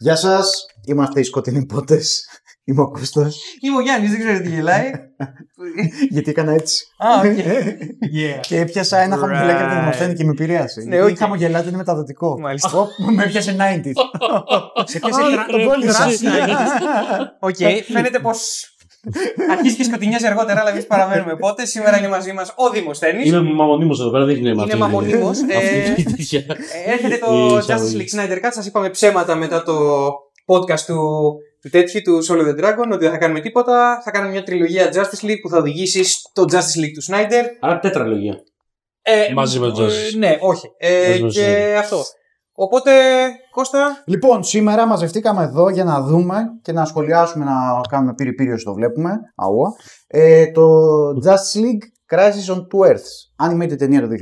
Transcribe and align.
Γεια 0.00 0.16
σας, 0.16 0.66
είμαστε 0.86 1.20
οι 1.20 1.22
σκοτεινοί 1.22 1.66
πότες. 1.66 2.28
Είμαι 2.64 2.80
ο 2.80 2.90
Κώστας. 2.90 3.36
Είμαι 3.60 3.76
ο 3.76 3.80
Γιάννης, 3.80 4.10
δεν 4.10 4.18
ξέρω 4.18 4.40
τι 4.40 4.48
γελάει. 4.48 4.90
Γιατί 6.10 6.30
έκανα 6.30 6.52
έτσι. 6.52 6.84
Α, 6.98 7.08
οκ. 7.18 7.24
Yeah. 7.24 8.40
Και 8.40 8.58
έπιασα 8.60 8.98
ένα 8.98 9.16
χαμογελάκι 9.16 9.62
από 9.62 9.70
το 9.70 9.76
Right. 9.76 9.80
Δημοσθένη 9.80 10.14
και 10.14 10.24
με 10.24 10.30
επηρέασε. 10.30 10.80
Ναι, 10.80 10.96
Γιατί 10.96 11.10
οκ. 11.12 11.18
χαμογελάτε 11.18 11.68
είναι 11.68 11.76
μεταδοτικό. 11.76 12.38
Μάλιστα. 12.40 12.78
Ωπ, 12.78 12.88
με 13.14 13.22
έπιασε 13.24 13.56
90. 13.58 13.90
Σε 14.90 14.98
πιάσε 14.98 15.20
Α, 15.22 15.30
τρα- 15.32 15.46
τον 15.50 15.64
κόλλησα. 15.66 16.06
Οκ, 17.40 17.56
φαίνεται 17.92 18.18
πως 18.18 18.68
αρχίζεις 19.50 19.76
και 19.76 19.84
σκοτεινιάζεις 19.84 20.28
αργότερα, 20.28 20.60
αλλά 20.60 20.70
εμείς 20.70 20.86
παραμένουμε. 20.86 21.32
Οπότε 21.32 21.64
σήμερα 21.64 21.98
είναι 21.98 22.08
μαζί 22.08 22.32
μας 22.32 22.52
ο 22.56 22.70
Δημοσθένη. 22.70 23.22
Είμαι 23.24 23.40
μαμονίμος 23.40 24.00
εδώ 24.00 24.10
πέρα, 24.10 24.24
δεν 24.24 24.36
είναι 24.36 24.48
Είναι 24.48 24.62
αυτή- 24.62 24.76
μαμονίμος, 24.76 25.38
αυτή 25.56 25.66
ε, 25.76 25.94
η 25.96 26.02
τέτοια. 26.02 26.44
Έρχεται 26.86 27.14
Η 27.14 27.18
το 27.18 27.56
Justice 27.56 27.60
εισαγωγή. 27.60 27.96
League 28.12 28.18
Snyder 28.20 28.36
Cut. 28.44 28.48
Σας 28.50 28.66
είπαμε 28.66 28.90
ψέματα 28.90 29.34
μετά 29.34 29.62
το 29.62 29.74
podcast 30.46 30.80
του, 30.86 31.34
του 31.62 31.68
τέτοιου, 31.70 32.00
του 32.02 32.24
Solo 32.28 32.40
the 32.48 32.64
Dragon, 32.64 32.86
ότι 32.92 32.98
δεν 33.04 33.10
θα 33.10 33.16
κάνουμε 33.18 33.40
τίποτα. 33.40 34.00
Θα 34.04 34.10
κάνουμε 34.10 34.32
μια 34.32 34.42
τριλογία 34.42 34.90
Justice 34.94 35.24
League 35.26 35.40
που 35.42 35.48
θα 35.48 35.58
οδηγήσει 35.58 36.04
στο 36.04 36.44
Justice 36.50 36.80
League 36.82 36.92
του 36.94 37.04
Snyder. 37.12 37.44
Άρα 37.60 37.78
τετραλογία. 37.78 38.42
Ε, 39.02 39.32
Μαζί 39.32 39.58
με 39.58 39.70
το 39.70 39.82
ε, 39.82 39.86
Justice. 39.86 40.16
Ναι, 40.18 40.36
όχι. 40.40 40.66
Ε, 40.78 41.08
Μαζί 41.08 41.22
με 41.22 41.28
το 41.28 41.34
και 41.34 41.74
αυτό. 41.78 42.02
Οπότε, 42.60 42.92
Κώστα, 43.50 44.02
Λοιπόν, 44.06 44.42
σήμερα 44.42 44.86
μαζευτήκαμε 44.86 45.42
εδώ 45.42 45.68
για 45.68 45.84
να 45.84 46.02
δούμε 46.02 46.58
και 46.62 46.72
να 46.72 46.84
σχολιάσουμε, 46.84 47.44
να 47.44 47.80
κάνουμε 47.88 48.14
πύρι 48.14 48.34
πύρι 48.34 48.52
όσο 48.52 48.64
το 48.64 48.74
βλέπουμε. 48.74 49.10
Αούα. 49.34 49.72
Ε, 50.06 50.50
το 50.50 50.62
Justice 51.08 51.60
League 51.60 52.14
Crisis 52.14 52.54
on 52.54 52.56
Two 52.56 52.90
Earths. 52.90 53.48
Animated 53.48 53.78
ταινία 53.78 54.00
το 54.00 54.06
2010. 54.06 54.14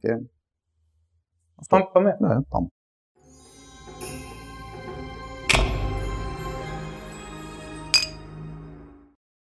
Και... 0.00 0.08
πάμε. 1.68 1.88
πάμε. 1.92 2.16
Ναι, 2.20 2.28
πάμε. 2.28 2.66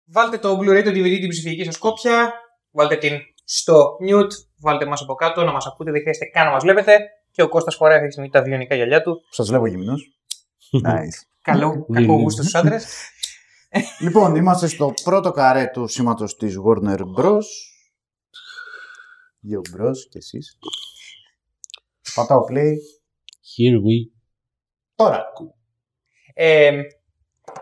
Βάλτε 0.04 0.38
το 0.38 0.58
Blu-ray, 0.58 0.82
το 0.84 0.90
DVD, 0.90 1.18
την 1.20 1.28
ψηφιακή 1.28 1.64
σας 1.64 1.78
κόπια. 1.78 2.32
Βάλτε 2.70 2.96
την 2.96 3.12
στο 3.44 3.96
mute. 4.08 4.32
Βάλτε 4.60 4.86
μας 4.86 5.02
από 5.02 5.14
κάτω 5.14 5.44
να 5.44 5.52
μας 5.52 5.66
ακούτε. 5.66 5.90
Δεν 5.90 6.00
χρειάζεται 6.00 6.26
καν 6.26 6.44
να 6.44 6.50
μας 6.50 6.62
βλέπετε. 6.62 6.98
Και 7.38 7.44
ο 7.44 7.48
Κώστας 7.48 7.74
φοράει 7.74 7.94
αυτή 7.94 8.06
τη 8.06 8.12
στιγμή 8.12 8.30
τα 8.30 8.42
βιονικά 8.42 8.74
γυαλιά 8.74 9.02
του. 9.02 9.22
Σας 9.30 9.48
βλέπω 9.48 9.66
γυμνός. 9.66 10.18
nice. 10.88 11.26
Καλό, 11.42 11.84
Ναι, 11.88 12.00
κακό 12.00 12.14
ναι. 12.16 12.22
γούστος 12.22 12.44
στους 12.46 12.60
άντρες. 12.60 12.86
λοιπόν, 14.04 14.34
είμαστε 14.34 14.66
στο 14.66 14.94
πρώτο 15.04 15.30
καρέ 15.30 15.66
του 15.66 15.86
σήματος 15.86 16.36
της 16.36 16.54
Warner 16.66 16.98
Bros. 17.16 17.44
Γιο 19.40 19.60
Bros 19.60 19.96
και 20.10 20.18
εσείς. 20.18 20.58
Πατάω 22.14 22.44
play. 22.50 22.72
Here 23.54 23.76
we. 23.76 24.18
Τώρα. 24.94 25.24
Ε, 26.34 26.80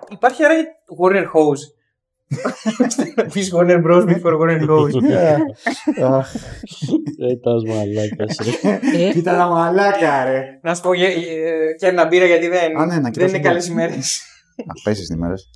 υπάρχει 0.08 0.44
άραγε 0.44 0.62
Warner 1.00 1.24
Hose. 1.24 1.75
Πεις 3.32 3.52
Warner 3.54 3.82
Bros. 3.84 4.04
before 4.08 4.36
Warner 4.40 4.68
Hose. 4.68 4.90
Αχ, 6.12 6.34
Ε, 7.18 7.36
τας 7.36 7.62
μαλάκας, 7.64 8.36
ρε. 8.62 9.10
Κοίτα 9.12 9.36
τα 9.36 9.46
μαλάκα 9.46 10.24
ρε. 10.24 10.58
να 10.62 10.74
σου 10.74 10.82
πω 10.82 10.92
ε, 10.92 11.04
ε, 11.04 11.74
και 11.78 11.86
ένα 11.86 12.06
μπύρα 12.06 12.24
γιατί 12.24 12.48
δεν, 12.48 12.78
Α, 12.80 12.86
ναι, 12.86 12.94
να 12.94 13.00
δεν 13.00 13.10
κοιτάξω 13.12 13.34
είναι 13.34 13.42
το- 13.44 13.48
καλές 13.48 13.66
ημέρες. 13.66 14.20
Να 14.66 14.74
πέσεις 14.84 15.06
τις 15.06 15.16
μέρες. 15.16 15.50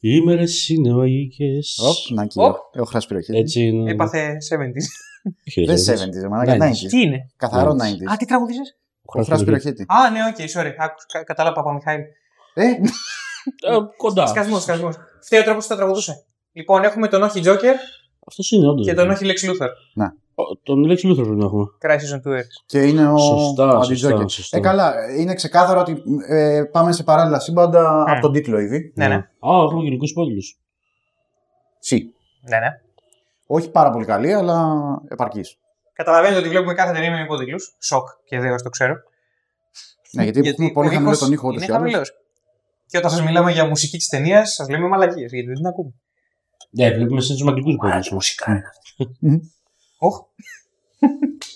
Οι 0.00 0.08
ημέρες 0.22 0.68
είναι 0.68 0.92
μαγικές. 0.92 1.78
Οπ, 1.82 2.16
να 2.16 2.26
Οπ. 2.34 2.56
Έχω 2.72 2.84
χάσει 2.84 3.06
περιοχή. 3.06 3.36
Έτσι 3.36 3.60
είναι. 3.60 3.90
Έπαθε 3.90 4.36
70s. 4.50 4.86
Όχι, 5.46 5.60
ρε, 5.64 5.74
Δεν 5.74 5.84
δεν 5.84 6.08
70s, 6.08 6.20
ρε 6.22 6.28
μαλάκα, 6.28 6.66
90s. 6.66 6.70
90s. 6.70 6.88
Τι 6.90 7.00
είναι; 7.00 7.26
Καθαρό 7.36 7.72
Ναι. 7.74 7.84
90s. 7.90 8.12
Α, 8.12 8.16
τι 8.16 8.24
τραγουδίζεις; 8.26 8.76
Ο 9.02 9.22
Χράς 9.22 9.44
Πυροχέτη. 9.44 9.82
Α, 9.88 10.10
ναι, 10.10 10.18
οκ, 10.28 10.36
sorry. 10.36 10.72
Άκουσα, 10.78 11.06
κα- 11.12 11.24
κατάλαβα 11.24 11.54
Παπαμιχάηλ. 11.54 12.00
Ε, 12.54 12.64
Ε, 13.66 13.76
Κοντά. 13.96 14.26
Σκασμός, 14.26 14.62
σκασμός. 14.62 14.96
Φταίει 15.22 15.40
ο 15.40 15.42
τρόπος 15.44 15.62
που 15.62 15.68
τα 15.70 15.76
τραγουδούσε. 15.76 16.24
Λοιπόν, 16.52 16.82
έχουμε 16.84 17.08
τον 17.08 17.22
όχι 17.22 17.42
Joker 17.44 17.74
Αυτός 18.28 18.50
είναι 18.50 18.68
όντως. 18.68 18.86
και 18.86 18.94
τον 18.94 19.10
όχι 19.10 19.24
Lex 19.26 19.50
Luthor. 19.50 19.68
Ο- 20.38 20.56
Τον 20.62 20.84
Lex 20.86 20.96
Luthor 21.06 21.14
πρέπει 21.14 21.36
να 21.36 21.44
έχουμε. 21.44 21.64
Crisis 21.82 22.14
on 22.14 22.28
Two 22.28 22.36
Earths. 22.38 22.62
Και 22.66 22.82
είναι 22.82 23.08
ο 23.12 23.16
Σωστά, 23.18 23.64
ο 23.64 23.70
σωστά, 23.70 23.78
Αντιτζόκερ. 23.84 24.28
σωστά. 24.28 24.56
Ε, 24.56 24.60
καλά, 24.60 24.94
είναι 25.18 25.34
ξεκάθαρο 25.34 25.80
ότι 25.80 26.02
ε, 26.28 26.62
πάμε 26.72 26.92
σε 26.92 27.02
παράλληλα 27.02 27.38
σύμπαντα 27.40 28.04
Mm. 28.04 28.10
από 28.10 28.20
τον 28.20 28.32
τίτλο 28.32 28.58
ήδη. 28.58 28.92
Ναι, 28.96 29.08
ναι. 29.08 29.14
Α, 29.14 29.28
έχουμε 29.64 29.82
γενικούς 29.82 30.10
υπότιτλους. 30.10 30.58
Σι. 31.78 32.14
ναι, 32.48 32.58
ναι. 32.58 32.68
Όχι 33.46 33.70
πάρα 33.70 33.90
πολύ 33.90 34.04
καλή, 34.04 34.32
αλλά 34.32 34.74
επαρκής. 35.08 35.58
Καταλαβαίνετε 35.92 36.40
ότι 36.40 36.48
βλέπουμε 36.48 36.74
κάθε 36.74 36.92
ταινία 36.92 37.10
με 37.10 37.20
υπότιτλου. 37.20 37.58
Σοκ 37.78 38.08
και 38.24 38.38
δέο 38.40 38.54
το 38.56 38.68
ξέρω. 38.68 38.94
Ναι, 40.12 40.22
γιατί, 40.22 40.48
έχουμε 40.48 40.70
πολύ 40.70 40.88
ο 40.88 40.90
χαμηλό 40.90 41.08
ήχος 41.10 41.22
τον 41.22 41.32
ήχο 41.32 41.48
ούτως 41.48 41.66
είναι 41.66 41.90
ή 41.90 41.94
άλλως. 41.94 42.12
Χαμηλός. 42.86 42.90
Και 42.90 42.98
όταν 42.98 43.10
σας 43.10 43.22
μιλάμε 43.22 43.52
για 43.52 43.64
μουσική 43.66 43.96
της 43.96 44.08
ταινίας, 44.08 44.52
σας 44.54 44.68
λέμε 44.68 44.88
μαλακίες 44.88 45.32
γιατί 45.32 45.46
δεν 45.46 45.54
την 45.54 45.66
ακούμε. 45.66 45.92
Ναι, 46.70 46.90
βλέπουμε 46.90 47.20
σε 47.20 47.32
τους 47.32 47.46
αγγλικούς 47.46 47.72
υπότιτλους. 47.72 48.10
μουσικά 48.10 48.50
είναι 48.52 48.62
αυτή. 48.68 49.16
Μμμ. 49.20 49.38
Όχ. 49.98 50.16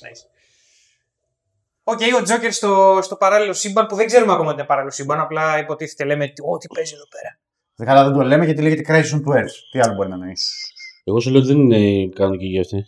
Nice. 0.02 0.22
Οκ, 1.84 2.00
ο 2.20 2.22
Τζόκερ 2.22 2.52
στο, 2.52 2.98
στο 3.02 3.16
παράλληλο 3.16 3.52
σύμπαν 3.52 3.86
που 3.86 3.96
δεν 3.96 4.06
ξέρουμε 4.06 4.32
ακόμα 4.32 4.48
ότι 4.48 4.58
είναι 4.58 4.66
παράλληλο 4.66 4.92
σύμπαν. 4.92 5.20
Απλά 5.20 5.58
υποτίθεται, 5.58 6.04
λέμε 6.04 6.24
ότι 6.24 6.42
ό,τι 6.54 6.66
παίζει 6.74 6.94
εδώ 6.94 7.08
πέρα. 7.08 7.38
Δεν 7.74 7.86
καλά 7.86 8.04
δεν 8.04 8.12
το 8.12 8.20
λέμε 8.22 8.44
γιατί 8.44 8.62
λέγεται 8.62 8.82
Crisis 8.86 9.14
on 9.16 9.18
Two 9.18 9.38
Earths. 9.38 9.54
Τι 9.70 9.78
άλλο 9.80 9.94
μπορεί 9.94 10.08
να 10.08 10.14
εννοεί. 10.14 10.32
Εγώ 11.04 11.20
σου 11.20 11.30
λέω 11.30 11.40
ότι 11.40 11.52
δεν 11.52 11.58
είναι 11.60 12.08
κανονική 12.14 12.46
για 12.46 12.60
αυτή. 12.60 12.84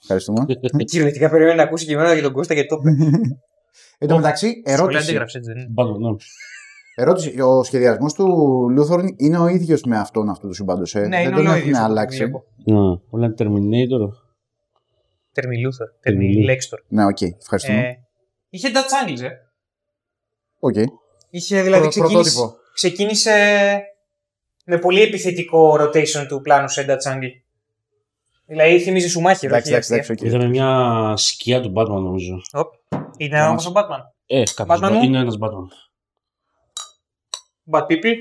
Ευχαριστούμε. 0.00 0.44
Κυριολεκτικά 0.84 1.30
περιμένει 1.30 1.56
να 1.56 1.62
ακούσει 1.62 1.86
και 1.86 1.92
εμένα 1.92 2.12
για 2.12 2.22
τον 2.22 2.32
Κώστα 2.32 2.54
γιατί 2.54 2.68
το 2.68 2.80
είπε. 2.84 2.90
Εν 3.98 4.08
τω 4.08 4.16
μεταξύ, 4.16 4.46
Σχολεία 4.46 4.62
ερώτηση. 4.74 5.02
αντίγραψε, 5.02 5.38
έτσι 5.38 5.52
δεν 5.52 5.62
είναι. 5.62 6.16
Πάντως, 6.96 7.24
ναι. 7.24 7.30
ερώτηση. 7.30 7.40
Ο 7.40 7.62
σχεδιασμός 7.62 8.14
του 8.14 8.26
Λούθορν 8.70 9.14
είναι 9.16 9.38
ο 9.38 9.46
ίδιος 9.46 9.82
με 9.82 9.98
αυτόν 9.98 10.28
αυτού 10.28 10.46
του 10.48 10.54
σύμπαντο. 10.54 10.82
Ε; 10.92 10.98
Ναι, 11.00 11.08
δεν 11.08 11.20
είναι 11.20 11.30
τον 11.30 11.38
όλο 11.38 11.48
έχουν 11.50 11.60
ίδιος, 11.60 11.78
αλλάξει. 11.78 12.16
βλέπω. 12.16 12.44
Ναι, 12.64 12.78
όλα 13.10 13.24
είναι 13.26 13.34
Terminator. 13.38 14.08
Τερμι-Luthor. 15.32 15.86
Τερμιλού. 16.00 16.30
Τερμιλέξτορ. 16.32 16.80
Ναι, 16.88 17.04
οκ. 17.04 17.20
Ευχαριστούμε. 17.20 17.78
Ε, 17.78 17.94
είχε 18.48 18.68
Dutch 18.74 19.08
Angles, 19.08 19.22
ε. 19.22 19.28
Οκ. 20.58 20.74
Είχε 21.30 21.62
δηλαδή 21.62 21.80
Προ- 21.80 21.90
ξεκίνησε, 21.90 22.12
πρωτότυπο. 22.32 22.54
ξεκίνησε 22.74 23.32
με 24.64 24.78
πολύ 24.78 25.02
επιθετικό 25.02 25.76
rotation 25.80 26.26
του 26.28 26.40
πλάνου 26.40 26.68
σε 26.68 26.84
Dutch 26.88 27.12
Angle. 27.12 27.30
Δηλαδή 28.46 28.80
θυμίζει 28.80 29.08
σου 29.08 29.20
μάχη 29.20 29.46
Εντάξει, 29.46 29.70
εντάξει, 29.70 29.92
εντάξει. 29.94 30.12
οκ. 30.12 30.20
Είδαμε 30.20 30.48
μια 30.48 31.12
σκιά 31.16 31.60
του 31.60 31.72
Batman 31.76 31.86
νομίζω. 31.88 32.34
Είναι 33.16 33.36
Να 33.38 33.48
όμως 33.48 33.70
μας- 33.70 33.84
ο 33.84 33.86
Batman. 33.88 34.00
Ε, 34.26 34.42
κάποιος 34.54 34.78
Batman 34.82 34.88
Ba- 34.88 34.92
μου; 34.92 35.02
είναι 35.02 35.18
ένας 35.18 35.36
Batman. 35.40 35.66
Bad 37.70 37.86
people. 37.86 38.16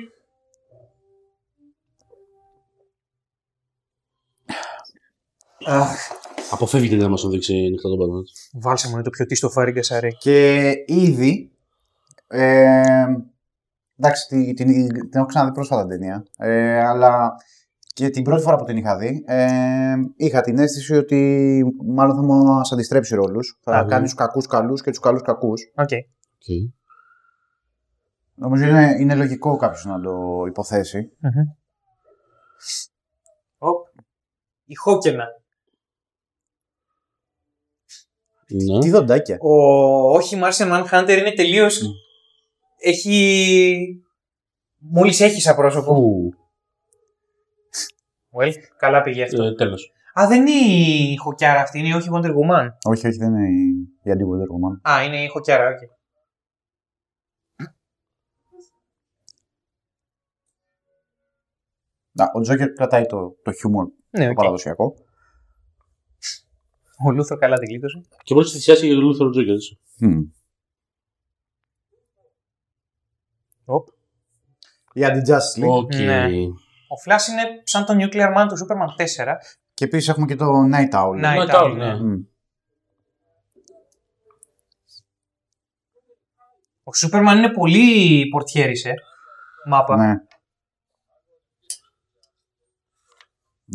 Αχ, 5.66 5.98
Αποφεύγετε 6.52 7.04
να 7.04 7.10
μας 7.10 7.22
τον 7.22 7.32
δείξει 7.32 7.54
ανοιχτά 7.54 7.90
τον 7.90 7.98
Batman. 8.00 8.24
Βάλσε 8.62 8.88
μου 8.88 8.94
είναι 8.94 9.04
το 9.04 9.10
πιο 9.10 9.26
τίστο 9.26 9.50
φάριγκα 9.50 9.96
αρέ. 9.96 10.10
Και 10.10 10.74
ήδη. 10.86 11.52
Ε, 12.28 13.06
εντάξει, 14.00 14.28
την, 14.28 14.56
την, 14.56 14.88
την 14.88 15.10
έχω 15.12 15.26
ξαναδεί 15.26 15.52
πρόσφατα 15.52 15.82
την 15.82 15.90
ταινία. 15.90 16.26
Ε, 16.38 16.80
αλλά 16.84 17.32
και 17.94 18.10
την 18.10 18.24
πρώτη 18.24 18.42
φορά 18.42 18.56
που 18.56 18.64
την 18.64 18.78
είχα 18.78 18.98
δει, 18.98 19.24
ε, 19.28 19.94
είχα 20.16 20.42
την 20.42 20.60
αίσθηση 20.60 20.96
ότι 20.96 21.64
μάλλον 21.86 22.16
θα 22.16 22.22
μας 22.22 22.72
αντιστρέψει 22.72 23.16
ρόλους. 23.16 23.60
Θα 23.64 23.78
Α, 23.78 23.86
κάνει 23.86 24.02
ναι. 24.02 24.02
τους 24.02 24.14
κακούς 24.14 24.48
καλούς 24.48 24.82
και 24.82 24.90
τους 24.90 25.00
καλούς 25.00 25.22
κακούς. 25.22 25.72
Οκ. 25.76 25.88
Okay. 25.90 26.02
Νομίζω 28.42 28.66
είναι, 28.66 28.96
είναι 29.00 29.16
λογικό 29.16 29.56
κάποιος 29.56 29.86
να 29.86 30.02
το 30.02 30.44
υποθέσει. 30.48 31.12
Οπ. 33.58 33.88
Η 34.66 34.76
Χόκενα. 34.76 35.26
Ναι. 38.48 38.80
Τι 38.80 38.90
δοντάκια. 38.90 39.38
Ο 39.40 39.54
όχι 40.12 40.40
Martian 40.44 40.72
Manhunter 40.72 41.18
είναι 41.20 41.34
τελείως... 41.34 41.82
Έχει... 42.84 44.04
Μόλις 44.78 45.20
έχει 45.20 45.42
σαν 45.42 45.56
πρόσωπο. 45.56 45.94
Ου, 45.94 46.30
Well, 48.40 48.54
καλά 48.78 49.02
πήγε 49.02 49.24
αυτό. 49.24 49.44
ε, 49.44 49.56
τέλος. 49.56 49.92
Α, 50.20 50.28
δεν 50.28 50.48
είναι 50.48 50.52
η 50.52 51.16
Χοκιάρα 51.16 51.62
αυτή, 51.62 51.80
είναι 51.80 51.88
η 51.88 51.94
όχι 51.94 52.10
Wonder 52.14 52.30
Woman. 52.30 52.68
Όχι, 52.84 53.08
όχι, 53.08 53.18
δεν 53.18 53.34
είναι 53.34 53.48
η, 53.48 53.72
η 54.04 54.12
αντίποδο 54.12 54.44
Roman. 54.44 54.90
Α, 54.92 55.04
είναι 55.04 55.24
η 55.24 55.28
Χοκιάρα, 55.28 55.68
οκ. 55.68 56.01
Να, 62.22 62.32
ο 62.34 62.40
Τζόκερ 62.40 62.74
κρατάει 62.74 63.06
το, 63.06 63.36
το 63.44 63.52
χιούμορ 63.52 63.88
Ναι, 64.10 64.24
το 64.26 64.30
οκ. 64.30 64.36
παραδοσιακό. 64.36 64.94
Ο 67.08 67.12
Λούθο 67.12 67.38
καλά 67.38 67.58
την 67.58 67.68
κλείτωσε. 67.68 68.02
Και 68.24 68.34
μόλις 68.34 68.52
θυσιάσεις 68.52 68.84
για 68.84 68.96
τον 68.96 69.04
Luthor 69.12 69.38
Joker, 69.38 69.48
έτσι. 69.54 69.80
Μμμ. 70.00 70.22
Οπ. 73.66 73.88
Η 74.94 75.02
Anti-Justice 75.06 75.64
League. 75.64 75.70
Οκ. 75.70 75.96
Ναι. 75.96 76.26
Ο 76.88 76.96
Flash 77.06 77.28
είναι 77.30 77.62
σαν 77.64 77.86
το 77.86 77.94
Nuclear 77.98 78.38
Man 78.38 78.46
του 78.48 78.56
Superman 78.58 79.02
4. 79.26 79.36
Και 79.74 79.86
επίσης 79.86 80.10
έχουμε 80.10 80.26
και 80.26 80.36
το 80.36 80.46
Night 80.74 80.94
Owl. 80.94 81.24
Night 81.24 81.48
Night 81.48 81.56
Owl, 81.56 81.64
Owl, 81.64 81.76
ναι. 81.78 81.94
ναι. 81.94 82.00
Μμ. 82.04 82.22
Ο 86.84 86.94
Σούπερμαν 86.94 87.38
είναι 87.38 87.52
πολύ 87.52 88.28
πορτιέρης, 88.28 88.86
ε. 88.86 88.94
Μάπα. 89.68 89.98
Ναι. 89.98 90.14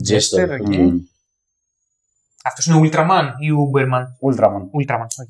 Jester, 0.09 0.49
Jester. 0.49 0.61
οκ. 0.61 0.75
Μμ. 0.77 0.99
Αυτός 2.45 2.67
είναι 2.67 2.81
Ultraman 2.83 3.33
ή 3.39 3.49
Uberman. 3.73 4.05
Ultraman. 4.21 4.61
Ultraman, 4.61 5.07
οκ. 5.21 5.29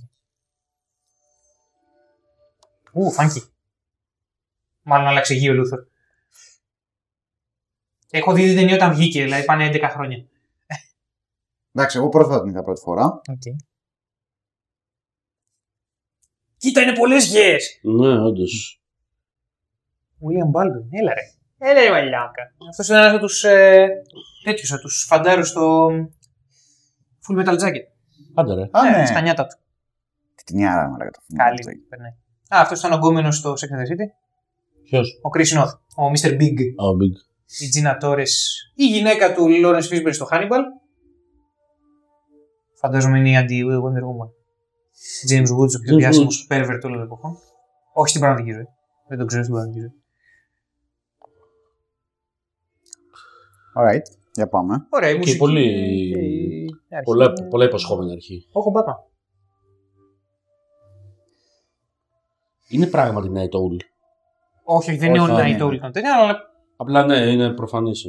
Ου, 2.92 3.12
funky. 3.12 3.42
Μάλλον 4.82 5.06
άλλαξε 5.06 5.34
γη 5.34 5.48
ο 5.48 5.52
Luthor. 5.54 5.78
Έχω 8.10 8.32
δει 8.32 8.46
την 8.46 8.56
ταινία 8.56 8.74
όταν 8.74 8.94
βγήκε, 8.94 9.22
δηλαδή 9.22 9.44
πάνε 9.44 9.70
11 9.72 9.88
χρόνια. 9.92 10.26
Εντάξει, 11.72 11.98
εγώ 11.98 12.08
πρόσφατα 12.08 12.40
την 12.40 12.50
είδα 12.50 12.62
πρώτη 12.62 12.80
φορά. 12.80 13.20
Okay. 13.30 13.56
Κοίτα, 16.56 16.80
είναι 16.82 16.92
πολλές 16.94 17.26
γέες! 17.26 17.78
Ναι, 17.82 18.20
όντως. 18.20 18.80
William 20.20 20.60
Baldwin, 20.60 20.86
έλα 20.90 21.14
ρε. 21.14 21.34
Έλα 21.58 21.82
ρε 21.82 21.90
μαλλιάκα. 21.90 22.54
Αυτός 22.70 22.88
είναι 22.88 22.98
ένας 22.98 23.10
από 23.12 23.26
τους 23.26 23.44
ε, 23.44 23.88
τέτοιους, 24.50 24.72
από 24.72 24.80
τους 24.80 25.04
φαντάρους 25.08 25.48
στο 25.48 25.88
Full 27.28 27.38
Metal 27.38 27.54
Jacket. 27.62 27.84
Άντε 28.34 28.54
ρε. 28.54 28.62
Α, 28.70 28.86
Ε, 28.94 28.98
ναι. 28.98 29.06
Στα 29.06 29.20
νιάτα 29.20 29.44
τους. 29.46 29.56
Τι 30.44 30.54
νιάρα, 30.54 30.88
μαλάκα 30.88 31.10
το 31.10 31.18
film. 31.22 31.36
Καλή. 31.36 31.76
περνάει. 31.88 32.10
Α, 32.54 32.60
αυτός 32.60 32.78
ήταν 32.78 32.92
ο 32.92 32.96
γκόμενος 32.96 33.36
στο 33.36 33.52
Sex 33.52 33.54
and 33.54 33.78
the 33.80 33.88
City. 33.90 34.06
Ποιος; 34.82 35.20
Ο 35.22 35.28
Chris 35.36 35.58
Noth, 35.58 35.72
ο 35.96 36.10
Mr. 36.14 36.30
Big. 36.40 36.58
Α, 36.82 36.84
ο 36.88 36.94
Big. 37.00 37.14
η 37.64 37.66
Gina 37.74 38.02
Torres, 38.02 38.34
η 38.74 38.86
γυναίκα 38.86 39.34
του 39.34 39.46
Lawrence 39.64 39.88
Fishburne 39.90 40.12
στο 40.14 40.28
Hannibal. 40.32 40.62
Φαντάζομαι 42.80 43.18
είναι 43.18 43.30
η 43.30 43.36
αντι-Wonder 43.36 44.04
Woman. 44.08 44.30
James 45.30 45.50
Woods, 45.56 45.74
ο 45.76 45.80
πιο 45.84 45.94
James 45.94 45.98
διάσημος 45.98 46.46
Woods. 46.50 46.54
pervert 46.56 46.80
όλων 46.84 46.96
των 46.98 47.02
εποχών. 47.02 47.36
Όχι 47.92 48.08
στην 48.08 48.20
πραγματική 48.20 48.52
ζωή. 48.52 48.66
Δεν 49.08 49.18
τον 49.18 49.26
ξέρω 49.26 49.42
στην 49.42 49.54
πραγματική 49.54 49.80
ζωή. 49.84 49.94
Alright, 53.78 54.06
για 54.36 54.48
πάμε. 54.48 54.86
Ωραία, 54.90 55.08
η 55.08 55.12
Και 55.12 55.18
μουσική. 55.18 55.38
πολύ- 55.38 56.12
και 56.12 56.20
η 56.20 56.96
αρχή. 56.96 57.04
Πολλά, 57.04 57.32
πολλά 57.50 57.64
υποσχόμενη 57.64 58.12
αρχή. 58.12 58.48
Όχι, 58.52 58.68
ο 58.68 58.72
Batman. 58.74 59.10
Είναι 62.68 62.86
πράγματι 62.86 63.30
Night 63.34 63.38
Owl. 63.58 63.76
Όχι, 64.64 64.90
όχι, 64.90 64.98
δεν 64.98 65.08
είναι 65.08 65.20
Όχι, 65.20 65.32
all 65.32 65.34
δεν 65.36 65.44
night 65.44 65.48
είναι. 65.48 65.64
all 65.64 65.78
των 65.80 65.92
τέτοιων, 65.92 66.12
αλλά 66.12 66.38
Απλά 66.76 67.04
ναι, 67.06 67.16
είναι 67.16 67.52
προφανής. 67.54 68.04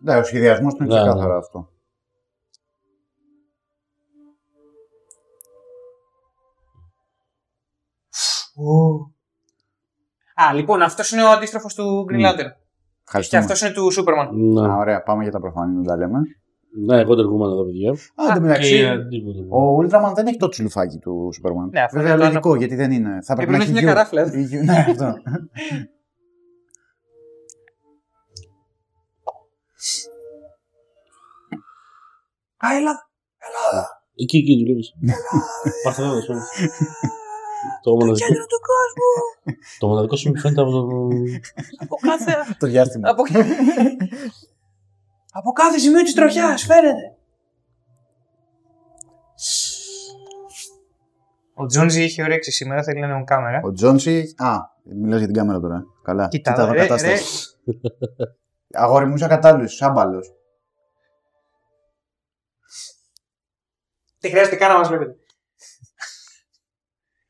Ναι, 0.00 0.16
ο 0.16 0.22
σχεδιασμός 0.24 0.74
του 0.74 0.82
είναι 0.84 0.94
Ναι, 0.94 1.00
ξεκάθαρο 1.00 1.32
ναι. 1.32 1.38
αυτό. 1.38 1.70
Α, 10.48 10.52
λοιπόν, 10.54 10.82
αυτός 10.82 11.10
είναι 11.10 11.22
ο 11.22 11.28
αντίστροφος 11.28 11.74
του 11.74 12.06
Green 12.10 12.14
Μμ. 12.16 12.24
Lantern. 12.24 12.52
Και 13.10 13.18
Ευχαριστούμε. 13.18 13.42
αυτός 13.42 13.60
είναι 13.60 13.70
του 13.72 13.92
Superman. 13.94 14.28
Ναι. 14.32 14.66
Α, 14.68 14.76
ωραία, 14.76 15.02
πάμε 15.02 15.22
για 15.22 15.32
τα 15.32 15.40
προφανή, 15.40 15.74
δεν 15.74 15.84
τα 15.84 15.96
λέμε. 15.96 16.18
Ναι, 16.86 17.00
εγώ 17.00 17.14
τεργούμαι 17.16 17.44
εδώ, 17.44 17.64
παιδιά. 17.64 17.90
Α, 17.90 17.94
εν 17.94 18.26
τω 18.28 18.32
Και 18.34 18.40
μεταξύ, 18.40 18.86
αντίποτε. 18.86 19.38
ο 19.38 19.78
Ultraman 19.78 20.14
δεν 20.14 20.26
έχει 20.26 20.36
το 20.36 20.48
τσιλουφάκι 20.48 20.98
του 20.98 21.30
Superman. 21.36 21.68
Ναι, 21.70 21.80
αυτό 21.80 21.96
Βέβαια, 21.98 22.12
είναι 22.12 22.20
το 22.22 22.26
λογικό, 22.28 22.54
γιατί 22.54 22.74
δεν 22.74 22.90
είναι. 22.92 23.18
Θα 23.22 23.34
πρέπει 23.34 23.50
πρέπει 23.50 23.50
να 23.50 23.56
να 23.56 23.62
έχει 23.62 23.72
έχει 23.72 23.72
μια 23.72 23.80
γιου. 23.80 23.88
καράφλα. 23.88 24.38
Η 24.38 24.42
γιου- 24.42 24.64
Ναι, 24.64 24.84
αυτό. 24.88 25.04
Α, 32.66 32.76
έλα. 32.76 32.92
Εκεί, 34.14 34.36
εκεί 34.36 34.58
δουλεύεις. 34.58 34.92
Παρθενόνα, 35.84 36.20
Το 37.82 37.90
μοναδικό, 37.94 38.26
Κέντρο 38.26 38.44
του 38.46 38.60
κόσμου. 38.70 39.54
το 39.78 39.86
μοναδικό 39.86 40.16
σου 40.16 40.28
μου 40.28 40.38
φαίνεται 40.38 40.60
από 40.60 40.70
το. 40.70 41.08
Από 41.78 41.96
κάθε. 41.96 42.32
Το 42.58 42.66
διάστημα. 42.66 43.08
από... 43.10 43.22
από 45.32 45.52
κάθε 45.52 45.78
σημείο 45.78 46.02
της 46.02 46.14
τροχιάς, 46.14 46.64
φαίνεται. 46.64 47.12
Ο 51.54 51.66
Τζόνζι 51.66 52.02
είχε 52.02 52.22
όρεξη 52.22 52.50
σήμερα, 52.50 52.82
θέλει 52.82 53.00
να 53.00 53.06
είναι 53.06 53.20
on 53.20 53.24
κάμερα. 53.24 53.60
Ο 53.64 53.72
Τζόνσι. 53.72 54.34
Α, 54.36 54.56
μιλάς 54.82 55.18
για 55.18 55.26
την 55.26 55.36
κάμερα 55.36 55.60
τώρα. 55.60 55.84
Καλά. 56.02 56.28
Κοίτα, 56.28 56.50
Κοίτα 56.50 56.62
εδώ 56.62 56.72
ρε, 56.72 56.78
κατάσταση. 56.78 57.24
Αγόρι 58.72 59.06
μου, 59.06 59.14
είσαι 59.14 59.24
ακατάλληλο, 59.24 59.68
άμπαλο. 59.78 60.20
Δεν 64.20 64.30
χρειάζεται 64.30 64.56
καν 64.56 64.72
να 64.72 64.78
μας 64.78 64.88
βλέπετε. 64.88 65.16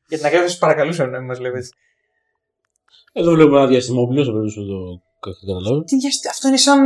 Για 0.09 0.17
την 0.17 0.25
ακρίβεια, 0.25 0.47
σας 0.49 0.57
παρακαλούσα 0.57 1.05
να 1.07 1.17
μην 1.17 1.27
μας 1.27 1.37
βλέπετε. 1.37 1.67
Εδώ 3.13 3.31
βλέπουμε 3.31 3.57
ένα 3.57 3.67
διαστημόπλαιο, 3.67 4.25
θα 4.25 4.31
πρέπει 4.31 4.45
να 4.45 4.65
το 4.65 5.01
καταλάβω. 5.39 5.83
Τι 5.83 5.95
διαστη- 5.97 6.27
Αυτό 6.29 6.47
είναι 6.47 6.57
σαν. 6.57 6.79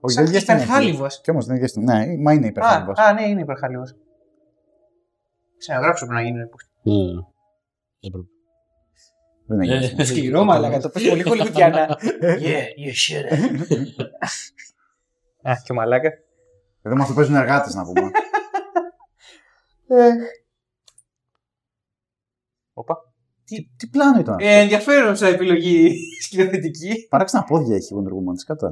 Όχι, 0.00 0.14
σαν 0.14 0.22
δεν 0.24 0.32
διάστημα. 0.32 0.56
υπερχάλιβος. 0.56 1.20
Κι 1.20 1.30
όμως 1.30 1.44
δεν 1.44 1.56
είναι 1.56 1.64
διάστημα. 1.64 1.94
Ναι, 1.98 2.16
μα 2.22 2.32
είναι 2.32 2.46
υπερχάλιβος. 2.46 2.98
Α, 2.98 3.02
α, 3.08 3.12
ναι, 3.12 3.22
είναι 3.28 3.40
υπερχάλιβος. 3.40 3.94
Ξαναγράψω 5.58 6.06
πρέπει 6.06 6.22
να 6.22 6.28
γίνει. 6.28 6.38
Ναι. 6.82 7.20
Έπρεπε. 8.00 8.26
Δεν 9.46 9.60
είναι 9.60 9.74
Ε, 9.74 9.78
διάστημα. 9.78 10.04
Σκληρό 10.04 10.44
μαλάκα, 10.44 10.80
το 10.80 10.88
πες 10.88 11.08
πολύ 11.08 11.22
χολιγουτιανά. 11.22 11.98
Yeah, 12.46 12.66
you 12.84 12.92
should. 13.02 13.26
Α, 15.42 15.52
και 15.64 15.72
ο 15.72 15.74
μαλάκα. 15.74 16.10
Εδώ 16.82 16.96
μας 16.96 17.08
το 17.08 17.14
παίζουν 17.14 17.34
εργάτες 17.34 17.74
να 17.74 17.84
πούμε. 17.84 18.10
Όπα. 22.80 22.94
τι, 23.44 23.56
τι 23.76 23.88
πλάνο 23.88 24.20
ήταν 24.20 24.34
αυτό; 24.34 24.46
Ε, 24.46 24.60
ενδιαφέρον 24.60 25.16
σαν 25.16 25.32
επιλογή 25.34 25.94
σκηνοθετική. 26.24 27.06
Παράξενα 27.08 27.44
πόδια 27.44 27.76
έχει 27.76 27.94
η 27.94 27.96
Wonder 27.96 28.12
Woman 28.12 28.34
της 28.34 28.44
κατά. 28.44 28.68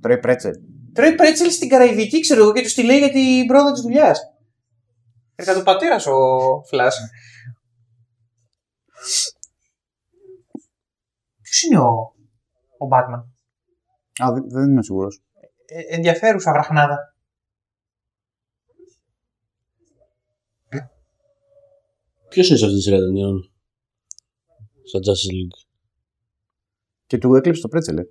Τρώει 0.00 0.18
πρέτσελ. 0.18 0.52
Τρώει 0.92 1.14
πρέτσελ 1.14 1.50
στην 1.50 1.68
Καραϊβική, 1.68 2.20
ξέρω 2.20 2.42
εγώ, 2.42 2.52
και 2.52 2.62
τους 2.62 2.74
τη 2.74 2.82
λέει 2.84 2.98
για 2.98 3.10
την 3.10 3.46
πρόοδο 3.46 3.72
της 3.72 3.80
δουλειάς. 3.80 4.20
Έρχεται 5.34 5.58
του 5.58 5.64
πατέρας 5.64 6.06
ο 6.06 6.16
Φλάς. 6.68 6.96
Ποιος 11.42 11.62
είναι 11.62 11.78
ο, 11.78 11.90
ο 12.78 12.88
Batman; 12.92 13.22
Α, 14.24 14.32
δεν, 14.32 14.50
δεν 14.50 14.70
είμαι 14.70 14.82
σίγουρος. 14.82 15.22
Ε, 15.66 15.94
ενδιαφέρουσα 15.94 16.52
βραχνάδα. 16.52 17.14
Ποιος 22.30 22.48
είναι 22.48 22.58
σε 22.58 22.64
αυτή 22.64 22.76
τη 22.76 22.82
σειρά 22.82 22.98
ταινιών, 22.98 23.52
στα 24.84 24.98
Justice 24.98 25.30
League; 25.34 25.66
Και 27.06 27.18
του 27.18 27.34
έκλειψε 27.34 27.60
το 27.60 27.68
πρέτσελ. 27.68 27.98
ε. 27.98 28.02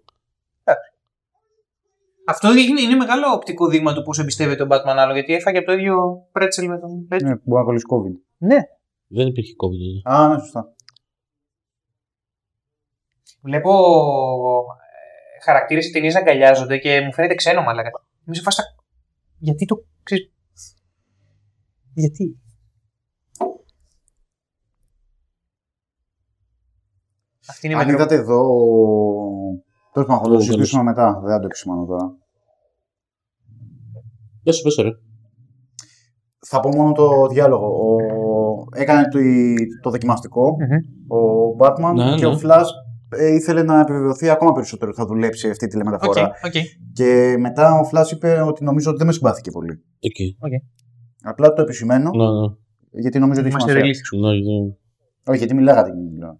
Αυτό 2.28 2.52
είναι, 2.58 2.82
είναι 2.82 2.96
μεγάλο 2.96 3.32
οπτικό 3.34 3.68
δείγμα 3.68 3.94
του 3.94 4.02
πώς 4.02 4.20
εμπιστεύεται 4.20 4.64
ο 4.64 4.68
Batman 4.70 4.96
άλλο, 4.98 5.14
γιατί 5.14 5.34
έφαγε 5.34 5.58
από 5.58 5.68
το 5.68 5.74
ίδιο 5.74 6.28
πρέτσελ 6.32 6.68
με 6.68 6.80
τον 6.80 7.08
Πέτρο. 7.08 7.28
Ναι, 7.28 7.36
μπορεί 7.44 7.60
να 7.60 7.64
κολλήσει 7.64 7.86
COVID. 7.90 8.22
Ναι. 8.38 8.60
Δεν 9.08 9.28
υπήρχε 9.28 9.52
COVID 9.64 10.02
τότε. 10.04 10.16
Α, 10.16 10.28
ναι, 10.28 10.40
σωστά. 10.40 10.74
Βλέπω 13.42 13.72
ε, 15.38 15.44
χαρακτήρες 15.44 15.86
σε 15.86 15.92
ταινίε 15.92 16.12
να 16.12 16.20
αγκαλιάζονται 16.20 16.78
και 16.78 17.02
μου 17.02 17.14
φαίνεται 17.14 17.36
ξένο 17.36 17.62
μαλάκα. 17.62 17.90
Είμαι 18.26 18.36
σε 18.36 18.42
φάση. 18.42 18.58
τα- 18.58 18.84
Γιατί 19.38 19.66
το. 19.66 19.86
Ξέρεις... 20.04 20.32
Γιατί; 21.94 22.40
Αυτή 27.50 27.66
είναι 27.68 27.76
η 27.76 27.80
Αν 27.80 27.86
μετρο... 27.86 28.02
είδατε 28.02 28.16
εδώ. 28.16 28.42
Τέλος 29.94 30.08
πάντων, 30.08 30.24
θα 30.24 30.30
το 30.30 30.36
Ω, 30.36 30.40
συζητήσουμε 30.40 30.84
μετά. 30.84 31.20
Δεν 31.24 31.32
θα 31.32 31.40
το 31.40 31.46
επισημάνω 31.46 31.86
τώρα. 31.86 32.16
Πες 34.44 34.58
το, 34.58 34.64
πες 34.64 34.76
το, 34.76 34.82
ρε. 34.84 34.90
Θα 36.48 36.60
πω 36.60 36.70
μόνο 36.76 36.92
το 36.92 37.28
διάλογο. 37.28 37.66
Ο... 37.68 37.98
Έκανε 38.76 39.02
το, 39.08 39.20
το 39.82 39.90
δοκιμαστικό 39.90 40.42
Μμμ. 40.52 41.18
ο 41.18 41.56
Batman 41.60 41.94
Ναι, 41.96 42.16
και 42.16 42.26
ναι. 42.26 42.34
ο 42.34 42.40
Flash 42.44 42.66
ε, 43.18 43.34
ήθελε 43.34 43.64
να 43.64 43.80
επιβεβαιωθεί 43.80 44.30
ακόμα 44.30 44.52
περισσότερο 44.52 44.92
ότι 44.92 45.00
θα 45.00 45.06
δουλέψει 45.08 45.50
αυτή 45.50 45.68
τη 45.68 45.76
Οκ, 45.78 45.82
τηλεμεταφορά. 45.82 46.32
οκ. 46.46 46.52
Και 46.94 47.36
μετά 47.40 47.80
ο 47.80 47.90
Flash 47.92 48.12
είπε 48.12 48.42
ότι 48.42 48.64
νομίζω 48.64 48.90
ότι 48.90 48.98
δεν 48.98 49.08
με 49.08 49.14
συμπάθηκε 49.14 49.52
πολύ. 49.52 49.84
Εκεί. 50.00 50.38
Απλά 51.24 51.54
το 51.54 51.62
επισημαίνω 51.62 52.10
Ναι, 52.16 52.24
ναι. 52.24 52.54
γιατί 53.02 53.20
νομίζω 53.20 53.40
ότι 53.42 53.50
έχει 53.50 53.58
Είμαστε 53.58 53.80
σημασία. 53.80 53.82
ρελίθιοι. 53.82 54.20
Ναι, 54.22 54.30
ναι. 54.68 54.74
Όχι, 55.28 55.38
γιατί 55.38 55.54
μιλάγατε. 55.54 55.92
μιλάω. 56.14 56.36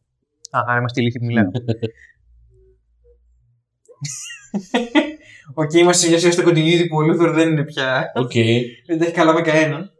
Α, 0.50 0.60
άρα 0.68 0.78
είμαστε 0.80 1.02
ηλίθιοι 1.02 1.20
που 1.20 1.26
μιλάμε. 1.26 1.52
Οκ, 5.54 5.74
είμαστε 5.74 6.02
σε 6.04 6.10
μια 6.10 6.20
σειρά 6.20 6.32
στο 6.32 6.44
continuity 6.46 6.86
που 6.90 6.96
ο 6.98 7.02
Λούθορ 7.02 7.32
δεν 7.34 7.50
είναι 7.52 7.64
πια. 7.64 8.12
Οκ. 8.16 8.32
Δεν 8.88 8.98
τα 9.00 9.06
έχει 9.06 9.14
καλά 9.14 9.34
με 9.34 9.42
κανέναν. 9.42 9.92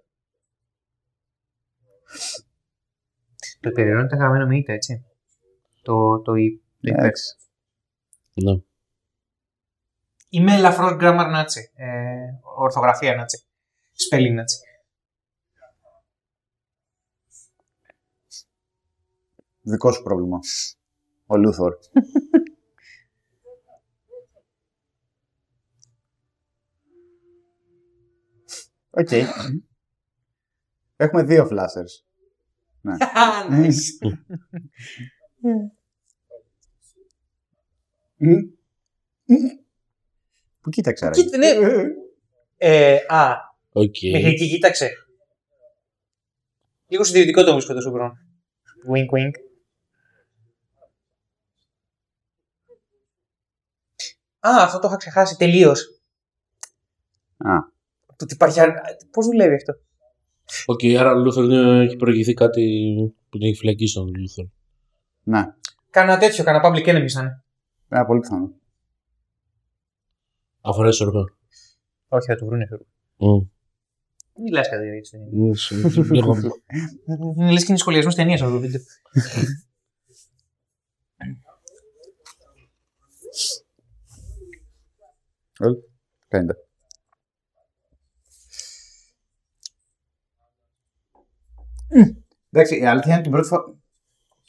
Το 3.60 3.70
υπερηρώνει 3.70 4.06
ήταν 4.06 4.20
γραμμένο 4.20 4.48
με 4.48 4.58
ήττα, 4.58 4.74
έτσι. 4.74 5.06
Το, 5.82 6.22
το, 6.22 6.34
η- 6.36 6.62
το 6.82 6.90
υπέρ. 6.90 7.00
Εντάξει. 7.00 7.36
Ναι. 8.34 8.52
Είμαι 10.30 10.54
ελαφρώς 10.56 10.92
grammar 11.02 11.28
Nazi. 11.32 11.72
Ε, 11.76 11.88
ορθογραφία 12.58 13.16
Nazi. 13.16 13.44
Spelling 14.10 14.38
έτσι. 14.40 14.58
Δικό 19.70 19.92
σου 19.92 20.04
πρόβλημα. 20.04 20.40
Ο 21.26 21.38
Λούθορ. 21.38 21.74
Οκ. 28.90 29.10
Έχουμε 30.96 31.24
δύο 31.24 31.46
flashers. 31.46 32.06
Ναι. 32.82 32.96
Nice. 33.50 34.14
Πού 40.62 40.70
κοίταξε, 40.70 41.06
ρε. 41.08 41.12
Κοίτα, 41.12 41.38
ναι. 41.38 41.48
Ε, 42.58 42.98
α, 43.08 43.36
Οκ. 43.72 43.96
μέχρι 44.12 44.30
εκεί 44.30 44.50
κοίταξε. 44.50 44.90
Λίγο 46.88 47.04
συντηρητικό 47.04 47.44
το 47.44 47.52
βρίσκω 47.52 47.74
το 47.74 47.82
Σούμπρον. 47.82 48.18
Wink 48.94 49.18
wink. 49.18 49.49
Α, 54.40 54.50
αυτό 54.64 54.80
το 54.80 54.88
είχα 54.88 54.98
ξεχάσει 54.98 55.36
τελείως. 55.38 55.82
Α, 57.38 57.54
Το 58.06 58.24
ότι 58.24 58.34
υπάρχει. 58.34 58.60
Πώς 59.12 59.26
δουλεύει 59.26 59.56
αυτό; 59.56 59.74
Οκ, 60.66 60.80
άρα 61.00 61.12
ο 61.12 61.18
Λούθορ 61.18 61.44
είναι- 61.44 61.84
έχει 61.84 61.96
προηγηθεί 61.96 62.34
κάτι 62.34 62.94
που 63.30 63.38
την 63.38 63.48
έχει 63.48 63.58
φυλακίσει 63.58 63.94
τον 63.94 64.14
Λούθορ. 64.16 64.46
ναι. 65.24 65.44
Κάνα 65.90 66.18
τέτοιο, 66.18 66.44
κάνα 66.44 66.62
public 66.70 66.86
enemy 66.88 67.08
θα 67.14 67.22
είναι. 67.22 67.44
Ναι, 67.88 68.06
πολύ 68.06 68.20
πιθανό. 68.20 68.54
Αφορά 70.62 70.88
ισορροπία. 70.90 71.38
Όχι, 72.08 72.26
θα 72.26 72.36
του 72.36 72.46
βρούνε. 72.46 72.66
θεωρώ. 72.68 72.84
Μμ. 73.18 73.48
Μιλά 74.44 74.62
κάτι 74.70 74.88
έτσι. 74.88 75.18
Μμ, 75.32 75.52
σε- 75.54 75.76
Γιώργο. 76.12 76.36
Λες 77.52 77.60
και 77.64 77.66
είναι 77.70 77.78
σχολιασμός 77.78 78.16
ταινίας 78.16 78.42
αυτό 78.42 78.54
το 78.54 78.60
βίντεο. 78.60 78.82
Well, 85.60 85.76
kinda. 86.30 86.54
Εντάξει, 92.52 92.80
η 92.80 92.86
αλήθεια 92.86 93.14
είναι 93.14 93.22
την 93.22 93.32
πρώτη, 93.32 93.48
φορά, 93.48 93.64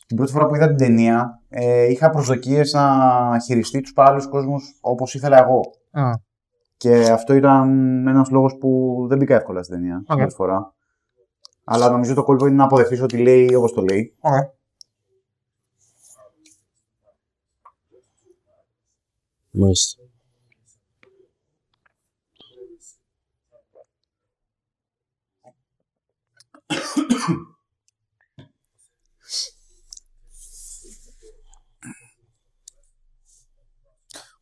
την 0.07 0.17
πρώτη 0.17 0.33
φορά 0.33 0.47
που 0.47 0.55
είδα 0.55 0.67
την 0.67 0.77
ταινία 0.77 1.43
ε, 1.49 1.85
είχα 1.91 2.11
προσδοκίες 2.11 2.73
να 2.73 3.39
χειριστεί 3.45 3.81
τους 3.81 3.93
παράλληλους 3.93 4.29
κόσμους 4.29 4.79
όπως 4.81 5.15
ήθελα 5.15 5.39
εγώ. 5.39 5.61
Και 6.77 7.11
αυτό 7.11 7.35
ήταν 7.35 7.69
ένας 8.07 8.31
λόγος 8.31 8.57
που 8.61 8.99
δεν 9.09 9.19
μπήκα 9.19 9.35
εύκολα 9.35 9.63
στην 9.63 9.75
ταινία 9.75 9.97
την 9.97 10.07
Οκ. 10.09 10.19
πρώτη 10.19 10.35
φορά. 10.35 10.75
Αλλά 11.65 11.91
νομίζω 11.91 12.15
το 12.15 12.23
κόλπο 12.23 12.47
είναι 12.47 12.57
να 12.57 12.65
αποδεχτείς 12.65 13.03
ότι 13.03 13.19
λέει 13.19 13.55
όπως 13.55 13.73
το 13.73 13.83
λέει. 13.83 14.17
Ωραία. 14.21 14.53
Μάλιστα. 19.51 20.03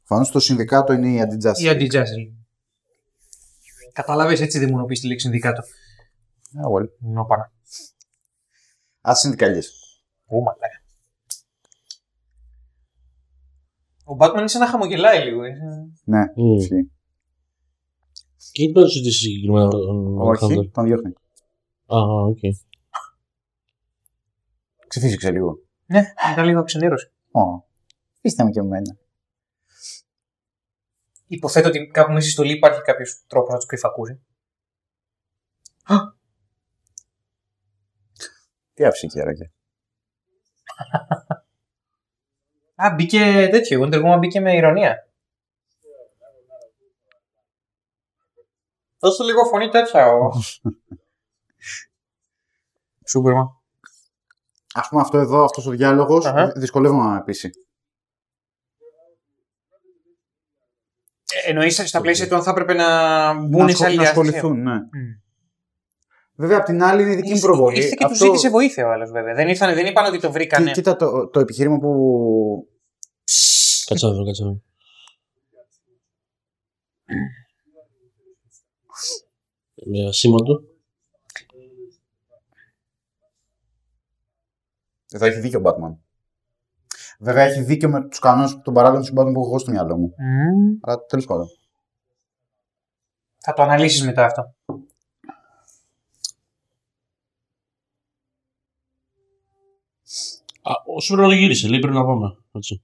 Φανώς 0.04 0.30
το 0.30 0.40
συνδικάτο 0.40 0.92
είναι 0.92 1.08
η 1.12 1.20
αντιτζάση. 1.20 1.64
Ή 1.64 1.68
αντιτζάσιλ. 1.68 2.28
Κατάλαβε 3.92 4.32
έτσι 4.42 4.58
δαιμονοποιήσει 4.58 5.00
τη 5.00 5.06
λέξη 5.08 5.24
συνδικάτο. 5.26 5.62
Ah, 6.62 6.80
well. 6.82 6.88
Νόπανα. 6.98 7.52
Ας 9.00 9.20
συνδικαλίες. 9.20 9.72
Ού, 10.26 10.42
μαλάκα. 10.42 10.82
Ο 14.04 14.16
Batman 14.18 14.38
είναι 14.38 14.48
σαν 14.48 14.60
να 14.60 14.66
χαμογελάει 14.68 15.24
λίγο. 15.24 15.42
ε. 15.44 15.52
Ναι, 16.04 16.20
Μμ. 16.36 16.54
ισχύει. 16.58 16.90
Και 18.52 18.62
γιατί 18.62 18.72
πάντως 18.72 18.96
ότι 18.96 19.10
συγκεκριμένα 19.10 19.68
τον 19.68 20.18
Όχι, 20.20 20.46
Hunter. 20.50 20.70
τον 20.72 20.84
διώχνει. 20.84 21.12
Α, 21.86 21.98
οκ. 22.28 22.38
Ξεφύσηξε 24.88 25.30
λίγο. 25.30 25.58
Ναι, 25.86 26.12
ήταν 26.32 26.44
λίγο 26.44 26.62
ξενέρωση. 26.64 27.12
Ω, 27.30 27.40
Είστε 28.20 28.44
με 28.44 28.50
και 28.50 28.58
εμένα. 28.58 28.96
Υποθέτω 31.26 31.68
ότι 31.68 31.86
κάπου 31.86 32.12
μέσα 32.12 32.22
στη 32.22 32.30
στολή 32.30 32.52
υπάρχει 32.52 32.80
κάποιος 32.80 33.24
τρόπος 33.26 33.50
να 33.50 33.56
τους 33.56 33.66
κρυφακούσει. 33.66 34.20
Τι 38.74 38.84
άψη 38.84 39.08
άραγε. 39.20 39.50
Α, 42.82 42.94
μπήκε 42.94 43.48
τέτοιο. 43.50 43.78
Η 43.78 43.82
Wonder 43.84 44.04
Woman 44.04 44.18
μπήκε 44.18 44.40
με 44.40 44.56
ηρωνία. 44.56 45.08
Δώσε 48.98 49.24
λίγο 49.24 49.44
φωνή 49.44 49.68
τέτοια 49.68 50.06
ο. 50.06 50.30
Σούπερμαν. 54.82 54.84
Α 54.84 54.88
πούμε 54.88 55.00
αυτό 55.00 55.18
εδώ, 55.18 55.44
αυτός 55.44 55.66
ο 55.66 55.70
διάλογος, 55.70 56.26
Αχα. 56.26 56.52
δυσκολεύομαι 56.56 57.02
να 57.02 57.10
με 57.10 57.22
πείσει. 57.24 57.50
Εννοείς 61.46 61.88
στα 61.88 62.00
πλαίσια 62.00 62.28
του 62.28 62.34
αν 62.34 62.42
θα 62.42 62.50
έπρεπε 62.50 62.74
να 62.74 63.32
μπουν 63.34 63.64
να, 63.64 63.68
σε 63.68 63.84
άλλη 63.84 63.96
να 63.96 64.02
διάσταση. 64.02 64.28
ασχοληθούν, 64.28 64.62
ναι. 64.62 64.74
Μμ. 64.74 64.80
Βέβαια, 66.34 66.56
απ' 66.58 66.64
την 66.64 66.82
άλλη 66.82 67.02
είναι 67.02 67.12
η 67.12 67.14
δική 67.14 67.28
μου 67.28 67.34
Ήρθε- 67.34 67.48
προβολή. 67.50 67.76
Ήρθε 67.78 67.94
και 67.98 68.06
τους 68.06 68.16
ζήτησε 68.18 68.50
βοήθεια 68.50 68.86
ο 68.86 68.90
άλλος 68.90 69.10
βέβαια. 69.10 69.34
Δεν, 69.34 69.48
ήρθαν, 69.48 69.74
δεν 69.74 69.86
είπαν 69.86 70.04
ότι 70.04 70.20
το 70.20 70.32
βρήκανε. 70.32 70.64
Κοί- 70.64 70.74
Κοίτα 70.74 70.96
το, 70.96 71.28
το 71.28 71.40
επιχείρημα 71.40 71.78
που. 71.78 72.68
Κάτσε 73.86 74.06
να 74.06 74.12
δω, 74.12 74.24
κάτσε 74.24 74.42
να 74.44 74.50
δω. 74.50 74.62
Με 79.86 80.08
ασήμαντο. 80.08 80.60
Εδώ 85.12 85.26
έχει 85.26 85.40
δίκιο 85.40 85.58
ο 85.58 85.62
Batman. 85.64 85.96
Βέβαια, 87.20 87.44
έχει 87.44 87.62
δίκιο 87.62 87.88
με 87.88 88.08
τους 88.08 88.18
κανόνες 88.18 88.60
των 88.62 88.74
παράλληλων 88.74 89.04
συμπάτων 89.04 89.32
που 89.32 89.40
έχω 89.40 89.48
εγώ 89.48 89.58
στο 89.58 89.70
μυαλό 89.70 89.96
μου. 89.96 90.14
Μμ. 90.18 90.78
Αλλά 90.80 91.04
τέλος 91.04 91.24
πάντων. 91.26 91.46
Θα 93.38 93.52
το 93.52 93.62
αναλύσεις 93.62 94.04
μετά 94.04 94.24
αυτό. 94.24 94.54
Α, 100.62 100.72
ο 100.96 101.00
Σούπερμαν 101.00 101.30
το 101.30 101.36
γύρισε, 101.36 101.68
λέει 101.68 101.78
πρέπει 101.78 101.96
να 101.96 102.04
πάμε. 102.04 102.36
Έτσι. 102.52 102.82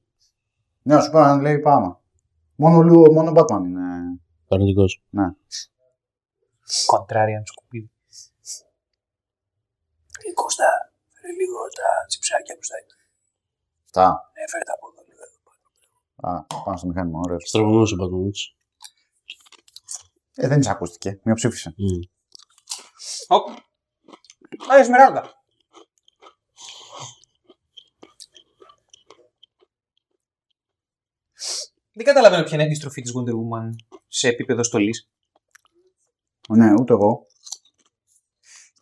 Ναι, 0.82 1.00
σου 1.00 1.08
είπα 1.08 1.34
να 1.36 1.42
λέει 1.42 1.58
πάμε. 1.58 1.96
Μόνο, 2.56 2.76
ο 2.76 2.82
Λου- 2.82 3.12
μόνο 3.12 3.30
ο 3.30 3.32
Batman 3.36 3.64
είναι. 3.64 3.80
Αρνητικός. 4.48 5.02
Ναι. 5.10 5.24
Κοντράριαν 6.86 7.42
σκουπίδι. 7.46 7.90
Ε, 10.28 10.32
Κώστα, 10.32 10.64
φέρε 11.24 11.36
λίγο 11.40 11.58
τα 11.78 11.88
τσιψάκια 12.08 12.54
μπροστά. 12.56 12.76
Αυτά. 13.84 14.06
Ε, 14.32 14.48
φέρε 14.50 14.64
τα 14.68 14.74
από 14.76 14.86
εδώ 14.90 15.02
λίγο. 15.08 15.24
Α, 16.28 16.62
πάνω 16.64 16.76
στο 16.76 16.86
μηχάνημα, 16.86 17.18
ωραίο. 17.24 17.40
Στραβωμένος 17.40 17.92
ο 17.92 17.96
Batman, 18.00 18.26
έτσι. 18.28 18.46
Ε, 20.34 20.48
δεν 20.48 20.58
της 20.58 20.68
ακούστηκε. 20.68 21.20
Μειοψήφισε. 21.22 21.74
Μμ. 21.76 22.00
Οπ. 23.28 23.48
Α, 24.72 24.78
Εσμεράλδα. 24.78 25.22
Δεν 31.96 32.04
καταλαβαίνω 32.06 32.42
ποια 32.42 32.54
είναι 32.54 32.62
η 32.62 32.66
αντιστροφή 32.66 33.02
της 33.02 33.12
Wonder 33.16 33.32
Woman 33.32 33.68
σε 34.08 34.28
επίπεδο 34.28 34.62
στολής. 34.62 35.10
Ναι, 36.48 36.72
ούτε 36.72 36.92
εγώ. 36.92 37.26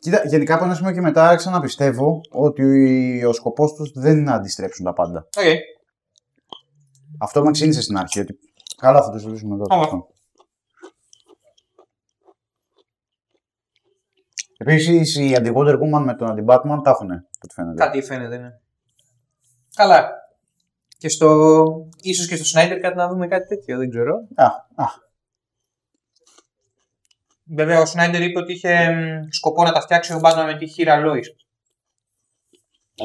Κοίτα, 0.02 0.23
γενικά 0.26 0.54
από 0.54 0.64
ένα 0.64 0.75
σημείο 0.75 0.92
και 0.92 1.00
μετά 1.00 1.28
άρχισα 1.28 1.50
να 1.50 1.61
πιστεύω 1.61 2.21
ότι 2.30 3.25
ο 3.25 3.32
σκοπός 3.32 3.73
τους 3.73 3.90
δεν 3.94 4.12
είναι 4.12 4.30
να 4.30 4.35
αντιστρέψουν 4.35 4.85
τα 4.85 4.92
πάντα. 4.92 5.18
Οκ. 5.18 5.44
Αυτό 7.18 7.42
με 7.42 7.50
ξύνησε 7.50 7.82
στην 7.82 7.97
αρχή. 7.97 8.21
Ότι... 8.21 8.38
Καλά, 8.76 9.02
θα 9.02 9.11
το 9.11 9.18
συζητήσουμε 9.18 9.56
μετά. 9.56 9.76
Ωραία. 9.76 10.06
Επίσης, 14.56 15.16
οι 15.16 15.35
αντι-Wonder 15.35 15.75
Woman 15.75 16.02
με 16.04 16.14
τον 16.14 16.28
αντι-Batman 16.28 16.80
τα 16.85 16.90
έχουν, 16.90 17.11
από 17.12 17.26
ό,τι 17.42 17.54
φαίνεται. 17.54 17.85
Κάτι 17.85 18.02
φαίνεται, 18.02 18.37
ναι. 18.37 18.49
Καλά. 19.75 20.11
Και 20.99 21.09
στο... 21.09 21.88
Ίσως 22.00 22.26
και 22.28 22.37
στο 22.37 22.61
Snyder 22.61 22.78
κάτι 22.80 22.97
να 22.97 23.09
δούμε 23.09 23.26
κάτι 23.28 23.47
τέτοιο, 23.47 23.78
δεν 23.78 23.90
ξέρω. 23.90 24.14
Α, 24.35 24.44
α, 24.75 24.87
Βέβαια, 27.54 27.80
ο 27.80 27.82
Snyder 27.82 28.21
είπε 28.21 28.38
ότι 28.38 28.52
είχε 28.52 28.90
μ, 28.90 29.28
σκοπό 29.30 29.62
να 29.62 29.73
τα 29.73 29.80
φτιάξει 29.80 30.12
ο 30.12 30.21
Batman 30.23 30.44
με 30.47 30.56
τη 30.56 30.66
χείρα 30.66 31.02
Lois. 31.04 31.26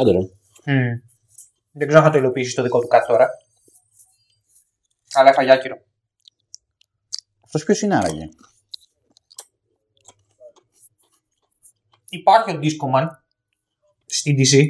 Άντε 0.01 0.11
ρε. 0.11 0.19
Δεν 1.71 1.87
ξέρω 1.87 2.03
αν 2.03 2.07
θα 2.07 2.11
το 2.11 2.17
υλοποιήσει 2.17 2.51
στο 2.51 2.63
δικό 2.63 2.79
του 2.79 2.87
κάτι 2.87 3.07
τώρα. 3.07 3.27
Αλλά 5.13 5.29
έφαγε 5.29 5.51
άκυρο. 5.51 5.75
αυτός 7.43 7.63
ποιος 7.63 7.81
είναι 7.81 7.95
άραγε; 7.95 8.29
Υπάρχει 12.09 12.55
ο 12.55 12.59
Discoman 12.61 13.07
στην 14.05 14.35
DC. 14.37 14.63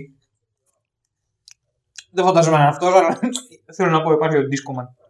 Δεν 2.11 2.25
φαντάζομαι 2.25 2.55
να 2.55 2.61
είναι 2.61 2.71
αυτός, 2.71 2.93
αλλά 2.93 3.19
θέλω 3.75 3.89
να 3.89 4.01
πω 4.01 4.11
υπάρχει 4.11 4.37
ο 4.37 4.41
Discoman. 4.41 5.06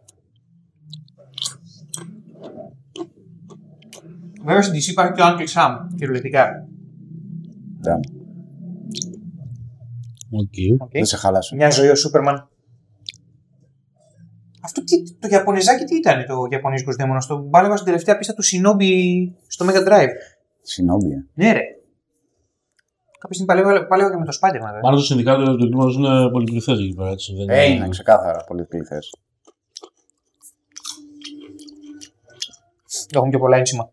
Βέβαια 4.44 4.62
στην 4.62 4.74
DC 4.80 4.82
υπάρχει 4.90 5.12
και 5.12 5.22
ο 5.22 5.24
Uncle 5.26 5.46
Sam, 5.54 5.70
κυριολεκτικά. 5.96 6.68
Damn. 7.84 8.00
Οκ. 10.30 10.80
Οκ. 10.82 10.90
Δεν 10.92 11.04
σε 11.04 11.16
χάλασε. 11.16 11.54
Μια 11.54 11.70
ζωή 11.70 11.88
ο 11.88 11.94
Σούπερμαν. 11.94 12.48
Αυτό 14.62 14.84
τι, 14.84 15.12
το 15.18 15.28
Ιαπωνεζάκι 15.30 15.84
τι 15.84 15.96
ήταν 15.96 16.26
το 16.26 16.34
Ιαπωνέζικο 16.50 16.92
δαίμονας; 16.94 17.26
Το 17.26 17.38
μπάλευα 17.38 17.74
στην 17.74 17.86
τελευταία 17.86 18.18
πίστα 18.18 18.34
του 18.34 18.42
Shinobi 18.42 18.92
στο 19.46 19.66
Mega 19.68 19.88
Drive. 19.88 20.08
Συνόμπια. 20.62 21.26
Ναι, 21.34 21.52
ρε. 21.52 21.60
Κάποια 23.18 23.36
στιγμή 23.36 23.46
παλεύα, 23.46 23.86
παλεύα 23.86 24.10
και 24.10 24.16
με 24.16 24.24
το 24.24 24.38
Spider-Man. 24.40 24.64
βέβαια. 24.64 24.80
Μάλλον 24.82 24.98
το 24.98 25.04
συνδικάτο 25.04 25.56
του 25.56 25.64
εγκλήματο 25.64 25.90
είναι 25.90 26.30
πολυπληθές 26.30 26.78
εκεί 26.78 26.94
πέρα. 26.94 27.10
Έτσι. 27.10 27.34
Δεν 27.34 27.48
Ε, 27.48 27.64
είναι 27.64 27.88
ξεκάθαρα 27.88 28.44
πολύ 28.44 28.64
πληθέ. 28.64 28.98
Έχουν 33.14 33.30
και 33.30 33.38
πολλά 33.38 33.56
ένσημα. 33.56 33.90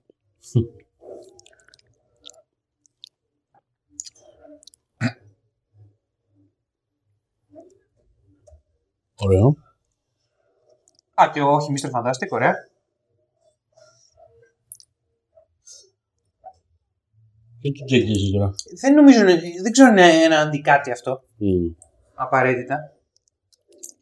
Ωραίο. 9.26 9.56
Α, 11.14 11.30
και 11.34 11.42
όχι, 11.42 11.74
Mr. 11.74 12.00
Fantastic, 12.00 12.30
ωραία. 12.30 12.54
Και 17.60 17.72
του 17.72 17.84
Τζέκι 17.86 18.12
εσύ 18.12 18.32
τώρα; 18.32 18.54
Δεν 18.82 18.94
νομίζω, 18.94 19.20
δεν 19.64 19.72
ξέρω 19.72 19.88
αν 19.88 19.98
είναι 19.98 20.24
ένα 20.24 20.40
αντικάτι 20.40 20.92
αυτό. 20.92 21.24
Μμ. 21.38 21.68
Απαραίτητα. 22.14 22.76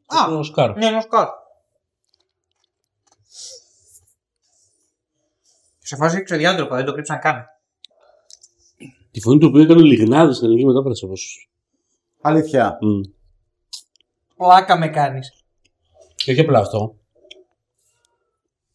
Α, 0.05 0.37
ο 0.37 0.43
Σκάρ. 0.43 0.75
Ναι, 0.75 0.85
είναι 0.85 0.97
ο 0.97 1.01
Σκάρ. 1.01 1.27
Σε 5.79 5.95
φάση 5.95 6.17
εξωδιάντροπα, 6.17 6.75
δεν 6.75 6.85
το 6.85 6.93
κρύψαν 6.93 7.19
καν. 7.19 7.45
Τη 9.11 9.21
φωνή 9.21 9.39
του 9.39 9.47
οποίου 9.49 9.61
έκανε 9.61 9.81
ο 9.81 9.83
Λιγνάδη 9.83 10.33
στην 10.33 10.45
ελληνική 10.45 10.67
μετάφραση 10.67 11.05
όπω. 11.05 11.13
Αλήθεια. 12.21 12.77
Πλάκα 14.37 14.77
με 14.77 14.87
κάνεις. 14.87 15.43
Και 16.15 16.31
όχι 16.31 16.39
απλά 16.39 16.59
αυτό. 16.59 16.95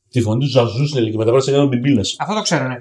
Τη 0.09 0.21
φωνή 0.21 0.45
του 0.45 0.50
Ζαζού 0.50 0.87
στην 0.87 0.97
ελληνική 0.97 1.19
μετάφραση 1.19 1.50
έκανε 1.50 1.65
ο 1.65 1.69
Μπιμπίλα. 1.69 2.00
Αυτό 2.19 2.35
το 2.35 2.43
ξέρω, 2.43 2.67
ναι. 2.67 2.77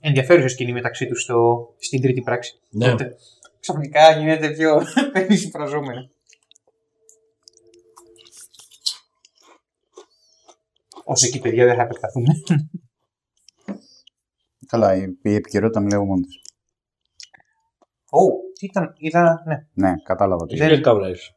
Ενδιαφέρουσα 0.00 0.48
σκηνή 0.48 0.72
μεταξύ 0.72 1.06
τους 1.06 1.22
στο... 1.22 1.68
στην 1.78 2.00
τρίτη 2.00 2.20
πράξη. 2.20 2.60
Ναι. 2.70 2.90
Τότε 2.90 3.16
ξαφνικά 3.60 4.18
γίνεται 4.18 4.50
πιο 4.50 4.82
περισυφραζόμενο. 5.12 6.10
Όσο 11.04 11.26
εκεί 11.26 11.38
παιδιά 11.38 11.66
δεν 11.66 11.76
θα 11.76 11.82
επεκταθούμε. 11.82 12.34
Καλά, 14.66 14.96
η, 14.96 15.18
η 15.22 15.34
επικαιρότητα 15.34 15.80
μιλάει 15.80 16.04
μόνος 16.04 16.26
της. 16.26 16.40
Ω, 18.10 18.20
τι 18.62 18.68
ήταν, 18.68 18.94
είδα, 18.96 19.42
ναι. 19.46 19.66
Ναι, 19.72 19.94
κατάλαβα 20.02 20.46
τι. 20.46 20.56
Δεν- 20.56 20.68
Δεν 20.68 20.82
καύλα 20.82 21.08
είσαι. 21.08 21.34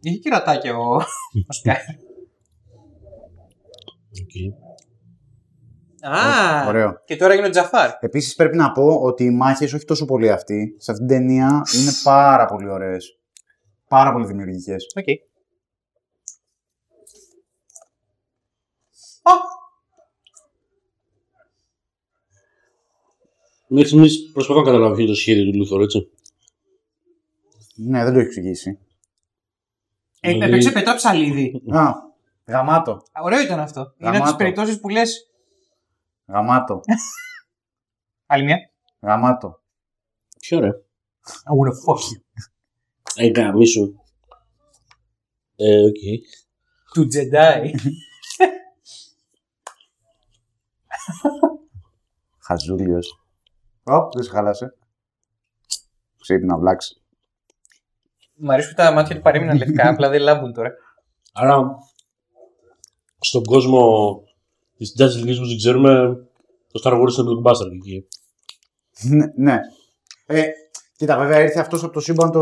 Είχε 0.00 0.18
κερατάκια 0.18 0.76
ο, 0.76 0.94
ο 1.48 1.52
Σκάι. 1.52 1.74
Οκ. 4.22 4.56
Α, 6.14 6.66
Ωραίο. 6.68 7.02
και 7.04 7.16
τώρα 7.16 7.32
έγινε 7.32 7.48
ο 7.48 7.50
Τζαφάρ. 7.50 7.90
Επίσης 8.00 8.34
πρέπει 8.34 8.56
να 8.56 8.72
πω 8.72 9.00
ότι 9.00 9.24
οι 9.24 9.30
μάχες, 9.30 9.72
όχι 9.72 9.84
τόσο 9.84 10.04
πολύ 10.04 10.30
αυτοί, 10.30 10.74
σε 10.78 10.90
αυτήν 10.90 11.06
την 11.06 11.16
ταινία 11.16 11.62
είναι 11.74 11.90
πάρα 12.02 12.44
πολύ 12.46 12.68
ωραίες. 12.68 13.18
Πάρα 13.88 14.12
πολύ 14.12 14.26
δημιουργικές. 14.26 14.86
Οκ. 14.96 15.04
Α, 19.22 19.32
Μέχρι 23.68 23.88
στιγμής 23.88 24.30
προσπαθώ 24.32 24.58
να 24.60 24.64
καταλάβω 24.66 24.94
ποιο 24.94 25.02
είναι 25.02 25.12
το 25.12 25.18
σχέδιο 25.18 25.44
του 25.50 25.56
Λούθορ, 25.56 25.82
έτσι. 25.82 26.10
Ναι, 27.74 28.04
δεν 28.04 28.12
το 28.12 28.18
έχει 28.18 28.26
εξηγήσει. 28.28 28.78
ε, 30.20 30.32
Δηλαδή- 30.32 30.50
έπαιξε 30.52 30.70
πέτρα 30.72 30.94
ψαλίδι. 30.94 31.62
Α, 31.72 31.92
γαμάτο. 32.46 33.02
Ωραίο 33.22 33.40
ήταν 33.40 33.60
αυτό. 33.60 33.80
Είναι 33.80 34.08
από 34.08 34.16
Γαμάτο. 34.18 34.30
τις 34.36 34.42
περιπτώσεις 34.42 34.80
που 34.80 34.88
λες. 34.88 35.00
Γαμάτο. 36.26 36.80
Άλλη 38.26 38.44
μια. 38.44 38.56
Γαμάτο. 39.00 39.62
Ποιο 40.40 40.60
ρε; 40.60 40.68
I 40.68 41.50
wanna 41.52 41.72
fuck 41.84 41.98
you. 41.98 42.22
Ε, 43.14 43.26
γαμίσου. 43.40 43.94
Ε, 45.56 45.78
οκ. 45.84 45.96
Του 46.94 47.06
Τζεντάι. 47.06 47.70
Χαζούλιος. 52.38 53.22
Ω, 53.88 54.08
δεν 54.14 54.22
σε 54.22 54.30
χάλασε. 54.30 54.74
Ξύπνα, 56.20 56.58
βλάξει. 56.58 57.02
Μ' 58.34 58.50
αρέσει 58.50 58.68
που 58.68 58.74
τα 58.74 58.92
μάτια 58.92 59.16
του 59.16 59.22
παρέμειναν 59.22 59.56
λευκά, 59.56 59.88
απλά 59.92 60.08
δεν 60.08 60.20
λάμπουν 60.20 60.52
τώρα. 60.52 60.70
Άρα, 61.32 61.60
στον 63.20 63.44
κόσμο 63.44 64.12
της 64.76 64.94
Justice 64.98 65.24
League 65.28 65.38
που 65.40 65.46
δεν 65.46 65.56
ξέρουμε, 65.56 66.16
το 66.72 66.80
Star 66.84 66.92
Wars 66.92 67.12
είναι 67.18 67.28
το 67.28 67.42
Blockbuster 67.44 67.72
εκεί. 67.76 68.06
ναι, 69.08 69.26
ναι. 69.36 69.58
Ε, 70.26 70.42
κοίτα, 70.96 71.18
βέβαια 71.18 71.40
ήρθε 71.40 71.60
αυτός 71.60 71.84
από 71.84 71.92
το 71.92 72.00
σύμπαν 72.00 72.30
το. 72.30 72.40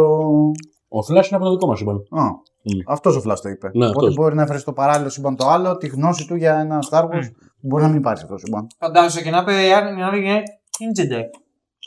Ο 0.89 0.99
Flash 0.99 1.27
είναι 1.27 1.37
από 1.37 1.45
το 1.45 1.51
δικό 1.51 1.67
μας 1.67 1.79
σύμπαν. 1.79 1.97
Α, 1.97 2.23
Μμ. 2.63 2.79
αυτός 2.87 3.17
ο 3.17 3.21
Φλάς 3.21 3.41
το 3.41 3.49
είπε. 3.49 3.71
Ναι, 3.75 3.85
Οπότε 3.87 3.99
αυτός. 3.99 4.15
μπορεί 4.15 4.35
να 4.35 4.43
έφερε 4.43 4.59
στο 4.59 4.73
παράλληλο 4.73 5.09
σύμπαν 5.09 5.37
το 5.37 5.47
άλλο, 5.49 5.77
τη 5.77 5.87
γνώση 5.87 6.27
του 6.27 6.35
για 6.35 6.59
ένα 6.59 6.79
Star 6.91 7.03
Wars 7.05 7.09
Μμ. 7.25 7.29
που 7.61 7.67
μπορεί 7.67 7.83
να 7.83 7.89
μην 7.89 7.99
υπάρχει 7.99 8.19
σε 8.19 8.25
αυτό 8.25 8.37
το 8.37 8.43
σύμπαν. 8.47 8.67
Φαντάζεσαι 8.79 9.23
και 9.23 9.31
να 9.31 9.45
πει 9.45 9.53
η 9.67 9.73
άλλη 9.73 9.95
μια 9.95 10.07
άλλη 10.07 10.21
γενιά. 10.23 10.43
Είναι 10.79 10.93
Τζεντάι. 10.93 11.31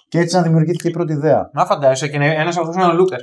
Και 0.08 0.20
έτσι 0.20 0.36
να 0.36 0.42
δημιουργήθηκε 0.42 0.88
η 0.88 0.92
πρώτη 0.92 1.14
ιδέα. 1.14 1.50
Να 1.54 1.66
φαντάζεσαι 1.66 2.08
και 2.12 2.18
ένας 2.18 2.58
από 2.58 2.68
αυτούς 2.68 2.84
είναι 2.84 2.92
ο 2.92 2.96
Λούκας. 2.96 3.22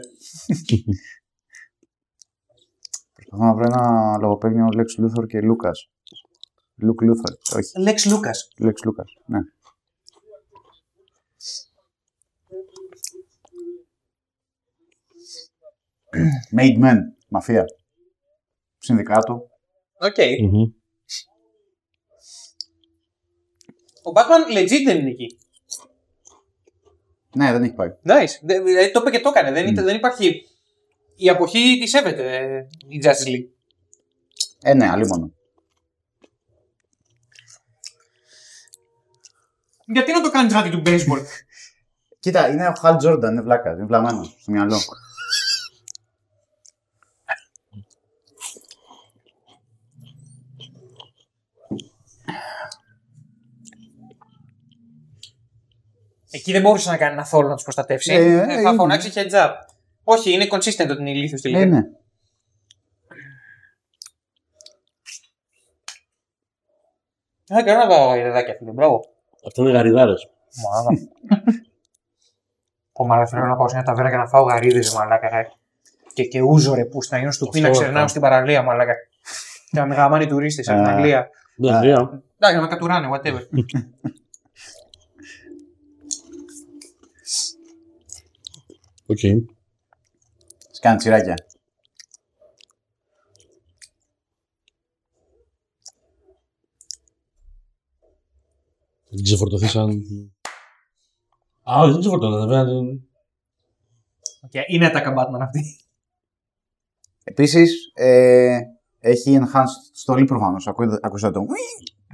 Προσπαθώ 3.15 3.45
να 3.45 3.55
βρω 3.55 3.65
ένα 3.65 4.17
λογοπαίγνιο 4.21 4.67
Lex 4.73 5.05
Luthor 5.05 5.27
και 5.27 5.39
Lucas. 5.43 5.79
Luke 6.83 7.03
Luthor. 7.09 7.57
Όχι, 7.57 7.81
Λέξ 7.81 8.07
Λούκα. 8.07 8.31
Lex 8.59 8.67
Lucas. 8.67 9.11
Ναι. 9.27 9.39
Made 16.57 16.85
Men. 16.85 16.97
Μαφία. 17.29 17.65
Συνδικάτο. 18.79 19.49
Οκ. 19.99 20.17
Μμμ. 20.43 20.63
Ο 24.03 24.13
Batman 24.15 24.57
legit 24.57 24.83
δεν 24.85 24.99
είναι 24.99 25.11
εκεί. 25.11 25.39
Ναι, 27.37 27.53
δεν 27.53 27.63
έχει 27.63 27.73
πάει. 27.73 27.89
Nice. 28.05 28.39
Δε- 28.43 28.61
δηλαδή, 28.61 28.91
το 28.91 29.01
είπε 29.01 29.11
και 29.11 29.21
το 29.21 29.29
έκανε. 29.35 29.53
Δεν, 29.53 29.67
ήταν- 29.67 29.85
δεν 29.85 29.97
υπάρχει. 29.97 30.47
Η 31.17 31.29
αποχή 31.29 31.79
τη 31.81 31.87
σέβεται 31.87 32.37
ε, 32.37 32.67
η 32.89 33.01
Justice 33.05 33.29
League. 33.29 33.49
Ε, 34.63 34.75
ναι, 34.75 34.89
αλλή 34.91 35.07
μόνο. 35.07 35.33
Γιατί 39.87 40.13
να 40.13 40.21
το 40.21 40.31
κάνεις 40.31 40.53
κάτι 40.53 40.71
του 40.71 40.83
baseball; 40.87 41.23
Κοίτα, 42.21 42.49
είναι 42.49 42.69
ο 42.69 42.73
Χαλ 42.81 42.97
Τζόρνταν, 42.97 43.33
είναι 43.33 43.43
βλάκα. 43.43 43.71
Είναι 43.73 43.85
βλαμμένο 43.85 44.23
στο 44.23 44.53
μυαλό. 44.53 44.79
Εκεί 56.37 56.53
δεν 56.53 56.61
μπορούσε 56.63 56.91
να 56.91 56.97
κάνει 56.97 57.13
ένα 57.13 57.25
θόλο 57.25 57.49
να 57.49 57.55
τους 57.55 57.63
προστατεύσει. 57.63 58.13
Ε, 58.13 58.17
Ε, 58.17 58.37
ε, 58.37 58.47
θα 58.47 58.53
είναι. 58.61 58.75
φωνάξει 58.75 59.11
heads 59.15 59.35
up. 59.35 59.51
Όχι, 60.05 60.33
είναι 60.33 60.47
consistent 60.51 60.91
ότι 60.91 61.01
είναι 61.01 61.11
ηλίθιος 61.11 61.41
στη 61.41 61.49
Ε, 61.49 61.53
λίγα. 61.53 61.67
ναι. 61.67 61.81
Ε, 67.49 67.63
καιρό 67.63 67.79
να 67.79 67.87
πάω 67.87 68.07
γαϊδάκια, 68.09 68.55
φίλε. 68.59 68.71
Μπράβο. 68.71 69.01
Αυτά 69.47 69.63
είναι 69.63 69.71
γαριδάρες. 69.71 70.29
Μαλάκα. 70.63 71.03
Πω 72.93 73.07
μαλάκα, 73.07 73.29
θέλω 73.29 73.45
να 73.45 73.57
πάω 73.57 73.69
σε 73.69 73.75
μια 73.75 73.85
ταβέρνα 73.85 74.11
και 74.11 74.17
να 74.17 74.27
φάω 74.27 74.43
γαρίδες, 74.43 74.95
μαλάκα. 74.95 75.29
ρε. 75.29 75.49
Και, 76.13 76.25
και 76.25 76.41
ούζο 76.41 76.75
ρε 76.75 76.85
που 76.85 77.03
στα 77.03 77.31
στο 77.31 77.47
πει 77.49 77.61
να 77.61 77.69
Αυτό, 77.69 77.79
ξερνάω 77.81 77.97
αυτό. 77.99 78.09
στην 78.09 78.21
παραλία, 78.21 78.63
μαλάκα. 78.63 78.93
Και 79.71 79.79
να 79.79 79.87
με 79.87 79.95
γαμάνε 79.95 80.25
οι 80.25 80.27
τουρίστες 80.27 80.69
από 80.69 80.79
την 80.83 80.89
Α. 80.91 80.93
Αγγλία. 80.95 81.29
Δεν 81.57 81.79
τρία. 81.81 82.23
Εντάξει, 82.39 82.57
να 82.57 82.61
με 82.61 82.69
κατουράνε, 82.69 83.09
whatever. 83.13 83.41
Οκ. 89.07 89.19
Σκάνε 90.73 90.97
τσιράκια. 90.97 91.35
Την 99.09 99.23
ξεφορτωθείς 99.25 99.71
σαν. 99.71 99.91
Α, 101.71 101.81
όχι, 101.81 101.91
δεν 101.91 102.01
ξεφορτώνεται. 102.01 102.47
βέβαια, 102.47 102.65
την- 102.65 103.01
Okay. 104.51 104.63
Είναι 104.67 104.91
τα 104.91 105.15
Batman 105.17 105.41
αυτή. 105.41 105.61
Επίσης, 107.25 107.91
ε, 107.95 108.59
έχει 108.99 109.39
enhanced 109.41 109.65
στολή 109.93 110.25
προφανώς. 110.25 110.67
Ακούσατε 111.03 111.33
το. 111.39 111.45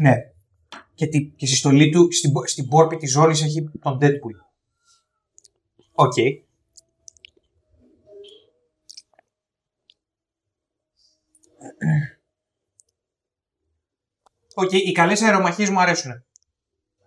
Ναι. 0.01 0.15
Και, 0.95 1.07
τη, 1.07 1.25
και 1.31 1.47
στη 1.47 1.57
στολή 1.57 1.91
του, 1.91 2.13
στην, 2.13 2.33
πο- 2.33 2.47
στην 2.47 2.69
πόρπη 2.69 2.97
της 2.97 3.11
ζώνης 3.13 3.43
έχει 3.43 3.71
τον 3.81 3.99
Deadpool. 4.01 4.37
OK. 5.93 6.13
OK, 14.55 14.73
οι 14.73 14.93
καλές 14.93 15.23
αερομαχίες 15.23 15.71
μου 15.71 15.81
αρέσουν. 15.81 16.25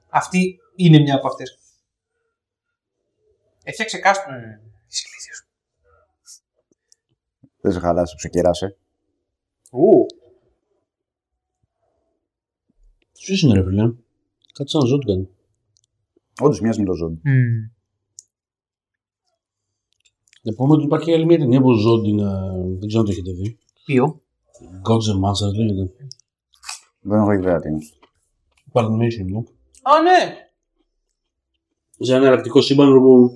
Αυτή 0.09 0.59
είναι 0.75 0.99
μια 0.99 1.15
από 1.15 1.27
αυτές. 1.27 1.59
Έφτιαξε 3.63 3.97
κάστρο. 3.97 4.33
Είσαι 4.87 5.03
ηλίθιος. 5.07 5.47
Δεν 7.61 7.71
σε 7.71 7.79
χαλάσει, 7.79 8.15
ξεκεράσαι. 8.15 8.77
Ου. 9.71 10.05
Ποιος 13.11 13.41
είναι, 13.41 13.53
ρε 13.53 13.63
φίλε; 13.63 13.93
Κάτι 14.53 14.69
σαν 14.69 14.85
ζώο 14.85 14.97
του 14.97 15.07
κάνει. 15.07 15.29
Όντως 16.41 16.59
μοιάζει 16.61 16.79
με 16.79 16.85
το 16.85 16.93
ζώο. 16.93 17.19
Να 20.41 20.53
πούμε 20.53 20.73
ότι 20.73 20.83
υπάρχει 20.83 21.13
άλλη 21.13 21.25
μια 21.25 21.37
ταινία 21.37 21.61
που 21.61 21.73
ζώνη 21.73 22.09
είναι. 22.09 22.23
Δεν 22.79 22.87
ξέρω 22.87 22.99
αν 22.99 23.05
το 23.05 23.11
έχετε 23.11 23.31
δει. 23.31 23.57
Ποιο; 23.85 24.24
Gods 24.61 25.07
and 25.11 25.19
Monsters 25.23 25.55
λέγεται. 25.57 25.93
Δεν 26.99 27.19
έχω 27.19 27.31
ιδέα 27.31 27.59
τι 27.59 27.67
είναι. 27.69 27.79
Animation, 28.73 29.25
ναι. 29.25 29.37
Α, 29.81 30.01
ναι. 30.01 30.35
Σε 31.99 32.15
ένα 32.15 32.25
εναλλακτικό 32.25 32.61
σύμπαν 32.61 32.95
όπου 32.97 33.31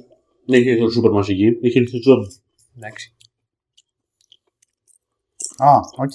δεν 0.45 0.60
έχει 0.60 0.69
έρθει 0.69 0.84
ο 0.84 0.89
Σούπερ 0.89 1.12
εκεί, 1.19 1.58
έχει 1.62 1.77
έρθει 1.77 1.97
ο 1.97 1.99
Ζοντ. 1.99 2.28
Εντάξει. 2.77 3.15
Α, 5.58 5.71
οκ. 5.97 6.12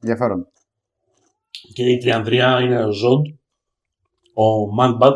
Ενδιαφέρον. 0.00 0.48
Και 1.74 1.84
η 1.90 1.98
τριανδρία 1.98 2.60
είναι 2.60 2.84
ο 2.84 2.90
Ζοντ, 2.90 3.26
ο 4.34 4.74
Manbat, 4.80 5.14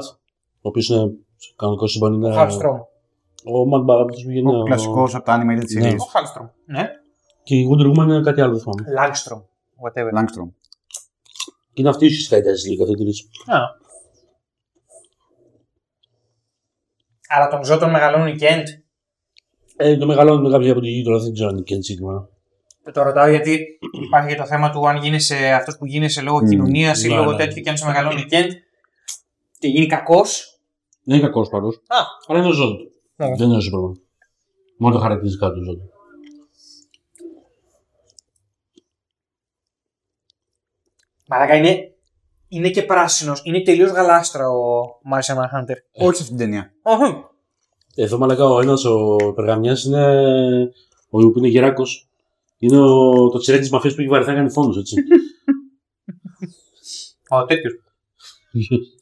ο 0.60 0.68
οποίος 0.68 0.88
είναι 0.88 1.12
σε 1.36 1.52
κανονικό 1.56 1.86
σύμπαν 1.86 2.12
είναι. 2.12 2.28
Ο 2.28 2.32
Χάλστρομ. 2.32 2.76
Ο 3.44 3.62
Manbat, 3.74 4.06
αυτό 4.10 4.22
που 4.22 4.30
είναι. 4.30 4.56
Ο 4.56 4.62
κλασικός 4.62 5.14
από 5.14 5.24
τα 5.24 5.38
animated 5.38 5.80
Ναι. 5.80 5.90
series. 5.90 5.98
Ο 5.98 6.04
Χάλστρομ. 6.04 6.48
Ναι. 6.64 6.88
Και 7.42 7.54
η 7.56 7.68
Wonder 7.70 7.86
Woman 7.90 8.04
είναι 8.04 8.20
κάτι 8.20 8.40
άλλο, 8.40 8.52
δεν 8.52 8.60
θυμάμαι. 8.60 9.00
Λάγκστρομ. 9.00 9.40
Whatever. 9.82 10.18
Langstrom. 10.18 10.48
Και 11.72 11.80
είναι 11.80 11.88
αυτή 11.88 12.06
η 12.06 12.10
Sky 12.30 12.34
Justice 12.34 12.66
League, 12.70 12.80
αυτή 12.82 12.92
η 12.92 12.96
τρεις. 12.96 13.28
Α. 13.46 13.58
Άρα 17.28 17.48
τον 17.48 17.64
ζω 17.64 17.78
τον 17.78 17.90
μεγαλώνουν 17.90 18.26
οι 18.26 18.36
Κέντ. 18.36 18.66
Ε, 19.76 19.96
το 19.96 20.06
μεγαλώνει 20.06 20.42
με 20.42 20.50
κάποια 20.50 20.72
από 20.72 20.80
τη 20.80 20.88
γη, 20.88 21.02
τώρα 21.02 21.18
δεν 21.18 21.32
ξέρω 21.32 21.48
αν 21.48 21.54
είναι 21.54 21.64
και 21.64 21.74
έτσι 21.74 21.90
συγκεκριμένα. 21.90 22.28
Το 22.92 23.02
ρωτάω 23.02 23.28
γιατί 23.28 23.78
υπάρχει 24.06 24.28
και 24.28 24.34
το 24.34 24.46
θέμα 24.46 24.70
του 24.70 24.88
αν 24.88 24.96
γίνεσαι 24.96 25.52
αυτός 25.52 25.76
που 25.78 25.86
γίνεσαι 25.86 26.20
λόγω 26.22 26.38
Μμμ. 26.40 26.48
κοινωνίας 26.48 27.02
ή 27.04 27.08
Ναι, 27.08 27.14
λόγω 27.14 27.30
ναι. 27.30 27.36
τέτοιου 27.36 27.62
και 27.62 27.70
αν 27.70 27.76
σε 27.76 27.86
μεγαλώνει 27.86 28.20
η 28.20 28.24
Κέντ 28.24 28.50
και 29.58 29.68
γίνει 29.68 29.86
κακός; 29.86 30.60
Δεν 31.04 31.16
είναι 31.16 31.26
κακός 31.26 31.48
πάντως. 31.48 31.74
Α, 31.76 31.96
Αλλά 32.26 32.38
είναι 32.38 32.48
ο 32.48 32.52
Ζοντ. 32.52 32.78
Ναι. 33.16 33.34
Δεν 33.36 33.46
είναι 33.48 33.56
ο 33.56 33.60
Σούπερμαν. 33.60 34.00
Μόνο 34.78 34.94
τα 34.94 35.00
χαρακτηριστικά 35.00 35.50
του 35.50 35.64
Ζοντ. 35.64 35.78
Μαλάκα 41.30 41.56
είναι, 41.56 41.94
είναι 42.48 42.70
και 42.70 42.82
πράσινος. 42.82 43.40
Είναι 43.44 43.62
τελείως 43.62 43.90
γαλάστρα 43.90 44.48
ο 44.48 44.82
Martian 45.12 45.34
Manhunter. 45.34 45.76
Όχι 45.92 46.16
σε 46.16 46.22
αυτήν 46.22 46.26
την 46.26 46.36
ταινία. 46.36 46.72
Οχι. 46.82 47.24
Εδώ 47.94 48.18
μαλακά 48.18 48.44
ο 48.44 48.60
ένας 48.60 48.84
ο 48.84 49.16
Περγαμιάς 49.34 49.84
είναι. 49.84 50.22
Ο 51.10 51.30
που 51.30 51.38
είναι 51.38 51.48
γεράκος. 51.48 52.08
Είναι 52.58 52.80
ο, 52.80 53.28
το 53.28 53.38
τσιρέκι 53.38 53.62
της 53.62 53.70
μαφίας 53.70 53.94
που 53.94 54.00
έχει 54.00 54.10
βαρεθεί 54.10 54.30
να 54.30 54.36
κάνει 54.36 54.50
φόνους, 54.50 54.76
έτσι. 54.76 54.94
Ο 57.32 57.44
τέτοιος. 57.44 57.72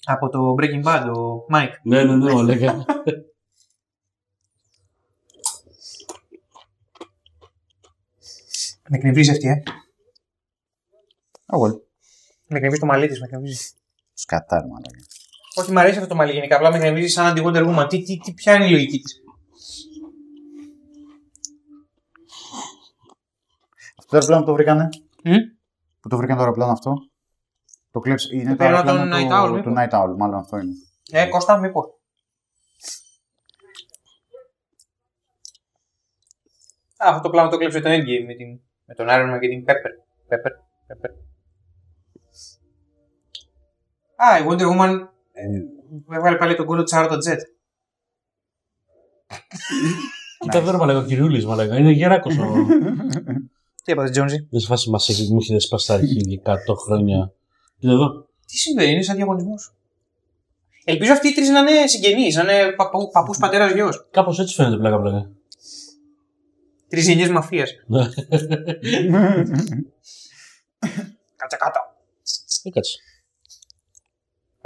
Από 0.05 0.29
το 0.29 0.55
Breaking 0.59 0.85
Bad, 0.85 1.13
ο 1.17 1.47
Mike. 1.55 1.75
ναι, 1.83 2.05
ναι, 2.05 2.17
ναι, 2.17 2.33
ο 2.33 2.43
Λέγκα. 2.43 2.85
Με 8.89 8.97
εκνευρίζει 8.97 9.31
αυτή, 9.31 9.49
ε. 9.49 9.63
Εγώ. 11.53 11.88
Με 12.51 12.57
εκνευρίζει 12.57 12.81
το 12.81 12.87
μαλλί 12.87 13.09
της, 13.09 13.21
με 13.21 13.27
εκνευρίζει. 13.27 13.71
Σκατάρ, 14.15 14.67
μαλάκα. 14.67 14.99
Όχι, 15.55 15.73
μου 15.73 15.79
αρέσει 15.79 15.97
αυτό 15.97 16.09
το 16.09 16.15
μαλλί 16.15 16.33
γενικά. 16.33 16.57
Απλά 16.57 16.71
με 16.71 16.77
εκνευρίζει 16.77 17.09
σαν 17.09 17.27
αντι 17.27 17.43
Wonder 17.45 17.67
Woman. 17.69 17.89
Τι, 17.89 18.03
τι, 18.03 18.19
τι, 18.19 18.33
ποια 18.33 18.55
είναι 18.55 18.67
η 18.67 18.71
λογική 18.71 18.99
της; 18.99 19.23
Αυτό 23.99 24.11
το 24.11 24.17
αεροπλάνο 24.17 24.41
που 24.41 24.49
το 24.49 24.55
βρήκανε; 24.55 24.89
Μμ; 25.25 25.35
Που 26.01 26.09
το 26.09 26.17
βρήκαν 26.17 26.37
το 26.37 26.43
αεροπλάνο 26.43 26.73
αυτό; 26.73 26.93
Το 27.91 28.01
κλέψε. 28.01 28.29
Είναι 28.35 28.51
το 28.51 28.57
πήραν 28.57 28.75
αεροπλάνο 28.75 28.99
τον 28.99 29.11
του, 29.11 29.17
Night 29.17 29.45
Owl, 29.45 29.63
του 29.63 29.71
μήπως; 29.71 29.73
Night 29.77 29.91
Owl. 29.91 30.17
Μάλλον 30.17 30.39
αυτό 30.39 30.59
είναι. 30.59 30.73
Ε, 31.11 31.27
Κώστα, 31.27 31.59
μήπως. 31.59 31.87
Α, 36.97 37.09
αυτό 37.09 37.21
το 37.21 37.31
πλάνο 37.31 37.49
το 37.49 37.57
κλέψε 37.57 37.81
το 37.81 37.91
Endgame 37.91 38.25
με, 38.27 38.35
την, 38.35 38.61
με 38.85 38.95
τον 38.95 39.07
Iron 39.11 39.35
Man 39.35 39.39
και 39.41 39.49
την 39.49 39.65
Pepper. 39.67 39.93
Pepper, 40.29 40.53
Pepper. 40.89 41.28
Α, 44.21 44.39
η 44.39 44.43
Wonder 44.49 44.67
Woman 44.67 45.09
ε, 45.33 46.17
έβγαλε 46.17 46.37
πάλι 46.37 46.57
τον 46.57 46.67
κόλλο 46.67 46.83
της 46.83 46.93
Άρα 46.93 47.09
το 47.09 47.15
Jet. 47.15 47.39
Κοίτα 50.39 50.59
εδώ 50.59 50.71
ρε 50.71 50.77
μαλακά, 50.77 50.99
ο 50.99 51.03
κυριούλης 51.03 51.47
μαλακά. 51.47 51.79
Είναι 51.79 51.91
γεράκος 51.91 52.39
ο. 52.39 52.67
Τι 53.85 53.93
είπατε, 53.93 54.11
Τζόνζι; 54.11 54.47
Δεν 54.51 54.61
σε 54.61 54.67
φάση 54.67 54.91
μας 54.91 55.09
έχει, 55.09 55.33
μου 55.33 55.39
έχει 55.41 55.53
δεσπάσει 55.53 55.87
τα 55.87 55.95
αρχίδια 55.95 56.43
100 56.45 56.55
χρόνια. 56.85 57.33
Κοίτα 57.79 57.93
εδώ. 57.93 58.27
Τι 58.47 58.57
συμβαίνει, 58.57 58.93
είναι 58.93 59.03
σαν 59.03 59.17
διαγωνισμός. 59.17 59.73
Ελπίζω 60.85 61.13
αυτοί 61.13 61.29
οι 61.29 61.33
τρεις 61.33 61.49
να 61.49 61.59
είναι 61.59 61.87
συγγενείς, 61.87 62.37
να 62.37 62.43
είναι 62.43 62.73
παππού, 62.73 63.11
παππούς 63.13 63.39
πατέρας 63.39 63.73
γιος. 63.73 64.09
Κάπως 64.11 64.39
έτσι 64.39 64.55
φαίνεται 64.55 64.77
πλάκα 64.77 65.01
πλάκα. 65.01 65.31
Τρεις 66.89 67.07
γενιές 67.09 67.29
μαφίας. 67.29 67.71
Ναι. 67.87 68.05
Κάτσε 71.37 71.57
κάτω. 71.59 71.81
Ε, 72.63 72.71
κάτσε. 72.71 72.99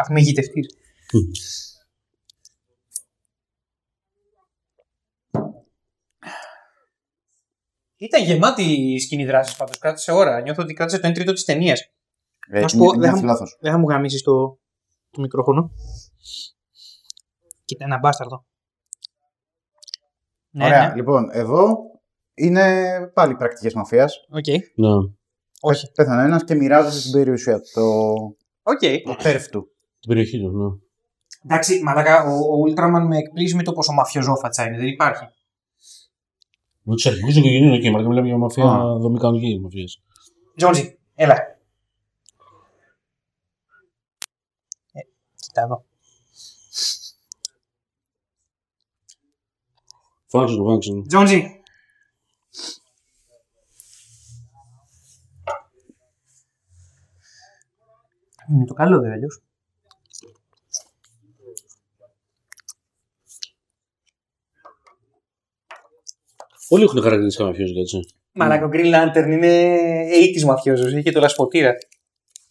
Αχ, 0.02 0.08
με 0.10 0.20
γητευτεί. 0.20 0.60
Ήταν 7.96 8.22
γεμάτη 8.24 8.62
η 8.62 8.98
σκηνή 8.98 9.24
δράσης 9.24 9.56
πάντως. 9.56 9.78
Κράτησε 9.78 10.12
ώρα. 10.12 10.40
Νιώθω 10.40 10.62
ότι 10.62 10.72
κράτησε 10.74 10.98
το 10.98 11.08
1 11.08 11.12
τρίτο 11.14 11.32
της 11.32 11.44
ταινίας. 11.44 11.80
Ε, 12.50 12.60
Να 12.60 12.68
σου 12.68 12.76
είναι- 12.76 12.86
πω, 12.86 12.92
είναι 12.92 13.02
δεν 13.04 13.14
θα- 13.14 13.20
φιλάθος. 13.20 13.56
Δεν 13.60 13.72
θα 13.72 13.78
μου 13.78 13.88
γαμίσεις 13.88 14.22
το, 14.22 14.58
το 15.10 15.20
μικρόφωνο. 15.20 15.70
Κοίτα, 17.64 17.84
ένα 17.84 17.98
μπάσταρδο. 17.98 18.46
Ναι, 20.50 20.64
Ωραία. 20.64 20.88
ναι. 20.88 20.94
Λοιπόν, 20.94 21.28
εδώ 21.32 21.76
είναι 22.34 22.90
πάλι 23.14 23.36
πρακτικές 23.36 23.74
μαφίας. 23.74 24.16
Οκ. 24.30 24.46
Ναι. 24.74 24.88
Όχι. 25.60 25.90
Πέθανε 25.92 26.22
ένας 26.22 26.44
και 26.44 26.54
μοιράζεται 26.54 27.02
την 27.02 27.10
περιουσία 27.12 27.60
του. 27.60 27.68
Το, 27.74 28.12
Οκ. 28.62 28.80
το 29.04 29.22
turf 29.22 29.48
του. 29.48 29.71
Την 30.02 30.10
περιοχή 30.10 30.40
τους, 30.40 30.52
ναι. 30.52 30.78
Εντάξει, 31.44 31.82
μαλάκα, 31.82 32.24
ο, 32.24 32.34
ο 32.34 32.62
Ultraman 32.68 33.04
με 33.08 33.16
εκπλήσει 33.18 33.54
με 33.54 33.62
το 33.62 33.72
πόσο 33.72 33.92
μαφιοζόφατσα 33.92 34.66
είναι. 34.66 34.76
Δεν 34.76 34.86
υπάρχει. 34.86 35.24
Με 36.82 36.94
τους 36.94 37.06
αρχηγούς 37.06 37.28
οικογενειών 37.28 37.72
εκεί, 37.72 37.90
μαλάκα 37.90 38.08
μιλάμε 38.08 38.26
για 38.26 38.36
μαφία 38.36 38.64
Α. 38.64 38.98
δομή 38.98 39.18
κανονική 39.18 39.60
μαφίας. 39.60 40.02
Τζόρτζι, 40.56 40.98
έλα. 41.14 41.34
Ε, 44.92 45.00
κοίτα 45.36 45.62
εδώ. 45.62 45.84
Φάξε 50.26 50.56
το, 50.56 50.64
φάξε 50.64 50.90
το. 50.90 51.02
Τζόρτζι. 51.02 51.60
Είναι 58.48 58.64
το 58.64 58.74
καλό, 58.74 59.00
δε 59.00 59.12
αλλιώς. 59.12 59.42
Όλοι 66.74 66.84
έχουν 66.84 67.02
χαρακτηριστικά 67.02 67.44
μαφιόζικα, 67.44 67.80
έτσι. 67.80 68.14
Μαλάκα, 68.32 68.64
ο 68.64 68.68
Green 68.72 68.94
Lantern 68.94 69.26
είναι 69.28 70.06
80's 70.10 70.42
μαφιόζος, 70.44 70.92
είχε 70.92 71.10
το 71.10 71.20
λασποτήρα. 71.20 71.72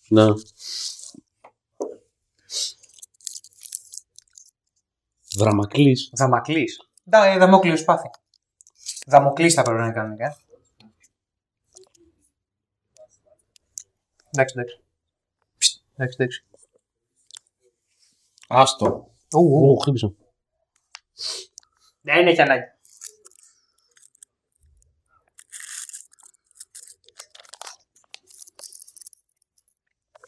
Ναι. 0.07 0.25
Δραμακλής. 5.37 6.09
Δαμακλής. 6.13 6.89
Δα, 7.03 7.25
ε, 7.25 7.37
Δαμόκλειος 7.37 7.83
πάθη. 7.83 8.09
Δαμοκλής 9.05 9.53
θα 9.53 9.61
πρέπει 9.61 9.77
να 9.77 9.85
είναι 9.85 9.93
κανονικά. 9.93 10.37
Εντάξει, 14.31 14.55
εντάξει. 14.57 14.79
Ψ, 15.57 15.83
Εντάξει, 15.93 16.15
εντάξει. 16.19 16.45
Άστο. 18.47 19.11
Ω, 19.31 19.75
χτύπησα. 19.75 20.13
Δεν 22.01 22.27
έχει 22.27 22.41
ανάγκη. 22.41 22.70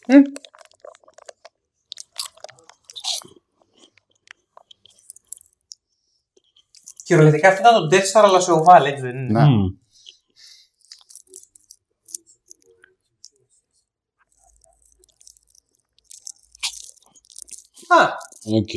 Μμ. 0.07 0.21
Κυριολεκτικά 7.03 7.47
αυτό 7.47 7.61
ήταν 7.61 7.89
το 7.89 7.95
Death 7.97 8.01
Star 8.19 8.23
αλλά 8.25 8.39
σε 8.39 8.51
oval, 8.51 8.85
έτσι 8.85 9.01
δεν 9.01 9.15
είναι. 9.17 9.31
Ναι. 9.41 9.47
Μμ. 9.49 9.65
Α, 17.87 18.17
Οκ. 18.45 18.69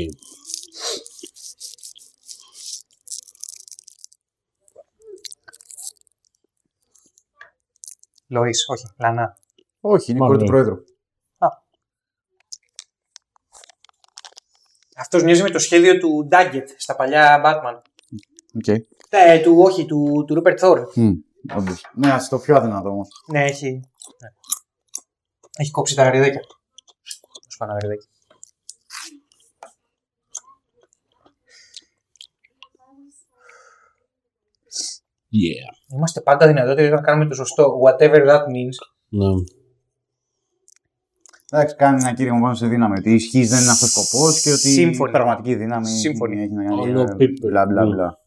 Λόις, 8.29 8.65
όχι, 8.69 8.85
Λάνα. 8.99 9.39
Όχι, 9.81 10.11
είναι 10.11 10.19
η 10.19 10.23
Μάλλον. 10.23 10.37
κόρη 10.37 10.45
του 10.47 10.51
Πρόεδρου. 10.53 10.96
Αυτός 14.99 15.23
μοιάζει 15.23 15.43
με 15.43 15.51
το 15.51 15.59
σχέδιο 15.59 15.99
του 15.99 16.29
Daggett 16.31 16.67
στα 16.77 16.97
παλιά 16.97 17.43
Batman. 17.45 17.81
Οκ. 18.55 18.67
Ε, 19.09 19.39
του, 19.39 19.55
όχι, 19.59 19.87
του, 19.87 20.25
του 20.27 20.43
Rupert 20.43 20.59
Thorne. 20.59 20.85
Μμ, 20.95 21.13
όντως. 21.57 21.85
Ναι, 21.95 22.13
ας 22.13 22.29
το 22.29 22.39
πιο 22.39 22.57
αδυνατό 22.57 22.89
όμως. 22.89 23.09
Ναι, 23.33 23.45
έχει. 23.45 23.71
ναι. 23.71 24.29
Έχει 25.57 25.71
κόψει 25.71 25.95
τα 25.95 26.03
γαριδάκια. 26.03 26.41
Σου 27.51 27.57
πάνε 27.59 27.73
γαριδάκια. 27.73 28.09
Yeah. 35.43 35.95
Είμαστε 35.95 36.21
πάντα 36.21 36.47
δυνατότεροι 36.47 36.87
όταν 36.93 37.05
κάνουμε 37.05 37.29
το 37.29 37.35
σωστό. 37.35 37.79
Whatever 37.85 38.29
that 38.29 38.41
means. 38.41 38.77
Ναι. 39.09 39.27
Εντάξει, 41.51 41.77
κάνει 41.77 42.01
ένα 42.03 42.13
κύριο 42.15 42.35
μόνο 42.35 42.55
σε 42.55 42.67
δύναμη. 42.67 42.99
Ότι 42.99 43.11
η 43.11 43.15
ισχύς 43.15 43.49
δεν 43.49 43.61
είναι 43.63 43.71
αυτός 43.71 43.97
ο 43.97 44.01
σκοπός 44.03 44.43
και 44.43 44.51
ότι 44.51 44.59
Σύμφωνοι. 44.69 45.11
η 45.11 45.13
πραγματική 45.13 45.55
δύναμη 45.55 45.87
Σύμφωνοι. 45.89 46.43
έχει 46.43 46.53
να 46.53 46.65
κάνει. 46.65 46.81
Όλο 46.81 47.01
ε, 47.01 47.15
πίπερ. 47.17 47.51
Μπλα 47.51 47.67
μπλα 47.67 47.85
Ναι. 47.85 47.95
μπλα. 47.95 48.19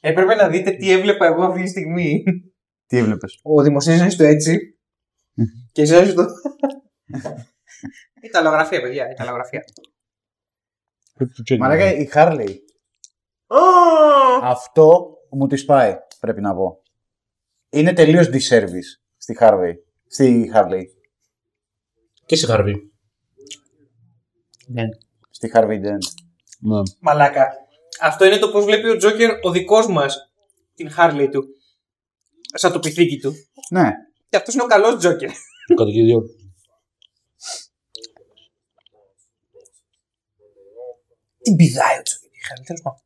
Έπρεπε 0.00 0.34
να 0.34 0.48
δείτε 0.48 0.70
τι 0.70 0.90
έβλεπα 0.90 1.26
εγώ 1.26 1.42
αυτή 1.44 1.62
τη 1.62 1.68
στιγμή. 1.68 2.22
Τι 2.86 2.96
έβλεπες; 2.96 3.40
Ο 3.42 3.62
δημοσίευσε 3.62 4.16
το 4.16 4.24
έτσι. 4.24 4.78
και 5.72 5.82
εσύ 5.82 6.14
το. 6.14 6.24
Ιταλογραφία, 8.22 8.80
παιδιά, 8.80 9.10
Ιταλογραφία. 9.10 9.64
Μα 11.58 11.68
λέγα 11.68 11.94
η 11.94 12.04
Χάρλεϊ. 12.04 12.60
Αυτό 14.42 15.16
μου 15.30 15.46
τη 15.46 15.64
πάει, 15.64 15.96
πρέπει 16.20 16.40
να 16.40 16.54
πω. 16.54 16.82
Είναι 17.70 17.92
τελείως 17.92 18.28
disservice 18.32 19.01
στη 19.22 19.36
Harvey. 19.40 19.72
Στη 20.06 20.50
Harley. 20.54 20.82
Και 22.26 22.36
σε 22.36 22.46
Χαρβί. 22.46 22.92
Ναι. 24.66 24.82
Στη 25.30 25.50
Harvey 25.54 25.80
Dent. 25.84 26.04
Ναι. 26.58 26.80
Μαλάκα. 27.00 27.48
Αυτό 28.00 28.24
είναι 28.24 28.38
το 28.38 28.50
πώς 28.50 28.64
βλέπει 28.64 28.88
ο 28.88 28.96
Τζόκερ 28.96 29.30
ο 29.42 29.50
δικός 29.50 29.86
μας 29.86 30.32
την 30.74 30.90
Χάρλι 30.90 31.28
του. 31.28 31.44
Σαν 32.54 32.72
το 32.72 32.78
πυθίκι 32.78 33.18
του. 33.18 33.32
Ναι. 33.70 33.90
Και 34.28 34.36
αυτός 34.36 34.54
είναι 34.54 34.62
ο 34.62 34.66
καλός 34.66 34.98
Τζόκερ. 34.98 35.30
Το 35.66 35.74
κατοικίδιο. 35.74 36.22
Την 41.42 41.56
πηδάει 41.56 41.98
ο 41.98 42.02
Τζόκερ. 42.02 42.30
η 42.30 42.40
Χάρλι, 42.48 42.64
τέλος 42.64 42.82
πάντων. 42.82 43.00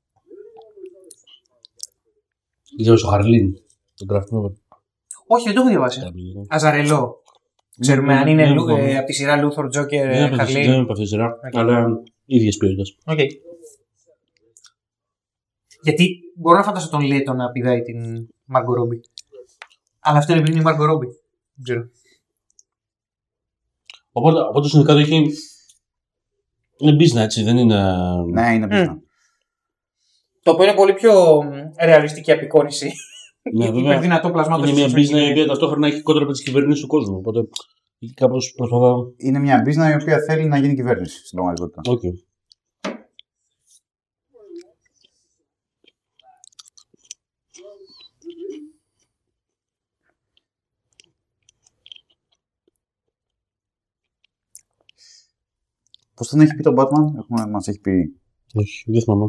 Είδαμε 2.77 2.97
στο 2.97 3.07
Χαρλίν. 3.07 3.53
Τον 3.95 4.07
γραφικό. 4.11 4.57
Όχι, 5.27 5.45
δεν 5.45 5.55
το 5.55 5.61
έχω 5.61 5.69
διαβάσει. 5.69 6.01
Αζαρελό. 6.49 7.23
Ξέρουμε 7.81 8.15
αν 8.17 8.29
είναι 8.29 8.45
Ναι, 8.45 8.53
Λου- 8.53 8.67
ναι. 8.67 8.91
ε, 8.91 8.97
από 8.97 9.07
τη 9.07 9.13
σειρά 9.13 9.37
Λούθορ 9.37 9.69
Τζόκερ 9.69 10.09
Δεν 10.09 10.27
είναι 10.27 10.37
Χαρλί. 10.37 10.71
από 10.75 10.93
αυτή 10.93 11.05
τη 11.05 11.09
σειρά, 11.09 11.27
Οκ. 11.47 11.57
αλλά 11.57 11.87
ίδιες 12.25 12.57
ποιότητα. 12.57 12.83
Οκ. 13.13 13.19
Γιατί 15.83 16.19
μπορώ 16.37 16.57
να 16.59 16.65
φανταστώ 16.65 16.91
τον 16.97 17.07
Λέτο 17.07 17.33
να 17.33 17.51
πηδάει 17.51 17.83
την 17.83 18.29
Μάργκο 18.45 18.75
Ρόμπι. 18.75 19.01
Αλλά 20.01 20.19
αυτό 20.19 20.33
είναι 20.33 20.41
επειδή 20.41 20.57
είναι 20.59 20.69
η 20.69 20.71
Μάργκο 20.71 20.85
Ρόμπι. 20.85 21.07
Δεν 21.55 21.65
ξέρω. 21.65 21.89
Οπότε, 24.13 24.41
οπότε 24.41 24.69
στην 24.69 24.85
κάτω 24.85 24.99
έχει. 24.99 25.15
Είναι 26.79 26.97
business 27.05 27.17
έτσι, 27.21 27.43
δεν 27.43 27.57
είναι. 27.59 27.85
Ναι, 28.33 28.55
είναι 28.55 28.69
πίσω. 28.69 29.01
Το 30.43 30.51
οποίο 30.53 30.65
είναι 30.65 30.75
πολύ 30.75 30.93
πιο 30.95 31.43
μ, 31.43 31.51
ρεαλιστική 31.85 32.33
απεικόνηση. 32.33 32.93
Ναι, 33.53 33.67
βέβαια. 33.67 33.83
Υπερδυνατό 33.83 34.31
πλασμάτο. 34.31 34.67
Είναι 34.67 34.73
μια 34.73 34.87
business 34.87 35.27
η 35.29 35.31
οποία 35.31 35.47
ταυτόχρονα 35.47 35.87
έχει 35.87 36.03
κόντρα 36.03 36.25
με 36.25 36.33
τις 36.33 36.43
κυβερνήσεις 36.43 36.81
του 36.81 36.87
κόσμου. 36.87 37.17
Οπότε 37.17 37.49
κάπως 38.15 38.53
προσπαθώ. 38.57 39.15
Είναι 39.17 39.39
μια 39.39 39.63
business 39.67 39.91
η 39.91 40.03
οποία 40.03 40.19
θέλει 40.27 40.49
να 40.49 40.59
γίνει 40.59 40.75
κυβέρνηση 40.75 41.27
στην 41.27 41.39
πραγματικότητα. 41.39 41.81
Οκ. 41.91 42.01
Πώς 56.15 56.29
τον 56.29 56.41
έχει 56.41 56.55
πει 56.55 56.63
τον 56.63 56.75
Batman, 56.79 57.19
έχουμε, 57.19 57.47
μας 57.51 57.69
έχει 57.69 57.81
πει. 57.81 58.21
Όχι, 58.55 58.85
δεν 58.87 59.03
θυμάμαι. 59.03 59.27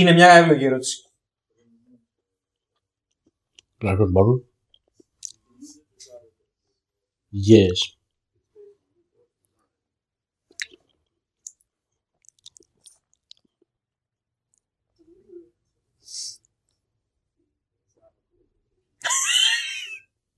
Είναι 0.00 0.12
μια 0.12 0.30
εύλογη 0.32 0.64
ερώτηση. 0.64 1.04
Clark 3.80 3.98
Barron. 3.98 4.40
Yes. 7.48 7.80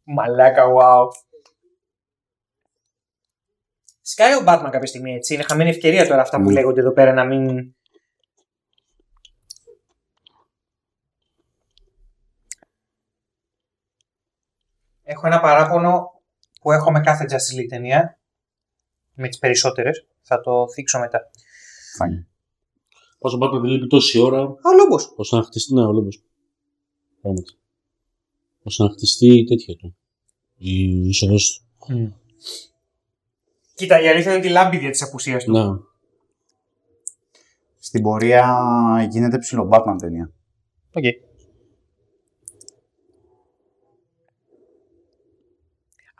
Μαλάκα, 0.04 0.64
wow. 0.76 1.08
Σκάει 4.02 4.34
ο 4.34 4.44
Batman 4.46 4.68
κάποια 4.70 4.86
στιγμή 4.86 5.14
έτσι. 5.14 5.34
Είναι 5.34 5.42
χαμένη 5.42 5.70
ευκαιρία 5.70 6.06
τώρα 6.06 6.20
αυτά 6.20 6.36
που 6.42 6.48
Mm. 6.48 6.52
λέγονται 6.52 6.80
εδώ 6.80 6.92
πέρα 6.92 7.12
να 7.12 7.24
μην. 7.24 7.74
Έχω 15.12 15.26
ένα 15.26 15.40
παράπονο 15.40 16.20
που 16.60 16.72
έχω 16.72 16.90
με 16.90 17.00
κάθε 17.00 17.24
Justice 17.28 17.60
League 17.60 17.68
ταινία. 17.68 18.18
Με 19.14 19.28
τις 19.28 19.38
περισσότερες. 19.38 20.06
Θα 20.22 20.40
το 20.40 20.68
θίξω 20.72 20.98
μετά. 20.98 21.20
Φάνη. 21.96 22.26
Όσο 23.18 23.38
Batman 23.42 23.60
δεν 23.60 23.70
λείπει 23.70 23.86
τόση 23.86 24.18
ώρα, 24.18 24.38
Α, 24.42 24.44
ο 24.44 24.74
Λόμπος. 24.80 25.12
ώστε 25.16 25.36
να 25.36 25.42
χτιστεί. 25.42 25.74
Ναι, 25.74 25.86
ο 25.86 25.92
Λόμπος. 25.92 26.22
Πράγματι. 27.20 27.52
Ώστε 28.62 28.82
να 28.82 28.90
χτιστεί 28.90 29.38
η 29.38 29.44
τέτοια 29.44 29.76
του. 29.76 29.96
Η 30.56 31.08
είσοδος 31.08 31.64
του. 31.86 32.16
Κοίτα, 33.74 34.00
η 34.00 34.08
αλήθεια 34.08 34.30
είναι 34.30 34.40
ότι 34.40 34.50
λάμπει 34.52 34.78
δια 34.78 34.90
της 34.90 34.98
απουσίας 35.04 35.38
του. 35.38 35.50
Ναι. 35.52 35.64
Στην 37.78 38.02
πορεία 38.02 38.56
γίνεται 39.10 39.38
ψιλο 39.38 39.68
Batman 39.72 39.96
ταινία. 40.00 40.32
Οκ. 40.92 41.04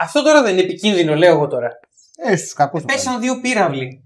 Αυτό 0.02 0.22
τώρα 0.22 0.42
δεν 0.42 0.52
είναι 0.52 0.62
επικίνδυνο, 0.62 1.14
λέω 1.14 1.34
εγώ 1.34 1.46
τώρα. 1.46 1.68
Ε, 2.16 2.36
στου 2.36 2.54
κακούς 2.54 2.80
του. 2.80 2.86
κάνει. 2.86 2.98
Πέσαν 2.98 3.20
δύο 3.20 3.40
πύραυλοι. 3.40 4.04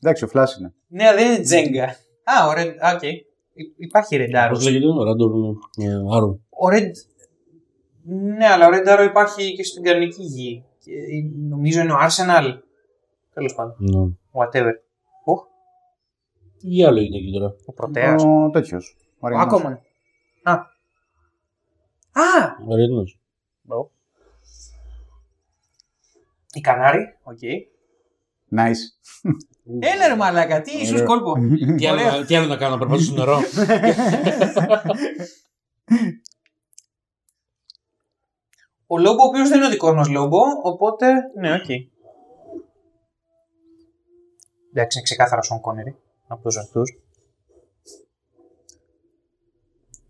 Εντάξει, 0.00 0.24
ο 0.24 0.28
Flash 0.32 0.58
είναι. 0.58 0.72
Ναι, 0.88 1.14
δεν 1.14 1.32
είναι 1.32 1.42
τζέγκα. 1.42 1.84
Α, 2.24 2.46
ο 2.48 2.52
Red. 2.56 2.74
Α, 2.86 2.92
οκ. 2.94 3.02
Υ- 3.02 3.74
Υπάρχει 3.76 4.16
Red 4.20 4.36
Arrow. 4.36 4.48
Πώς 4.48 4.64
λέγεται, 4.64 4.86
ο 4.86 5.04
Ράντορ 5.04 5.30
είναι 5.78 5.94
Άρου. 6.16 6.40
Ο 6.50 6.66
Red. 6.72 6.90
Ναι, 8.36 8.46
αλλά 8.46 8.66
ο 8.66 8.70
Red 8.72 8.88
Arrow 8.88 9.06
υπάρχει 9.08 9.54
και 9.54 9.64
στην 9.64 9.82
κανονική 9.82 10.22
γη. 10.22 10.64
Και 10.84 10.92
νομίζω 11.48 11.80
είναι 11.80 11.92
ο 11.92 11.96
Arsenal. 11.96 12.58
Τέλος 13.34 13.54
πάντων. 13.54 13.74
Ναι. 13.78 14.14
Whatever. 14.32 14.72
Οχ, 15.24 15.42
Τι 16.58 16.84
άλλο 16.84 17.00
είναι 17.00 17.16
εκεί 17.16 17.30
τώρα; 17.32 17.54
ο 17.66 17.72
Πρωτέας. 17.72 18.22
Ο 18.24 18.50
τέτοιος. 18.52 18.96
Ο 19.20 19.26
Άκομαν. 19.38 19.80
Α. 20.42 20.52
Α! 22.12 22.56
Ο 22.68 22.74
Ρέντνος. 23.70 23.90
Η 26.52 26.60
Κανάρη. 26.60 27.18
Οκ. 27.22 27.38
Nice. 28.56 28.82
Έλα 29.78 30.06
ρε 30.08 30.16
μαλάκα, 30.16 30.60
τι 30.60 30.70
ίσως 30.70 31.02
κόλπο. 31.02 31.34
Τι 31.76 31.86
άλλο, 31.86 32.26
τι 32.26 32.34
άλλο 32.34 32.46
να 32.46 32.56
κάνω, 32.56 32.76
να 32.76 32.78
περπατήσω 32.78 33.12
στο 33.12 33.18
νερό; 33.18 33.40
Ο 38.86 38.98
Λόμπο, 38.98 39.22
ο 39.22 39.26
οποίος 39.26 39.48
δεν 39.48 39.58
είναι 39.58 39.66
ο 39.66 39.70
δικός 39.70 39.94
μας 39.94 40.08
Λόμπο, 40.08 40.40
οπότε. 40.62 41.12
Ναι, 41.38 41.54
οκ. 41.54 41.68
Εντάξει, 44.72 44.98
είναι 44.98 45.02
ξεκάθαρα 45.02 45.42
Σον 45.42 45.60
Κόνερι 45.60 45.96
από 46.26 46.42
τους 46.42 46.56
αυτού. 46.56 46.82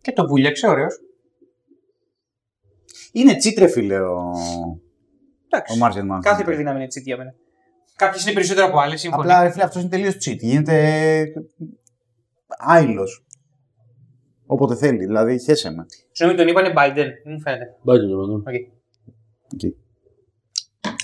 Και 0.00 0.12
το 0.12 0.26
βούλιαξε, 0.26 0.68
ωραίος. 0.68 1.00
Είναι 3.12 3.36
τσίτρε, 3.36 3.68
φίλε, 3.68 4.00
ο, 4.00 4.32
Εντάξει. 5.46 5.74
ο 5.74 5.76
Μάρτιν 5.76 6.06
Μάνσον. 6.06 6.32
Κάθε 6.32 6.42
υπερδύναμη 6.42 6.78
είναι 6.78 6.86
τσίτ 6.88 7.04
για 7.04 7.16
μένα. 7.16 7.34
Κάποιες 7.96 8.24
είναι 8.24 8.32
περισσότερο 8.32 8.66
από 8.66 8.78
άλλες. 8.78 9.08
Απλά 9.10 9.42
ρε 9.42 9.50
φίλε, 9.50 9.62
αυτός 9.64 9.82
είναι 9.82 9.90
τελείως 9.90 10.16
τσίτ. 10.16 10.42
Γίνεται 10.42 11.24
άειλος. 12.48 13.24
Όποτε 14.46 14.74
θέλει, 14.74 15.04
δηλαδή 15.06 15.38
χέσε 15.40 15.70
με. 15.70 15.86
Συγγνώμη, 16.12 16.40
τον 16.40 16.48
είπανε 16.48 16.72
Biden, 16.76 17.08
δεν 17.24 17.32
μου 17.32 17.40
φαίνεται. 17.40 17.64
Biden 17.84 18.08
το 18.10 18.22
είπανε. 18.22 18.42
Okay. 18.46 18.62
Okay. 19.54 19.72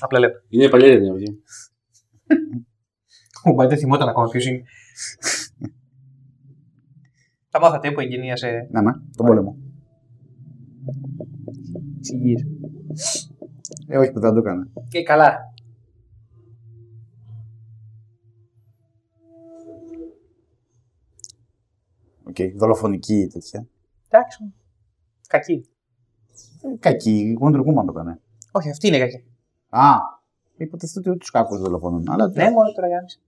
Απλά 0.00 0.18
λέω. 0.18 0.30
Είναι 0.48 0.68
παλιά 0.68 0.86
ιδέα 0.86 1.12
αυτή. 1.12 1.42
Ο 3.44 3.54
Biden 3.58 3.76
θυμόταν 3.76 4.08
ακόμα 4.08 4.28
ποιος 4.28 4.46
είναι. 4.46 4.62
Τα 7.50 7.60
μάθατε 7.60 7.90
που 7.90 8.00
εγγενίασε. 8.00 8.68
Ναι, 8.70 8.80
ναι, 8.80 8.92
τον 9.16 9.26
πόλεμο 9.26 9.56
τι 12.06 12.16
υγιέ. 12.16 12.46
Ε, 13.88 13.98
όχι, 13.98 14.10
δεν 14.14 14.32
το 14.32 14.38
έκανε. 14.38 14.68
Και 14.88 15.02
καλά. 15.02 15.54
Οκ, 22.28 22.36
δολοφονική 22.56 23.14
ή 23.14 23.26
τέτοια. 23.26 23.66
Εντάξει. 24.08 24.54
Κακή. 25.28 25.68
Ε, 26.62 26.76
Κακή, 26.78 27.10
η 27.10 27.38
Wonder 27.42 27.58
Woman 27.58 27.84
το 27.86 27.92
έκανε. 27.94 28.20
Όχι, 28.52 28.70
αυτή 28.70 28.86
είναι 28.86 28.98
κακή. 28.98 29.24
Α, 29.68 29.94
υποτίθεται 30.56 31.10
ότι 31.10 31.18
τους 31.18 31.30
κακούς 31.30 31.60
δολοφονούν. 31.60 32.10
Αλλά 32.10 32.28
Ναι, 32.28 32.50
μόνο 32.50 32.72
τώρα 32.72 32.86
Γιάννης. 32.86 33.20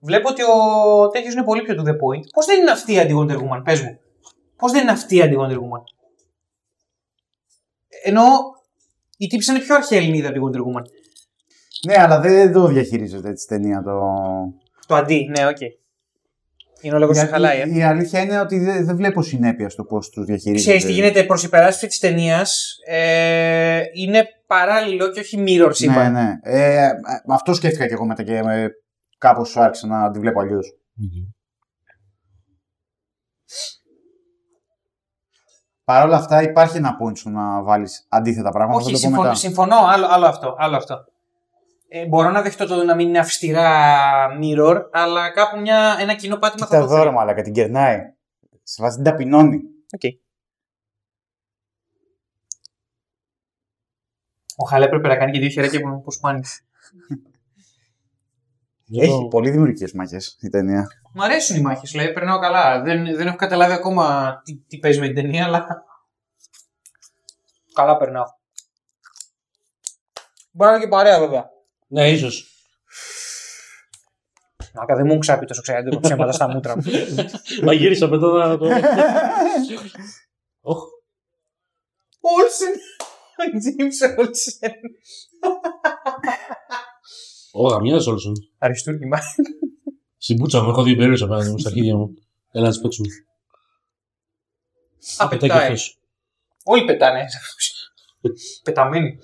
Βλέπω 0.00 0.28
ότι 0.28 0.42
ο 0.42 1.08
τέτοιος 1.08 1.34
είναι 1.34 1.44
πολύ 1.44 1.62
πιο 1.62 1.74
to 1.74 1.86
the 1.86 1.92
point. 1.92 2.24
Πώς 2.32 2.46
δεν 2.46 2.60
είναι 2.60 2.70
αυτή 2.70 2.92
η 2.92 2.98
αντι-Wonder 2.98 3.36
Woman, 3.36 3.62
πες 3.64 3.82
μου. 3.82 3.98
Πώς 4.64 4.72
δεν 4.72 4.82
είναι 4.82 4.90
αυτή 4.90 5.16
η 5.16 5.20
αντι-Wonder 5.22 5.56
Woman. 5.56 5.82
Ενώ 8.04 8.22
η 9.16 9.26
τύψη 9.26 9.50
είναι 9.50 9.60
πιο 9.60 9.74
αρχαία 9.74 9.98
Ελληνίδα 9.98 10.28
από 10.28 10.50
τη 10.50 10.58
Wonder 10.58 10.60
Woman. 10.60 10.82
Ναι, 11.86 12.02
αλλά 12.02 12.20
δεν 12.20 12.52
το 12.52 12.66
διαχειρίζεται 12.66 13.28
έτσι 13.28 13.46
ταινία 13.46 13.82
το. 13.82 14.00
Το 14.86 14.94
αντί, 14.94 15.28
ναι, 15.36 15.46
οκ. 15.46 15.56
Είναι 16.80 16.94
ο 16.94 16.98
λόγος 16.98 17.18
που 17.18 17.24
σε 17.24 17.30
χαλάει. 17.30 17.60
Ε. 17.60 17.68
η, 17.68 17.76
η 17.76 17.82
αλήθεια 17.82 18.20
είναι 18.20 18.40
ότι 18.40 18.58
δεν, 18.58 18.84
δεν 18.84 18.96
βλέπω 18.96 19.22
συνέπεια 19.22 19.68
στο 19.68 19.84
πώς 19.84 20.10
τους 20.10 20.24
διαχειρίζεται. 20.24 20.70
Ξέρεις 20.70 20.84
τι 20.84 20.92
γίνεται 20.92 21.24
προς 21.24 21.42
υπεράσπιση 21.42 21.86
της 21.86 21.98
ταινίας. 21.98 22.76
Ε, 22.86 23.82
είναι 23.92 24.26
παράλληλο 24.46 25.10
και 25.10 25.20
όχι 25.20 25.44
mirror 25.46 25.66
Ναι, 25.66 25.72
σύμπαν. 25.72 26.12
ναι. 26.12 26.32
Ε, 26.42 26.88
αυτό 27.28 27.54
σκέφτηκα 27.54 27.86
και 27.86 27.92
εγώ 27.92 28.06
μετά 28.06 28.22
και 28.22 28.36
ε, 28.36 28.68
κάπως 29.18 29.56
άρχισα 29.56 29.86
να 29.86 30.10
τη 30.10 30.18
βλέπω 30.18 30.40
αλλιώς. 30.40 30.74
Παρ' 35.84 36.04
όλα 36.06 36.16
αυτά 36.16 36.42
υπάρχει 36.42 36.76
ένα 36.76 36.96
point 37.02 37.16
σου 37.18 37.30
να 37.30 37.62
βάλεις 37.62 38.06
αντίθετα 38.08 38.50
πράγματα. 38.50 38.78
θα 38.78 38.84
Όχι, 38.84 38.92
το 38.92 38.98
πω 38.98 38.98
συμφωνώ, 39.06 39.22
μετά. 39.22 39.34
συμφωνώ 39.34 39.76
άλλο, 39.76 40.06
άλλο 40.10 40.26
αυτό. 40.26 40.54
Άλλο 40.58 40.76
αυτό. 40.76 41.04
Ε, 41.88 42.06
μπορώ 42.06 42.30
να 42.30 42.42
δεχτώ 42.42 42.66
το 42.66 42.84
να 42.84 42.94
μην 42.94 43.08
είναι 43.08 43.18
αυστηρά 43.18 44.26
mirror, 44.42 44.82
αλλά 44.92 45.30
κάπου 45.30 45.60
μια, 45.60 45.96
ένα 46.00 46.14
κοινό 46.14 46.36
πάτημα 46.36 46.66
θα 46.66 46.74
Κοίτα 46.74 46.78
το 46.78 46.84
εδώ, 46.84 46.94
ρε 46.96 47.00
θέλω. 47.08 47.12
μαλάκα, 47.12 47.42
την 47.42 47.52
κερνάει. 47.52 47.98
Σε 48.62 48.82
βάζει 48.82 48.94
την 48.94 49.04
ταπεινώνει. 49.04 49.60
Οκ. 49.94 50.00
Ο 54.56 54.64
Χαλέ 54.68 54.88
πρέπει 54.88 55.08
να 55.08 55.16
κάνει 55.16 55.32
και 55.32 55.38
δύο 55.38 55.48
χεράκια 55.48 55.80
που 55.80 56.00
που 56.02 56.10
σπάνει. 56.10 56.40
Έχει 59.00 59.28
πολύ 59.30 59.50
δημιουργικές 59.50 59.92
μάχες 59.92 60.38
η 60.40 60.48
ταινία. 60.48 60.88
Μ' 61.16 61.22
αρέσουν 61.22 61.56
οι 61.56 61.60
μάχες, 61.60 61.90
δηλαδή 61.90 62.12
περνάω 62.12 62.38
καλά. 62.38 62.82
Δεν, 62.82 63.16
δεν 63.16 63.26
έχω 63.26 63.36
καταλάβει 63.36 63.72
ακόμα 63.72 64.34
τι, 64.44 64.56
τι 64.56 64.78
παίζει 64.78 65.00
με 65.00 65.06
την 65.06 65.14
ταινία, 65.14 65.44
αλλά. 65.44 65.66
Καλά 67.74 67.96
περνάω. 67.96 68.24
Μπορεί 70.50 70.70
να 70.70 70.76
είναι 70.76 70.84
και 70.84 70.90
παρέα 70.90 71.18
βέβαια. 71.18 71.50
Ναι, 71.86 72.10
ίσως. 72.10 72.48
Μάκα 74.74 74.96
δεν 74.96 75.06
μου 75.06 75.18
ξάπει 75.18 75.46
τόσο 75.46 75.62
ξέρετε 75.62 75.98
ψέματα 76.00 76.32
στα 76.32 76.48
μούτρα 76.48 76.76
μου. 76.76 76.82
Μα 77.62 77.72
γύρισα 77.72 78.08
μετά 78.08 78.46
να 78.46 78.58
το. 78.58 78.66
Οχ. 80.60 80.82
Όλσεν! 82.20 82.74
James 83.36 84.18
Όλσεν. 84.18 84.72
Ω, 87.52 87.68
γαμιάς 87.68 88.06
Όλσον. 88.06 88.32
Αριστούργημα. 88.58 89.18
Στην 90.24 90.36
πούτσα 90.36 90.62
μου 90.62 90.68
έχω 90.68 90.82
δύο 90.82 90.94
περίεργες 90.94 91.22
απέναντι 91.22 91.50
μου, 91.50 91.58
στα 91.58 91.70
χέρια 91.70 91.96
μου. 91.96 92.14
Έλα 92.50 92.64
να 92.64 92.70
τις 92.70 92.80
παίξουμε. 92.80 93.08
Α, 95.16 95.28
Πετάει 95.28 95.38
και 95.38 95.46
πετάει. 95.46 95.62
αυτός. 95.62 95.98
Όλοι 96.64 96.84
πετάνε. 96.84 97.24
Πεταμένοι. 98.62 99.18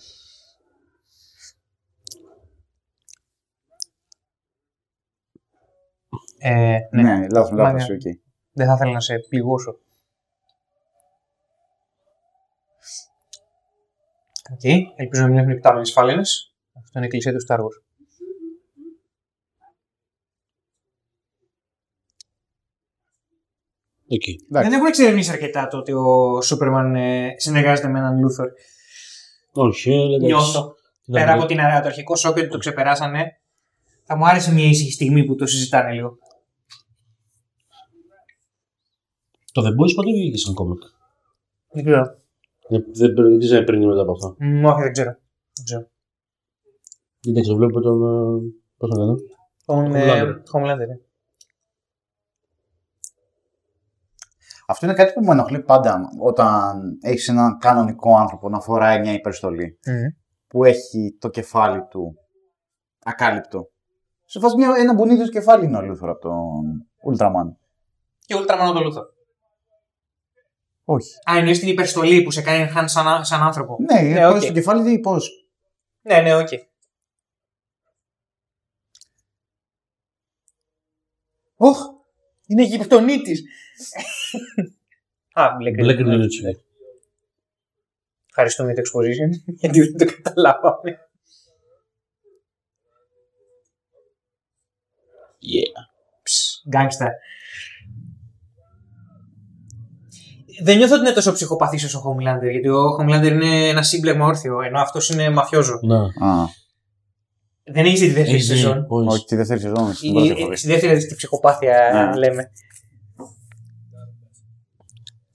Ε, 6.39 6.79
ναι. 6.91 7.03
Ναι, 7.03 7.27
λάθος 7.29 7.51
Μάγια. 7.51 7.73
μετάφραση, 7.73 7.93
οκ. 7.93 8.19
Δεν 8.53 8.67
θα 8.67 8.73
ήθελα 8.75 8.93
να 8.93 9.01
σε 9.01 9.19
πληγώσω. 9.29 9.79
Οκ. 14.53 14.65
Ελπίζω 14.97 15.23
να 15.23 15.29
μην 15.29 15.39
έχουν 15.39 15.51
υπτάμενες 15.51 15.93
φάλαινες. 15.93 16.55
Αυτό 16.85 16.99
είναι 16.99 17.05
η 17.05 17.09
εκκλησία 17.09 17.33
του 17.33 17.45
Star 17.49 17.59
Wars. 17.59 17.90
Εκεί. 24.13 24.39
Εντάξει. 24.49 24.69
Δεν 24.69 24.79
έχουν 24.79 24.87
εξερευνήσει 24.91 25.31
αρκετά 25.31 25.67
το 25.67 25.77
ότι 25.79 25.93
ο 25.93 26.41
Σούπερμαν 26.41 26.95
ε, 26.97 27.35
συνεργάζεται 27.37 27.89
με 27.89 27.99
έναν 27.99 28.19
Λούθορ. 28.21 28.49
Όχι, 29.53 29.91
αλλά 29.93 30.05
εντάξει. 30.17 30.27
Νιώθω. 30.27 30.75
Τι 31.05 31.11
να 31.13 31.19
Πέρα 31.21 31.33
πω. 31.33 31.39
από 31.39 31.47
την, 31.49 31.57
το 31.57 31.63
αρχικό 31.87 32.17
σοκ 32.17 32.37
ότι 32.37 32.49
το 32.49 32.59
ξεπεράσανε, 32.59 33.41
θα 34.05 34.17
μου 34.17 34.27
άρεσε 34.27 34.53
μια 34.53 34.67
ήσυχη 34.69 34.93
στιγμή 34.93 35.25
που 35.25 35.35
το 35.35 35.47
συζητάνε 35.47 35.93
λίγο. 35.93 36.19
Το 39.53 39.63
The 39.63 39.69
Boys 39.69 39.95
πότε 39.95 40.11
βγήκε 40.13 40.37
σαν 40.39 40.55
κόμικ. 40.55 40.83
Δεν 41.73 41.85
ξέρω. 41.85 42.01
Ε, 42.69 42.79
Δεν 42.93 43.15
δεν 43.15 43.39
ξέρω 43.39 43.65
πριν 43.65 43.83
ή 43.83 43.87
μετά 43.87 44.01
από 44.01 44.13
αυτό. 44.13 44.37
Μ, 44.39 44.65
όχι, 44.65 44.83
δεν 44.83 44.93
ξέρω. 44.93 45.11
Δεν 45.55 45.65
ξέρω. 45.65 45.89
Εντάξει, 47.29 47.55
βλέπω 47.55 47.81
τον. 47.81 48.03
ε, 48.03 48.53
Πώς 48.77 48.89
να 48.91 48.97
κάνω. 48.97 49.17
Τον 49.67 49.95
ε, 49.95 50.01
Homelander. 50.05 50.35
Homelander, 50.53 50.87
ναι. 50.89 50.99
Αυτό 54.71 54.87
είναι 54.87 54.95
κάτι 54.95 55.13
που 55.13 55.25
με 55.25 55.33
ενοχλεί 55.33 55.63
πάντα 55.63 56.01
όταν 56.21 56.81
έχεις 57.03 57.29
έναν 57.29 57.59
κανονικό 57.59 58.17
άνθρωπο 58.17 58.49
να 58.49 58.61
φοράει 58.61 59.01
μια 59.01 59.13
υπερστολή 59.13 59.79
που 60.47 60.65
έχει 60.65 61.17
το 61.21 61.29
κεφάλι 61.29 61.87
του 61.87 62.15
ακάλυπτο. 63.05 63.71
Σε 64.25 64.39
φάση 64.39 64.57
μια, 64.57 64.75
ένα 64.79 64.95
μπονίδιο 64.95 65.27
κεφάλι 65.29 65.65
είναι 65.65 65.77
ο 65.77 65.83
Λούθορ 65.83 66.09
από 66.09 66.21
τον 66.21 66.87
Ultraman. 67.11 67.57
Και 68.27 68.35
Ultraman 68.39 68.71
το 68.75 68.81
Λούθορ. 68.81 69.05
Όχι. 70.85 71.11
Α, 71.31 71.37
εννοείς 71.37 71.59
την 71.59 71.69
υπερστολή 71.69 72.23
που 72.23 72.31
σε 72.31 72.43
κάνει 72.43 72.71
enhance 72.75 72.85
σαν, 72.87 73.25
σαν 73.25 73.43
άνθρωπο. 73.43 73.77
Ναι, 73.81 74.01
Ναι, 74.01 74.09
ναι 74.09 74.27
οκ. 74.27 74.41
στο 74.43 74.53
κεφάλι 74.53 74.93
ή 74.93 74.99
πώς. 75.01 75.47
Ναι, 76.01 76.21
ναι, 76.21 76.37
οκ. 76.37 76.49
Οχ, 81.57 81.79
είναι 82.51 82.63
Αιγυπτονίτης. 82.63 83.43
Α, 85.33 85.49
μπλε 85.57 85.71
Black 85.71 85.95
κρίνο. 85.95 86.15
Revolution. 86.15 86.59
Ευχαριστούμε 88.29 88.73
για 88.73 88.83
το 88.83 88.89
exposition, 88.89 89.31
γιατί 89.61 89.81
δεν 89.81 89.97
το 89.97 90.15
καταλάβαμε. 90.15 90.99
Yeah. 95.53 95.75
Ψ, 96.23 96.63
Γκάγκστα. 96.69 97.11
Δεν 100.63 100.77
νιώθω 100.77 100.95
ότι 100.95 101.05
είναι 101.05 101.15
τόσο 101.15 101.33
ψυχοπαθής 101.33 101.85
όσο 101.85 101.99
ο 101.99 102.03
Homelander, 102.03 102.51
γιατί 102.51 102.69
ο 102.69 102.97
Homelander 103.01 103.31
είναι 103.31 103.69
ένα 103.69 103.83
σύμπλεγμα 103.83 104.27
όρθιο, 104.27 104.61
ενώ 104.61 104.81
αυτός 104.81 105.09
είναι 105.09 105.31
μαφιόζο. 105.31 105.81
Να. 105.83 106.03
Α, 106.03 106.49
Δεν 107.73 107.85
έχεις 107.85 108.01
δει 108.01 108.07
τη 108.07 108.13
δεύτερη 108.13 108.35
Έχεις 108.37 108.49
δει, 108.49 108.55
σεζόν. 108.55 108.85
όχι. 108.89 109.09
όχι, 109.09 109.25
τη 109.25 109.37
δεύτερη 109.37 109.61
σεζόν. 109.61 109.93
Στην 109.95 110.11
Η- 110.11 110.13
πρώτη 110.13 110.27
η- 110.41 110.43
φορά. 110.43 110.57
Στη 110.57 110.67
δεύτερη 110.67 110.87
δηλαδή, 110.89 111.07
στη 111.07 111.15
ψυχοπάθεια 111.15 111.77
Ναι. 112.13 112.19
λέμε. 112.19 112.43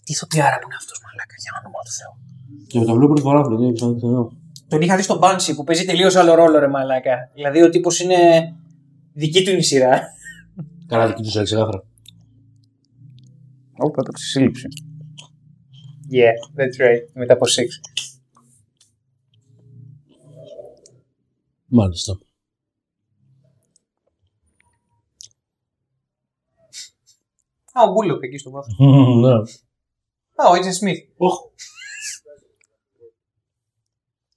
Τι 0.03 0.11
ηθοποιάρα 0.13 0.57
που 0.59 0.65
είναι 0.67 0.75
αυτός 0.81 0.97
μαλάκα, 1.05 1.36
για 1.43 1.51
όνομα 1.59 1.79
του 1.86 1.91
Θεού. 1.99 2.13
Και 2.67 2.79
το 2.79 2.93
βλέπω 2.97 3.05
πρώτη 3.13 3.21
φορά, 3.21 3.41
δηλαδή. 3.47 3.73
ξανά- 3.73 3.97
ξανά. 3.97 4.27
Τον 4.67 4.81
είχα 4.81 4.95
δει 4.95 5.01
στον 5.01 5.19
Banshee 5.23 5.55
που 5.55 5.63
παίζει 5.63 5.86
τελείως 5.86 6.15
άλλο 6.15 6.33
ρόλο, 6.36 6.59
ρε 6.59 6.67
μαλάκα. 6.67 7.15
Δηλαδή 7.33 7.61
ο 7.61 7.69
τύπος 7.69 7.99
είναι 7.99 8.17
δική 9.13 9.43
του 9.43 9.49
είναι 9.49 9.59
η 9.59 9.63
σειρά. 9.63 10.01
Καλά, 10.88 11.07
δική 11.07 11.21
του 11.21 11.27
έτσι 11.27 11.43
ξεκάθαρα. 11.43 11.83
Όπου 13.77 13.99
έπαιξε 14.01 14.25
σύλληψη. 14.25 14.67
Yeah, 16.11 16.59
that's 16.59 16.86
right. 16.86 17.03
Μετά 17.13 17.33
από 17.33 17.45
6. 17.47 17.79
Μάλιστα. 21.67 22.17
Α, 27.78 27.84
ο 27.84 27.91
Μπούλοκ 27.91 28.23
εκεί 28.23 28.38
στο 28.38 28.51
βάθος. 28.51 28.73
ναι. 29.21 29.34
Α, 30.43 30.49
ο 30.51 30.55
Agent 30.55 30.73
Smith. 30.73 30.99
Οχ. 31.17 31.36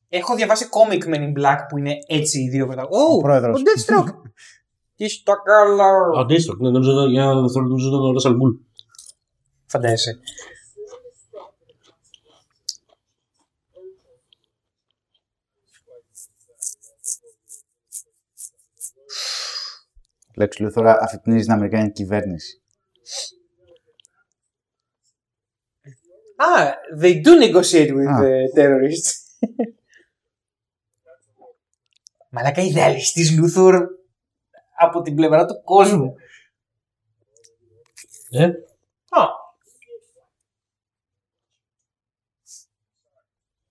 Έχω 0.09 0.34
διαβάσει 0.34 0.68
κόμικ 0.68 1.03
Men 1.07 1.14
in 1.18 1.32
Black 1.39 1.59
που 1.68 1.78
είναι 1.78 1.93
έτσι 2.07 2.41
οι 2.41 2.49
δύο 2.49 2.66
πρωταγωνιστές. 2.66 3.05
Ο 3.12 3.14
Ω, 3.16 3.20
πρόεδρος. 3.20 3.61
ο 3.61 3.62
Deathstroke. 3.64 4.12
Τι 4.97 5.09
στο 5.09 5.32
καλό. 5.45 6.18
Αντίστοιχο, 6.20 6.57
ναι, 6.61 6.70
νομίζω 6.70 6.91
ήταν- 6.93 7.11
για 7.11 7.24
να 7.24 7.34
δω, 7.41 7.61
νομίζω 7.61 7.89
ήταν 7.89 8.01
ο 8.01 8.12
Ra's 8.12 8.27
al 8.27 8.34
Ghul. 8.36 8.55
Φαντάζεσαι. 9.66 10.20
Λέξη 20.36 20.62
Λούθωρα 20.62 20.99
αφυπνίζει 21.01 21.45
την 21.45 21.53
Αμερικάνικη 21.53 21.93
κυβέρνηση. 21.93 22.62
Α, 26.36 26.72
they 27.00 27.22
do 27.22 27.40
negotiate 27.42 27.92
with 27.92 28.09
Α. 28.09 28.20
the 28.20 28.61
terrorists. 28.61 29.12
Μαλάκα 32.30 32.62
ιδεαλιστής 32.62 33.38
Λούθορ 33.38 33.86
από 34.78 35.02
την 35.02 35.14
πλευρά 35.14 35.46
του 35.46 35.62
κόσμου. 35.64 36.14
Ε, 38.30 38.44
Α. 39.09 39.24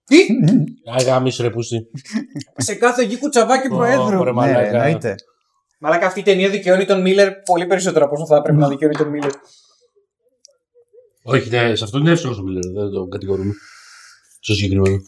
Τι; 0.03 0.17
αγάμισε 0.85 1.43
ρε 1.43 1.49
πούστη. 1.49 1.87
Σε 2.57 2.75
κάθε 2.75 3.03
γη 3.03 3.17
κουτσαβάκι 3.17 3.67
προέδρου. 3.67 4.19
Ω, 4.19 4.23
ρε, 4.23 4.31
Ναι, 4.31 4.31
μαλάκα. 4.31 5.15
Εννοείται. 5.79 5.97
Μαλάκα 5.97 6.05
αυτή 6.05 6.19
η 6.19 6.23
ταινία 6.23 6.49
δικαιώνει 6.49 6.85
τον 6.85 7.01
Μίλλερ 7.01 7.33
πολύ 7.33 7.65
περισσότερο 7.67 8.05
από 8.05 8.15
όσο 8.15 8.25
θα 8.25 8.35
έπρεπε 8.35 8.57
να 8.57 8.67
δικαιώνει 8.67 8.95
τον 8.95 9.07
Μίλλερ. 9.09 9.31
Όχι, 11.23 11.49
ναι, 11.49 11.75
σε 11.75 11.83
αυτό 11.83 11.97
είναι 11.97 12.11
εύστοχος 12.11 12.37
ο 12.39 12.43
Μίλλερ, 12.43 12.71
δεν 12.71 12.89
το 12.91 13.05
κατηγορούμε. 13.07 13.53
Στο 14.39 14.53
συγκεκριμένο. 14.53 15.01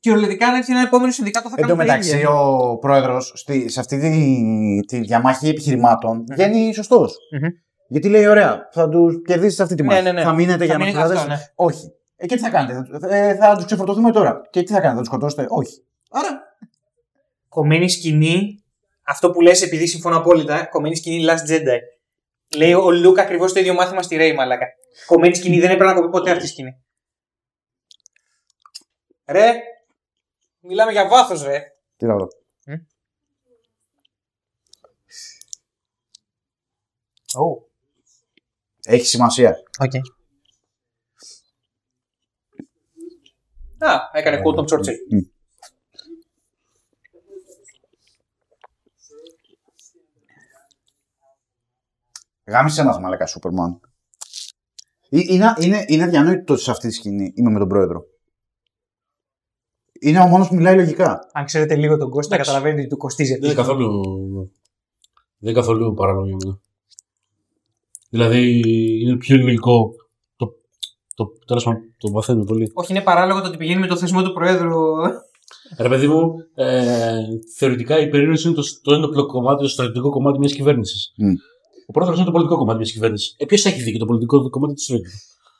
Κυριολεκτικά 0.00 0.46
αν 0.46 0.54
έρθει 0.54 0.72
ένα 0.72 0.80
επόμενο 0.80 1.12
συνδικάτο 1.12 1.48
θα 1.48 1.54
Εν 1.58 1.66
τω 1.66 1.74
κάνει 1.76 1.78
τα 1.78 1.84
μεταξύ, 1.84 2.16
ίδια. 2.16 2.30
ο 2.30 2.78
πρόεδρος 2.78 3.32
σε 3.66 3.80
αυτή 3.80 3.98
τη, 4.00 4.80
τη 4.86 5.00
διαμάχη 5.00 5.48
επιχειρημάτων 5.48 6.24
βγαίνει 6.30 6.74
σωστός. 6.74 7.16
Μμμ. 7.40 7.48
Γιατί 7.92 8.08
λέει: 8.08 8.26
Ωραία, 8.26 8.68
θα 8.72 8.88
του 8.88 9.22
κερδίσεις 9.26 9.60
αυτή 9.60 9.74
τη 9.74 9.82
Ναι, 9.82 9.88
μάχη. 9.88 10.02
ναι, 10.02 10.12
ναι. 10.12 10.22
Θα 10.22 10.32
μείνετε 10.32 10.64
για 10.64 10.72
να 10.78 10.78
μείνει 10.84 10.90
φυλάδε. 10.96 11.14
αυτό, 11.14 11.28
ναι. 11.28 11.36
Όχι. 11.54 11.92
Ε, 12.16 12.26
και 12.26 12.34
τι 12.36 12.42
θα 12.42 12.50
κάνετε, 12.50 12.98
θα, 12.98 13.16
ε, 13.16 13.34
θα 13.36 13.54
τους 13.56 13.64
ξεφορτωθούμε 13.64 14.10
τώρα. 14.12 14.40
Και 14.50 14.62
τι 14.62 14.72
θα 14.72 14.80
κάνετε, 14.80 14.94
θα 14.94 14.98
τους 14.98 15.08
σκοτώσετε; 15.08 15.46
Όχι. 15.48 15.84
Άρα. 16.10 16.42
Κομμένη 17.48 17.90
σκηνή, 17.90 18.64
αυτό 19.02 19.30
που 19.30 19.40
λες 19.40 19.62
επειδή 19.62 19.86
συμφωνώ 19.86 20.16
απόλυτα, 20.16 20.66
κομμένη 20.66 20.96
σκηνή 20.96 21.24
Last 21.28 21.50
Jedi. 21.50 21.78
Λέει 22.56 22.72
ο 22.72 22.90
Λουκ 22.90 23.18
ακριβώς 23.18 23.52
το 23.52 23.60
ίδιο 23.60 23.74
μάθημα 23.74 24.02
στη 24.02 24.16
Ρέι, 24.16 24.32
μαλάκα. 24.34 24.66
Κομμένη 25.06 25.34
σκηνή 25.34 25.60
δεν 25.60 25.70
έπρεπε 25.70 25.84
να 25.84 25.94
κοπεί 25.94 26.10
ποτέ 26.10 26.30
αυτή 26.30 26.44
η 26.44 26.48
σκηνή. 26.48 26.82
Ρε, 29.24 29.52
μιλάμε 30.60 30.92
για 30.92 31.08
βάθος, 31.08 31.42
ρε. 31.42 31.62
Τι 31.96 32.06
να 32.06 32.16
δω. 32.16 32.28
Μμ. 32.66 32.74
Oh. 37.32 37.69
Έχει 38.84 39.06
σημασία. 39.06 39.56
Okay. 39.78 40.00
Α, 43.78 43.90
έκανε 44.12 44.42
cool 44.44 44.54
τον 44.54 44.64
Churchill. 44.70 44.94
Μμ. 45.10 45.18
Γάμισε 52.44 52.80
ένας 52.80 52.98
μαλακά 52.98 53.26
Σούπερμαν. 53.26 53.80
Ε, 55.08 55.18
Είναι, 55.20 55.54
είναι, 55.60 55.84
είναι 55.88 56.02
αδιανόητο 56.02 56.56
σε 56.56 56.70
αυτή 56.70 56.88
τη 56.88 56.94
σκηνή. 56.94 57.32
Είμαι 57.36 57.50
με 57.50 57.58
τον 57.58 57.68
πρόεδρο. 57.68 58.04
Είναι 60.00 60.20
ο 60.20 60.26
μόνος 60.26 60.48
που 60.48 60.54
μιλάει 60.54 60.74
λογικά. 60.76 61.18
Αν 61.32 61.44
ξέρετε 61.44 61.74
λίγο 61.76 61.96
τον 61.96 62.10
Κώστα, 62.10 62.34
Εντάξει. 62.34 62.50
καταλαβαίνετε 62.52 62.86
ότι 62.86 62.94
του 62.94 63.00
κοστίζει 63.00 63.32
Δεν 63.32 63.38
είναι 63.42 63.50
αυτή. 63.50 63.60
καθόλου. 63.62 64.02
Δεν 65.38 65.50
είναι 65.50 65.52
καθόλου 65.52 65.94
παράλογο 65.94 66.26
για 66.26 66.36
μένα. 66.44 66.60
Δηλαδή 68.10 68.60
είναι 69.00 69.16
πιο 69.16 69.36
λογικό. 69.36 69.90
Το, 70.36 70.52
το, 71.14 71.32
τέλος 71.46 71.64
πάντων, 71.64 71.94
το 71.98 72.10
μαθαίνουμε 72.10 72.44
πολύ. 72.44 72.70
Όχι, 72.74 72.92
είναι 72.92 73.02
παράλογο 73.02 73.40
το 73.40 73.48
ότι 73.48 73.56
πηγαίνει 73.56 73.80
με 73.80 73.86
το 73.86 73.96
θεσμό 73.96 74.22
του 74.22 74.32
Προέδρου. 74.32 74.78
Ρε 75.78 75.88
παιδί 75.88 76.06
μου, 76.06 76.32
ε, 76.54 77.22
θεωρητικά 77.56 77.98
η 77.98 78.08
περίοδος 78.08 78.44
είναι 78.44 78.54
το, 78.54 78.62
το 78.82 78.94
ένοπλο 78.94 79.26
κομμάτι, 79.26 79.62
το 79.62 79.68
στρατιωτικό 79.68 80.10
κομμάτι 80.10 80.38
μιας 80.38 80.52
κυβέρνησης. 80.52 81.12
Μμ. 81.16 81.32
Ο 81.86 81.92
πρόεδρος 81.92 82.16
είναι 82.16 82.26
το 82.26 82.32
πολιτικό 82.32 82.58
κομμάτι 82.58 82.78
μιας 82.78 82.92
κυβέρνησης. 82.92 83.34
Ε, 83.38 83.44
ποιος 83.44 83.64
έχει 83.64 83.82
δίκιο, 83.82 83.98
το 83.98 84.06
πολιτικό 84.06 84.50
κομμάτι 84.50 84.74
του 84.74 84.80
στρατιωτικού; 84.80 85.16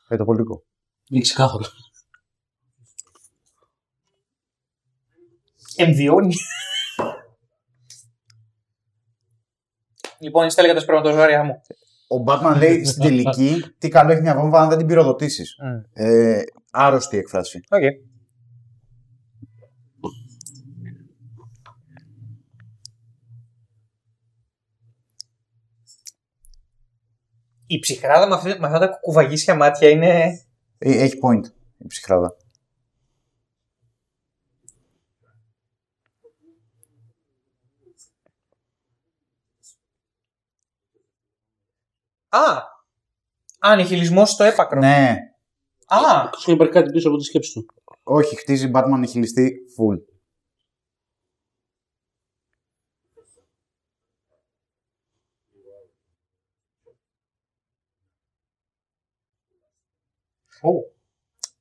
Ε, 0.07 0.17
το 0.17 0.25
πολιτικό. 0.25 0.63
Είναι 1.09 1.21
ξεκάθαρο. 1.21 1.63
Εμβιώνει. 5.75 6.33
λοιπόν, 10.19 10.45
είστε 10.45 10.61
έλεγα 10.61 10.75
τα 10.75 10.81
σπερματοζώρια 10.81 11.43
μου. 11.43 11.61
Ο 12.19 12.23
Batman 12.27 12.55
λέει 12.57 12.83
στην 12.85 13.01
τελική 13.03 13.63
τι 13.77 13.89
καλό 13.89 14.11
έχει 14.11 14.21
μια 14.21 14.35
βόμβα 14.35 14.61
αν 14.61 14.69
δεν 14.69 14.77
την 14.77 14.87
πυροδοτήσεις. 14.87 15.55
Ε, 15.93 16.41
άρρωστη 16.71 17.17
έκφραση. 17.17 17.59
Οκ. 17.69 17.81
Η 27.65 27.79
ψυχράδα 27.79 28.27
με, 28.27 28.35
αυτή- 28.35 28.59
με 28.59 28.65
αυτά 28.67 28.79
τα 28.79 28.87
κουβαγίσια 29.01 29.55
μάτια 29.55 29.89
είναι. 29.89 30.39
Ε, 30.77 31.01
έχει 31.03 31.15
point 31.23 31.45
η 31.77 31.87
ψυχράδα. 31.87 32.35
Α! 42.31 42.61
Ανιχιλισμό 43.59 44.25
στο 44.25 44.43
έπακρο. 44.43 44.79
Ναι. 44.79 45.17
Α! 45.85 46.29
Σου 46.37 46.51
υπάρχει 46.51 46.73
κάτι 46.73 46.91
πίσω 46.91 47.07
από 47.07 47.17
τη 47.17 47.23
σκέψη 47.23 47.53
του. 47.53 47.65
Όχι, 48.03 48.35
χτίζει 48.35 48.71
Batman 48.73 48.97
νιχιλιστή 48.99 49.55
full. 49.77 49.99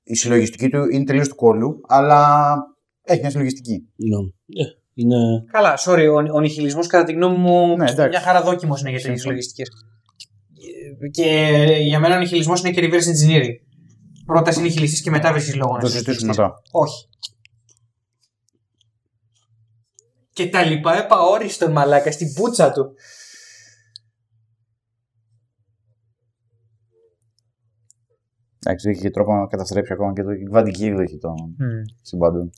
Η 0.03 0.15
συλλογιστική 0.15 0.69
του 0.69 0.89
είναι 0.91 1.05
τελείως 1.05 1.29
του 1.29 1.35
κόλλου, 1.35 1.81
αλλά 1.87 2.55
έχει 3.03 3.21
μια 3.21 3.31
συλλογιστική. 3.31 3.89
Ναι. 3.97 4.17
Ε, 4.63 4.69
είναι. 4.95 5.45
Καλά, 5.53 5.79
sorry, 5.85 6.09
ο, 6.11 6.35
ο 6.37 6.41
νιχιλισμό 6.41 6.87
κατά 6.87 7.05
τη 7.05 7.13
γνώμη 7.13 7.37
μου 7.37 7.77
Ναι, 7.77 7.91
εντάξει. 7.91 8.09
μια 8.09 8.21
χαρά 8.21 8.43
δόκιμος 8.43 8.81
είναι 8.81 8.91
για 8.91 9.01
τέτοιε 9.01 9.17
Συμφωνώ. 9.17 9.39
Λογιστικέ. 11.01 11.23
Και 11.23 11.83
για 11.83 12.01
μένα 12.01 12.17
ο 12.17 12.19
νιχιλισμό 12.19 12.55
είναι 12.57 12.71
και 12.71 12.81
reverse 12.83 13.09
engineering. 13.15 13.55
Πρώτα 14.27 14.51
είσαι 14.51 14.61
νιχιλιστή 14.61 15.03
και 15.03 15.11
μετά 15.11 15.33
βρίσκει 15.33 15.57
λόγο 15.57 15.71
Θα 15.71 15.77
να 15.77 15.83
το 15.83 15.89
συζητήσουμε 15.89 16.33
συζητήσεις. 16.33 16.39
μετά. 16.43 16.63
Όχι. 16.71 17.09
Και 20.33 20.49
τα 20.49 20.65
λοιπά 20.65 21.05
επαόριστον 21.05 21.73
μαλάκα 21.73 22.11
στην 22.13 22.35
πούτσα 22.35 22.73
του. 22.73 22.95
Εντάξει, 28.65 28.89
έχει 28.89 29.01
και 29.01 29.11
τρόπο 29.11 29.35
να 29.35 29.47
καταστρέψει 29.47 29.93
ακόμα 29.93 30.13
και 30.13 30.23
το 30.23 30.31
η 30.31 30.43
κβαντική 30.45 30.85
εκδοχή 30.85 31.19
των 31.19 31.35
συμπάντων. 32.03 32.51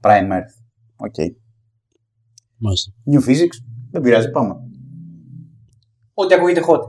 Prime 0.00 0.30
Earth. 0.32 0.54
Οκ. 0.96 1.14
Μάλιστα. 2.56 2.92
New 3.10 3.28
Physics. 3.28 3.56
Δεν 3.90 4.02
πειράζει, 4.02 4.30
πάμε. 4.30 4.54
Ό,τι 6.18 6.34
ακούγεται 6.34 6.62
hot. 6.68 6.80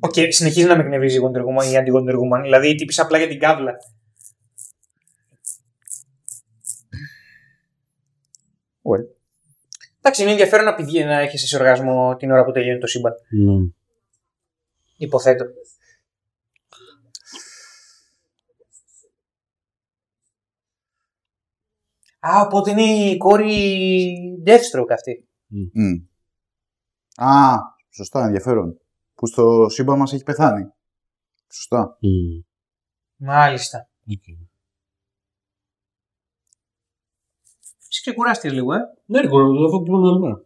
Οκ, 0.00 0.14
συνεχίζει 0.28 0.66
να 0.66 0.76
με 0.76 0.82
εκνευρίζει 0.82 1.16
η 1.16 1.20
Wonder 1.24 1.40
Woman 1.40 1.66
ή 1.66 1.70
η 1.70 1.76
αντι-Wonder 1.76 2.14
Woman. 2.14 2.42
Δηλαδή 2.42 2.74
τύπησε 2.74 3.00
απλά 3.00 3.18
για 3.18 3.28
την 3.28 3.38
κάβλα. 3.38 3.72
Well. 8.82 9.04
Εντάξει, 9.98 10.22
είναι 10.22 10.30
ενδιαφέρον 10.30 10.64
να 10.64 10.74
πηγαίνει 10.74 11.06
να 11.06 11.20
έχεις 11.20 11.48
σε 11.48 11.56
οργασμό 11.56 12.16
την 12.16 12.30
ώρα 12.30 12.44
που 12.44 12.52
τελειώνει 12.52 12.80
το 12.80 12.86
σύμπαν. 12.86 13.12
Ναι. 13.30 13.70
Υποθέτω. 14.96 15.44
Α, 22.26 22.40
οπότε 22.46 22.70
είναι 22.70 22.82
η 22.82 23.16
κόρη 23.16 24.42
Deathstroke 24.46 24.92
αυτή. 24.92 25.28
Μμ. 25.46 25.94
Α, 27.26 27.56
σωστά, 27.90 28.24
ενδιαφέρον. 28.24 28.80
Που 29.14 29.26
στο 29.26 29.66
σύμπαν 29.68 29.98
μας 29.98 30.12
έχει 30.12 30.22
πεθάνει. 30.22 30.72
Σωστά. 31.52 31.98
Μμ. 32.00 32.40
Μάλιστα. 33.16 33.88
Οκ. 34.10 34.24
Εσύ 37.88 38.00
ξεκουράστηκες 38.00 38.52
λίγο, 38.52 38.72
ε. 38.72 38.78
Ναι, 39.04 39.20
ρε, 39.20 39.28
κορο, 39.28 39.64
αυτό 39.64 39.82
κοιμάμαι 39.82 40.08
άλλη 40.08 40.20
μέρα. 40.20 40.44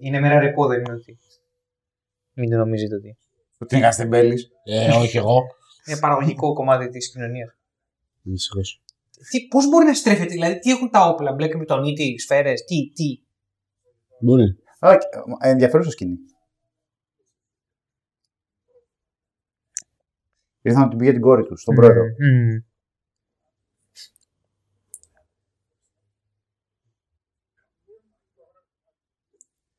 Είναι 0.00 0.20
μέρα 0.20 0.40
ρεπό, 0.40 0.66
δεν 0.66 0.78
είναι 0.78 0.92
ότι. 0.92 1.18
Μην 2.32 2.50
το 2.50 2.56
νομίζετε 2.56 2.94
ότι. 2.94 3.16
Ότι 3.58 3.74
είναι 3.74 3.84
Καστεμπέλης. 3.84 4.50
Ε, 4.64 4.90
όχι 4.96 5.16
εγώ. 5.16 5.40
Είναι 5.86 5.98
παραγωγικό 5.98 6.52
κομμάτι 6.52 6.88
της 6.88 7.12
κοινωνίας. 7.12 7.56
Δυστυχώς. 8.22 8.82
Πώς 9.48 9.68
μπορεί 9.68 9.84
να 9.84 9.94
στρέφεται, 9.94 10.32
δηλαδή, 10.32 10.58
τι 10.58 10.70
έχουν 10.70 10.90
τα 10.90 11.08
όπλα, 11.08 11.32
μπλέκ 11.32 11.54
με 11.54 11.64
τον 11.64 11.84
ήτη, 11.84 12.18
σφαίρες, 12.18 12.64
τι, 12.64 12.90
τι. 12.94 13.22
Μπορεί. 14.20 14.44
Α, 14.78 14.96
και- 14.98 15.06
ε, 15.40 15.50
ενδιαφέρουσα 15.50 15.90
σκηνή. 15.90 16.16
Ήρθαν 20.62 20.82
να 20.82 20.88
την 20.88 20.98
πει 20.98 21.04
για 21.04 21.12
την 21.12 21.22
κόρη 21.22 21.44
τους, 21.44 21.60
στον 21.60 21.74
πρόεδρο. 21.74 22.02
Μμμ. 22.18 22.58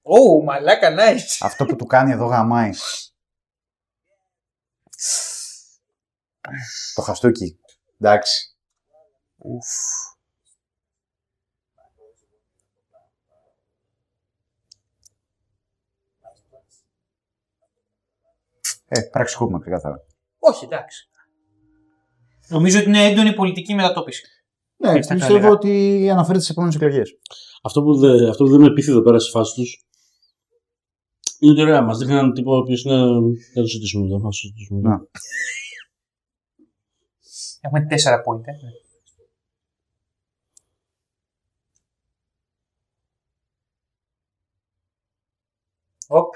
Ω, 0.01 0.43
μαλάκα, 0.43 0.95
nice. 0.97 1.37
Αυτό 1.39 1.65
που 1.65 1.75
του 1.75 1.85
κάνει 1.85 2.11
εδώ 2.11 2.25
γαμάει. 2.25 2.69
Το 6.95 7.01
χαστούκι. 7.01 7.59
Εντάξει. 7.99 8.50
Ε, 18.87 19.01
πραξικόπημα 19.01 19.59
ξεκάθαρα. 19.59 20.05
Όχι, 20.39 20.65
εντάξει. 20.65 21.09
Νομίζω 22.47 22.79
ότι 22.79 22.87
είναι 22.87 23.03
έντονη 23.05 23.33
πολιτική 23.33 23.73
μετατόπιση. 23.73 24.23
Ναι, 24.77 24.89
Έτσι 24.89 25.07
θα 25.07 25.13
το 25.13 25.19
πιστεύω 25.19 25.37
έλεγα. 25.37 25.51
ότι 25.53 26.09
αναφέρεται 26.09 26.39
στις 26.39 26.49
επόμενες 26.51 26.75
εκλογές. 26.75 27.17
Αυτό 27.63 27.83
που, 27.83 27.97
δε, 27.97 28.29
αυτό 28.29 28.43
που 28.43 28.49
δεν 28.49 28.61
με 28.61 28.73
πείθει 28.73 28.91
εδώ 28.91 29.01
πέρα 29.01 29.19
στη 29.19 29.31
φάση 29.31 29.53
τους 29.53 29.85
είναι 31.39 31.51
ότι 31.51 31.61
ωραία, 31.61 31.81
μας 31.81 31.97
δείχνει 31.97 32.13
έναν 32.13 32.33
τύπο 32.33 32.53
ο 32.53 32.57
οποίος 32.57 32.83
είναι. 32.83 32.95
Δεν 33.53 33.63
το 33.63 33.67
συζητήσουμε 33.67 34.05
εδώ. 34.05 34.17
Να 34.17 34.23
το 34.23 34.31
συζητήσουμε 34.31 34.79
εδώ. 34.79 34.89
Να. 34.89 35.05
Έχουμε 37.61 37.85
τέσσερα 37.85 38.15
point. 38.17 38.41
Οπ. 46.13 46.33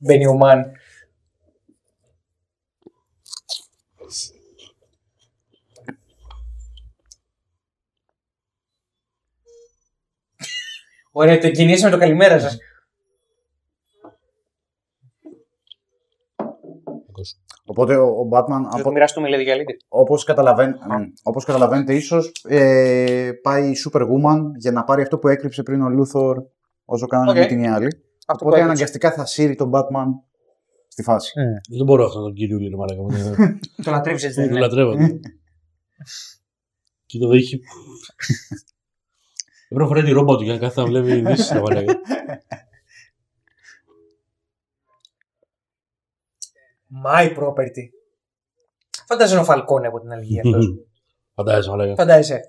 Μπαίνει 0.00 0.26
ο 0.26 0.34
Μαν. 0.34 0.72
Ωραία, 11.12 11.38
το 11.38 11.50
κινήσαμε 11.50 11.90
το 11.90 11.98
καλημέρα 11.98 12.38
σας. 12.40 12.58
Οπότε 17.64 17.96
ο, 17.96 18.06
ο 18.06 18.28
Batman, 18.32 18.62
Θα 18.62 18.68
το 18.70 18.78
από, 18.78 18.90
μοιραστούμε 18.90 19.28
λέει 19.28 19.44
διαλύτη. 19.44 19.76
όπως, 19.88 20.24
καταλαβαίν, 20.24 20.70
μ, 20.70 21.02
όπως 21.22 21.44
καταλαβαίνετε, 21.44 21.94
ίσως 21.94 22.32
ε, 22.44 23.30
πάει 23.42 23.70
η 23.70 23.76
Superwoman 23.84 24.40
για 24.56 24.72
να 24.72 24.84
πάρει 24.84 25.02
αυτό 25.02 25.18
που 25.18 25.28
έκρυψε 25.28 25.62
πριν 25.62 25.82
ο 25.82 25.88
Λούθορ 25.88 26.44
όσο 26.86 27.06
κάνανε 27.06 27.30
Οκ. 27.30 27.36
με 27.36 27.46
την 27.46 27.66
άλλη. 27.68 27.86
Αυτό 27.86 28.02
Οπότε 28.26 28.44
που 28.44 28.48
έκρυψε. 28.48 28.62
αναγκαστικά 28.62 29.12
θα 29.12 29.26
σύρει 29.26 29.54
τον 29.54 29.70
Batman 29.74 30.06
στη 30.88 31.02
φάση. 31.02 31.32
Δεν 31.76 31.84
μπορώ 31.84 32.04
αυτό 32.04 32.20
τον 32.20 32.34
κύριο 32.34 32.58
Λίρο 32.58 32.76
Μαλάκα. 32.78 33.02
μου, 33.02 33.08
δεν- 33.10 33.58
Το 33.84 33.90
λατρεύεις 33.90 34.24
έτσι 34.24 34.40
δεν 34.40 34.48
Δεν 34.52 34.68
το 34.68 34.80
είναι. 34.80 34.84
λατρεύω. 34.84 35.18
Και 37.06 37.18
το 37.18 37.32
έχει. 37.32 37.60
Πρέπει 39.68 39.82
να 39.82 39.86
φοράει 39.86 40.02
τη 40.04 40.10
ρόμπα 40.10 40.36
του 40.36 40.42
για 40.42 40.52
να 40.52 40.58
κάθεται 40.58 40.80
να 40.80 40.86
βλέπει 40.86 41.12
ειδήσεις 41.18 41.48
τα 41.48 41.60
Μαλάκα. 41.60 41.94
My 47.04 47.36
property. 47.38 47.84
Φαντάζομαι 49.06 49.40
ο 49.40 49.44
Φαλκόνε 49.44 49.86
από 49.86 50.00
την 50.00 50.12
Αλγία 50.12 50.42
αυτός. 50.44 50.66
Φαντάζεσαι 51.34 51.70
Μαλάκα. 51.70 51.94
Φαντάζεσαι. 51.94 52.40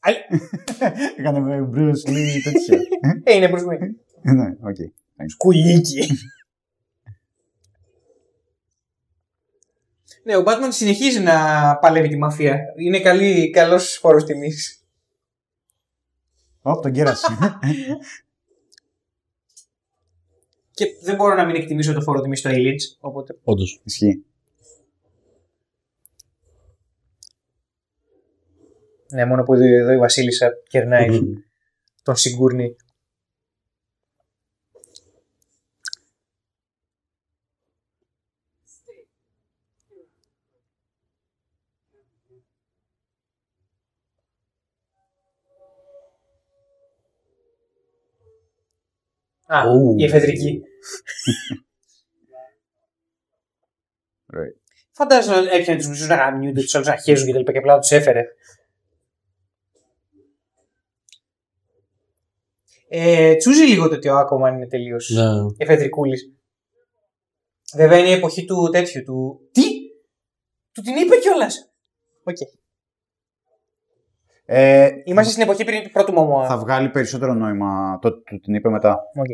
Αλ- 0.00 0.16
Έκανε 1.18 1.40
με 1.40 1.68
Bruce 1.74 2.08
Lee 2.10 2.38
τέτοια. 2.44 2.78
Ε, 3.24 3.34
είναι 3.34 3.48
προς 3.48 3.64
μí. 3.64 3.76
ναι, 4.22 4.56
οκ. 4.60 4.76
Σκουλίκι. 5.26 6.06
ναι, 10.24 10.36
ο 10.36 10.42
Batman 10.46 10.68
συνεχίζει 10.68 11.20
να 11.20 11.34
παλεύει 11.80 12.08
τη 12.08 12.16
μαφία. 12.18 12.58
Είναι 12.76 13.00
καλή, 13.00 13.50
καλός 13.50 13.98
φόρος 14.00 14.24
τιμής. 14.24 14.84
Ω, 16.62 16.80
τον 16.80 16.92
κέρασε. 16.92 17.26
Και 20.70 20.86
δεν 21.02 21.16
μπορώ 21.16 21.34
να 21.34 21.44
μην 21.44 21.54
εκτιμήσω 21.54 21.92
το 21.92 22.00
φόρο 22.00 22.20
τιμής 22.20 22.38
στο 22.38 22.50
Elite, 22.52 22.96
οπότε... 23.00 23.38
Όντως. 23.44 23.80
Ισχύει. 23.84 24.24
Ναι, 29.10 29.24
μόνο 29.24 29.42
που 29.42 29.54
εδώ 29.54 29.64
εδώ 29.64 29.92
η 29.92 29.98
Βασίλισσα 29.98 30.50
κερνάει 30.68 31.08
τον 32.02 32.16
Σιγκούρνη. 32.16 32.76
Α, 49.52 49.62
Ου. 49.68 49.94
η 49.98 50.04
εφεδρική. 50.04 50.62
Right. 54.32 54.54
Φαντάζομαι 54.92 55.40
να 55.40 55.50
έπιανε 55.50 55.78
τους 55.78 55.88
μισούς 55.88 56.08
να 56.08 56.14
γαμιούνται, 56.14 56.60
τους 56.60 56.74
άλλους 56.74 56.86
να 56.88 56.96
χέζουν 56.96 57.26
και 57.26 57.32
τα 57.32 57.38
λοιπά 57.38 57.52
και 57.52 57.58
απλά 57.58 57.78
τους 57.78 57.90
έφερε. 57.90 58.24
Ε, 62.92 63.34
τσούζει 63.36 63.62
λίγο 63.64 63.88
το 63.88 63.94
ότι 63.94 64.08
ο 64.08 64.16
Aquaman 64.16 64.54
είναι 64.54 64.66
τελείως 64.66 65.10
Ναι. 65.10 65.24
εφεδρικούλης. 65.56 66.32
Βέβαια 67.74 67.98
είναι 67.98 68.08
η 68.08 68.12
εποχή 68.12 68.44
του 68.44 68.68
τέτοιου 68.72 69.02
του. 69.04 69.40
Τι! 69.52 69.62
Του 70.72 70.82
την 70.82 70.96
είπε 70.96 71.16
κιόλας! 71.16 71.72
Οκ. 72.24 72.36
Ε, 74.44 74.88
Είμαστε 75.04 75.30
στην 75.32 75.42
εποχή 75.42 75.64
πριν 75.64 75.82
του 75.82 75.90
πρώτου 75.90 76.12
Momoa. 76.12 76.46
θα 76.46 76.58
βγάλει 76.58 76.88
περισσότερο 76.90 77.34
νόημα 77.34 77.98
το 78.00 78.08
ότι 78.08 78.22
του 78.22 78.40
την 78.40 78.54
είπε 78.54 78.68
μετά. 78.68 78.98
Οκ. 79.16 79.26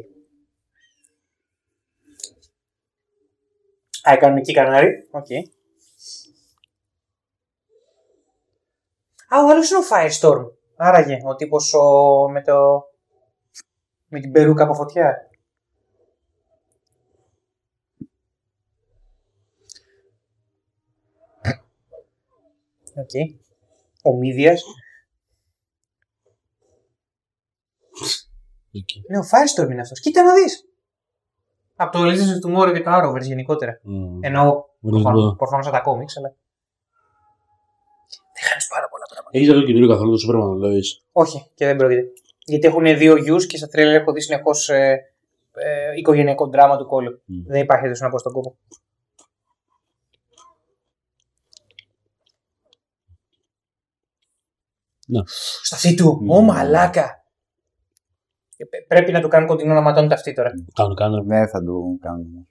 Α, 4.09 4.13
έκαναν 4.13 4.37
εκεί 4.37 4.53
Canary. 4.53 5.09
Οκ. 5.11 5.27
Α, 9.29 9.45
ο 9.45 9.49
άλλος 9.51 9.71
είναι 9.71 9.79
ο 9.79 9.83
Firestorm. 9.91 10.51
Άραγε, 10.77 11.17
ο 11.27 11.35
τύπος 11.35 11.75
ο... 11.75 12.29
με 12.31 12.43
το... 12.43 12.83
με 14.09 14.21
την 14.21 14.33
περούκα 14.33 14.65
από 14.65 14.75
φωτιά. 14.75 15.31
Οκ. 22.95 23.11
Ο 24.03 24.17
Μίδιας. 24.17 24.63
Εκεί. 28.73 29.05
Ναι, 29.09 29.19
ο 29.19 29.23
Firestorm 29.23 29.71
είναι 29.71 29.81
αυτός. 29.81 30.01
Κοίτα 30.01 30.23
να 30.23 30.35
δεις. 30.35 30.69
Από 31.77 31.93
το 31.93 32.05
Legends 32.05 32.33
of 32.35 32.41
Tomorrow 32.47 32.73
και 32.73 32.83
το 32.83 32.91
Arrowverse 32.95 33.23
γενικότερα. 33.23 33.81
Μμ. 33.83 34.19
Εννοώ 34.25 34.45
Δεν 34.45 34.55
είναι 34.81 34.91
προφανώς, 34.91 35.21
τίποτα. 35.21 35.37
προφανώς 35.37 35.67
από 35.67 35.77
τα 35.77 35.83
κόμιξ, 35.83 36.17
αλλά... 36.17 36.29
Δεν 38.35 38.49
χάνεις 38.49 38.67
πάρα 38.67 38.89
πολλά 38.89 39.05
πράγματα. 39.11 39.37
Έχεις 39.39 39.49
δει 39.49 39.55
το 39.61 39.67
καινούριο 39.67 39.89
καθόλου 39.89 40.11
το 40.11 40.19
Superman, 40.23 40.61
το 40.61 40.67
Lois. 40.67 40.89
Όχι, 41.13 41.51
και 41.55 41.67
δεν 41.67 41.77
πρόκειται. 41.77 42.03
Γιατί 42.49 42.67
έχουν 42.67 42.85
δύο 42.85 43.17
γιους 43.17 43.47
και 43.47 43.57
στα 43.57 43.67
τρέλερ 43.69 44.01
έχω 44.01 44.13
δει 44.13 44.21
συνεχώς 44.21 44.69
ε, 44.69 44.99
οικογενειακό 45.99 46.47
δράμα 46.49 46.77
του 46.77 46.87
κόλλου. 46.87 47.23
Μμ. 47.25 47.43
Δεν 47.47 47.61
υπάρχει 47.63 47.87
έτσι 47.87 48.03
να 48.03 48.09
πω 48.11 48.19
στον 48.19 48.33
κόπο. 48.33 48.57
Ναι. 55.07 55.21
Στα 55.63 55.77
αυτή 55.77 55.95
του. 55.95 56.21
Ναι. 56.23 56.35
Ω 56.35 56.41
μαλάκα. 56.41 57.25
Ε, 58.57 58.65
πε- 58.65 58.87
Πρέπει 58.87 59.13
να 59.13 59.21
του 59.21 59.29
κάνουν 59.29 59.49
κοντινό 59.49 59.75
να 59.75 59.81
ματώνει 59.81 60.09
τα 60.09 60.15
αυτή 60.15 60.33
τώρα. 60.33 60.51
Κάνω, 60.75 60.95
κάνω. 60.95 61.23
Δεν 61.25 61.49
θα 61.49 61.65
του 61.65 61.99
κάνουμε. 62.01 62.47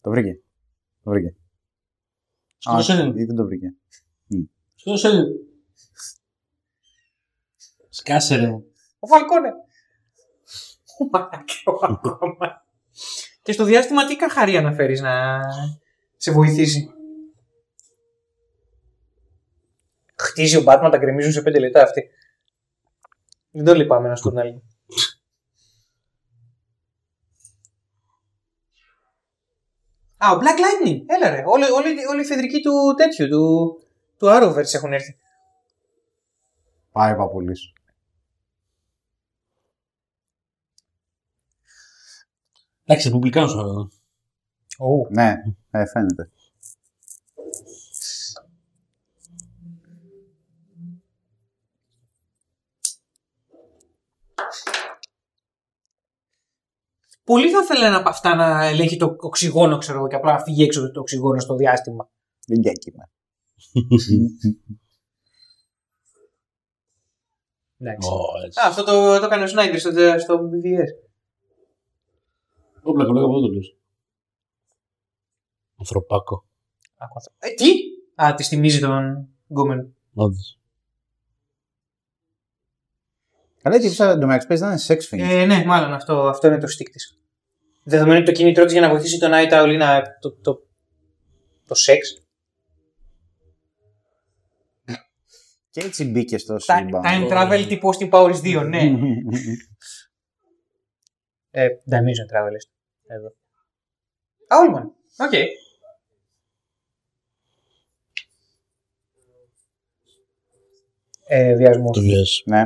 Το 0.00 0.10
βρήκε. 0.10 0.40
Το 1.02 1.10
βρήκε. 1.10 1.34
Σκότωσε 2.58 2.92
Α, 2.92 2.94
έναν. 2.98 3.16
ή 3.18 3.24
δεν 3.24 3.36
το 3.36 3.44
βρήκε. 3.44 3.74
Σκότωσε 4.74 5.08
έναν. 5.08 5.26
Σκάσε 8.00 8.36
ρε. 8.36 8.48
Ο 8.98 9.06
Φαλκόνε. 9.06 9.48
Ο 10.98 11.04
μαλάκα 11.10 11.54
ο 11.64 11.78
ακόμα. 11.82 12.64
Και 13.42 13.52
στο 13.52 13.64
διάστημα 13.64 14.06
τι 14.06 14.16
καρχαρία 14.16 14.58
αναφέρει 14.58 15.00
να 15.00 15.40
σε 16.16 16.32
βοηθήσει; 16.32 16.90
Χτίζει 20.16 20.56
ο 20.56 20.62
Batman, 20.66 20.88
τα 20.90 20.98
γκρεμίζουν 20.98 21.32
σε 21.32 21.40
5 21.40 21.58
λεπτά 21.58 21.82
αυτοί. 21.82 22.10
Δεν 23.50 23.64
το 23.64 23.74
λυπάμαι 23.74 24.08
να 24.08 24.16
σου 24.16 24.22
πω 24.22 24.28
την 24.28 24.38
αλήθεια. 24.38 24.62
Α, 30.16 30.30
ο 30.32 30.38
Black 30.40 30.58
Lightning. 30.58 31.00
Έλα 31.06 31.30
ρε. 31.30 31.42
Όλοι, 31.46 31.70
όλοι, 31.70 32.06
όλοι 32.06 32.20
οι 32.20 32.24
φεδρικοί 32.24 32.60
του 32.60 32.94
τέτοιου, 32.96 33.28
του, 33.28 33.76
του 34.18 34.26
Arrowverse 34.26 34.74
έχουν 34.74 34.92
έρθει. 34.92 35.18
Πάει 36.92 37.14
πολύ. 37.32 37.56
Εντάξει, 42.90 43.08
ρεπουμπλικάνος 43.08 43.54
αυτό. 43.54 43.90
Oh. 44.78 45.10
Ναι, 45.10 45.34
ε, 45.70 45.86
φαίνεται. 45.86 46.30
Πολύ 57.24 57.50
θα 57.50 57.60
ήθελα 57.62 57.86
ένα 57.86 57.96
από 57.96 58.08
αυτά 58.08 58.34
να 58.34 58.64
ελέγχει 58.64 58.96
το 58.96 59.16
οξυγόνο, 59.20 59.78
ξέρω 59.78 59.98
εγώ, 59.98 60.08
και 60.08 60.16
απλά 60.16 60.32
να 60.32 60.38
φύγει 60.38 60.62
έξω 60.62 60.90
το 60.90 61.00
οξυγόνο 61.00 61.40
στο 61.40 61.54
διάστημα. 61.54 62.10
Δεν 62.46 62.62
καίκυμα. 62.62 63.10
Εντάξει. 67.78 68.08
Ω, 68.08 68.44
έτσι. 68.46 68.60
Α, 68.60 68.66
αυτό 68.66 68.84
το, 68.84 69.18
το 69.18 69.24
έκανε 69.26 69.42
ο 69.42 69.46
Σνάιντερ 69.46 69.80
στο, 69.80 69.90
στο 70.18 70.34
BVS. 70.34 71.09
Όπλα, 72.82 73.04
κολλάγα 73.04 73.26
από 73.26 73.36
εδώ 73.36 73.46
το 73.46 73.52
λες. 73.52 73.74
Ανθρωπάκο. 75.78 76.44
Ε, 77.38 77.48
τι; 77.50 77.70
Α, 78.14 78.34
τη 78.34 78.42
θυμίζει 78.44 78.80
τον 78.80 79.28
γκόμενο. 79.50 79.88
Όντως. 80.14 80.58
Καλά, 83.62 83.76
η 83.76 83.78
τύψα 83.80 84.10
εντωμεταξύ 84.10 84.46
παίζει 84.46 84.62
να 84.62 84.70
είναι 84.70 84.80
sex 84.86 84.98
fiend. 85.14 85.18
Ε, 85.30 85.44
ναι, 85.46 85.64
μάλλον 85.64 85.92
αυτό, 85.92 86.28
αυτό 86.28 86.46
είναι 86.46 86.58
το 86.58 86.66
stick 86.66 86.88
της. 86.92 87.18
Δεδομένου 87.84 88.16
ότι 88.16 88.26
το 88.26 88.32
κίνητρό 88.32 88.64
της 88.64 88.72
για 88.72 88.80
να 88.80 88.88
βοηθήσει 88.88 89.18
τον 89.18 89.30
Night 89.34 89.52
Owl 89.52 89.70
είναι 89.72 90.02
το, 90.20 90.32
το, 90.32 90.66
το 91.66 91.74
σεξ. 91.74 92.22
Και 95.70 95.80
έτσι 95.80 96.04
μπήκε 96.04 96.38
στο 96.38 96.56
Τα- 96.66 96.76
σύμπαν. 96.76 97.02
Time 97.04 97.32
travel 97.32 97.64
τύπου 97.68 97.92
Austin 97.92 98.08
Powers 98.12 98.40
2, 98.42 98.66
ναι. 98.68 98.82
ε, 101.50 101.66
Dimension 101.90 102.34
travel. 102.34 102.54
έστω. 102.54 102.72
Εδώ. 103.06 103.26
Α, 104.46 104.56
Owlman. 104.56 104.90
Οκ. 105.26 105.32
Ε, 111.32 111.54
βιασμός. 111.54 111.96
Τον 111.96 112.00
βιάζει. 112.02 112.42
ναι. 112.46 112.62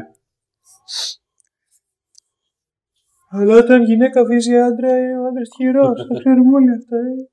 Αλλά 3.29 3.57
όταν 3.57 3.83
γυναίκα 3.83 4.25
βιάζει 4.25 4.57
άντρα, 4.59 4.93
ε, 4.95 5.17
ο 5.17 5.27
άντρας 5.27 5.49
ήρως. 5.57 6.07
Το 6.09 6.15
ξέρουμε 6.19 6.55
όλοι 6.55 6.71
αυτά. 6.71 6.97
Ε. 6.97 7.29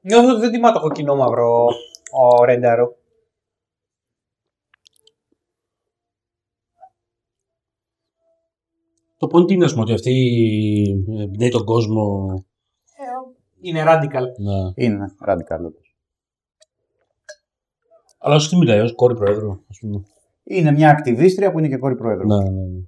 Νιώθω 0.00 0.30
ότι 0.30 0.40
δεν 0.40 0.50
τιμά 0.52 0.72
το 0.72 0.80
κοκκινό 0.80 1.16
μαύρο 1.16 1.66
ο 2.12 2.44
Ρένταρο. 2.44 2.94
Το 9.16 9.28
point 9.32 9.50
είναι, 9.50 9.64
ας 9.64 9.70
πούμε, 9.70 9.82
ότι 9.82 9.92
αυτή 9.92 10.12
ε, 11.18 11.22
εμπνέει 11.22 11.48
τον 11.48 11.64
κόσμο 11.64 12.28
Είναι 13.60 13.82
radical. 13.86 14.24
να... 14.38 14.72
Είναι 14.74 15.14
radical. 15.26 15.58
όντως. 15.58 15.96
Αλλά 18.18 18.34
όσο 18.34 18.48
τι 18.48 18.56
μιλάει, 18.56 18.80
ως 18.80 18.94
κόρη 18.94 19.14
προέδρου, 19.14 19.50
ας 19.70 19.78
πούμε. 19.80 20.02
Είναι 20.44 20.72
μια 20.72 20.90
ακτιβίστρια 20.90 21.52
που 21.52 21.58
είναι 21.58 21.68
και 21.68 21.76
κόρη 21.76 21.96
πρόεδρο. 21.96 22.24
Ναι, 22.26 22.50
ναι, 22.50 22.50
ναι. 22.50 22.80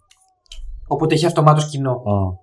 Οπότε 0.88 1.14
έχει 1.14 1.26
αυτομάτως 1.26 1.68
κοινό. 1.70 1.90
Α, 1.92 2.40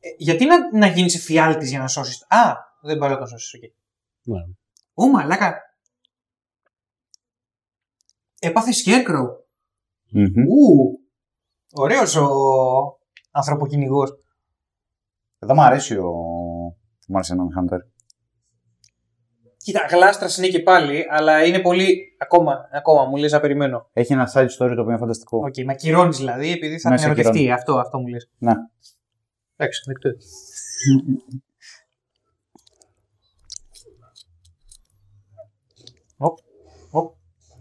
Ε, 0.00 0.08
γιατί 0.18 0.44
να, 0.46 0.78
να 0.78 0.86
γίνεις 0.86 1.14
εφιάλτης 1.14 1.70
για 1.70 1.78
να 1.78 1.88
σώσεις. 1.88 2.26
Α, 2.28 2.67
δεν 2.88 2.96
μπορεί 2.98 3.12
να 3.12 3.18
τον 3.18 3.26
σώσει. 3.26 3.58
Okay. 3.62 3.72
ναι. 4.22 4.38
Ω, 4.94 5.06
μαλάκα. 5.08 5.54
Έπαθε 8.40 8.70
Scarecrow. 8.84 9.26
Μμμ. 10.10 10.48
Ου. 10.48 10.98
Ωραίος 11.72 12.16
ο 12.16 12.28
ανθρωποκυνηγός. 13.30 14.10
Εδώ 15.38 15.54
μου 15.54 15.62
αρέσει 15.62 15.96
ο 15.96 16.12
Martian 17.12 17.36
Manhunter. 17.60 17.78
Κοίτα, 19.56 19.86
γλάστρας 19.90 20.36
είναι 20.38 20.46
και 20.48 20.60
πάλι, 20.62 21.04
αλλά 21.10 21.44
είναι 21.44 21.60
πολύ. 21.60 22.16
Ακόμα, 22.18 22.68
ακόμα 22.72 23.04
μου 23.04 23.16
λες 23.16 23.32
να 23.32 23.40
περιμένω. 23.40 23.88
Έχει 23.92 24.12
ένα 24.12 24.30
side 24.34 24.44
story 24.44 24.48
το 24.56 24.64
οποίο 24.64 24.82
είναι 24.84 24.96
φανταστικό. 24.98 25.38
Οκ, 25.38 25.56
με 25.64 25.72
ακυρώνεις 25.72 26.16
δηλαδή, 26.16 26.50
επειδή 26.52 26.78
θα 26.78 26.88
Ναι, 26.88 26.94
την 26.94 27.04
σε 27.04 27.10
ερωτευτεί. 27.10 27.38
ακυρώνω. 27.38 27.54
Αυτό, 27.54 27.78
αυτό 27.78 27.98
μου 27.98 28.06
λες. 28.06 28.30
Ναι. 28.38 28.52
Εντάξει, 29.56 29.82
δεκτό. 29.86 30.08
Οπ, 36.16 36.38
οπ. 36.90 37.14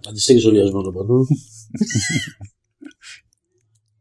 Αντιστέκεις 0.08 0.46
ο 0.46 0.52
λιασμός 0.52 0.84
το 0.84 0.92
παντού. 0.92 1.28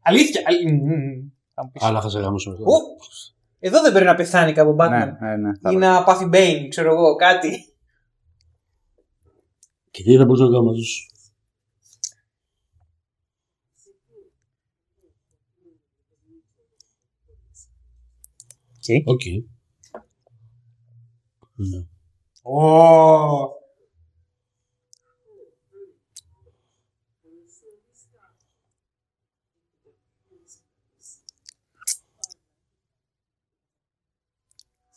Αλήθεια. 0.01 0.41
αλη- 0.45 0.71
μ, 0.71 0.75
μ, 0.75 1.29
θα 1.53 1.63
μου 1.63 1.71
πεις. 1.71 1.83
Αλλά 1.83 2.01
θα 2.01 2.09
σε 2.09 2.19
γάμωσω. 2.19 2.51
Ω, 2.51 2.75
Εδώ 3.59 3.81
δεν 3.81 3.91
πρέπει 3.91 4.05
να 4.05 4.15
πεθάνει 4.15 4.53
κάπου 4.53 4.69
ο 4.69 4.75
Batman. 4.79 4.89
Ναι, 4.89 5.27
ναι, 5.27 5.35
ναι. 5.35 5.57
θα 5.61 5.69
Ή 5.69 5.73
το- 5.73 5.79
να 5.79 6.03
πάθει 6.03 6.29
Bane, 6.33 6.65
ξέρω 6.69 6.93
εγώ, 6.93 7.15
κάτι. 7.15 7.49
Και 9.91 10.03
τι 10.03 10.17
θα 10.17 10.25
μπορούσα 10.25 10.43
να 10.43 10.49
κάνω 10.49 10.63
μαζί 10.63 10.81
σου. 10.81 11.05
Οκ. 19.05 19.05
Οκ. 19.13 19.21
Ναι. 21.55 21.85
Ω. 22.41 23.56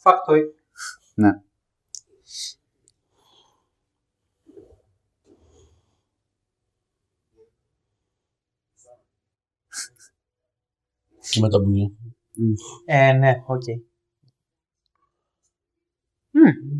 Factoid. 0.02 0.50
Ναι. 1.14 1.30
Και 11.30 11.40
με 11.40 11.48
τα 11.48 11.58
μπουνιά. 11.58 11.90
Ε, 12.84 13.12
ναι, 13.12 13.42
οκ. 13.46 13.62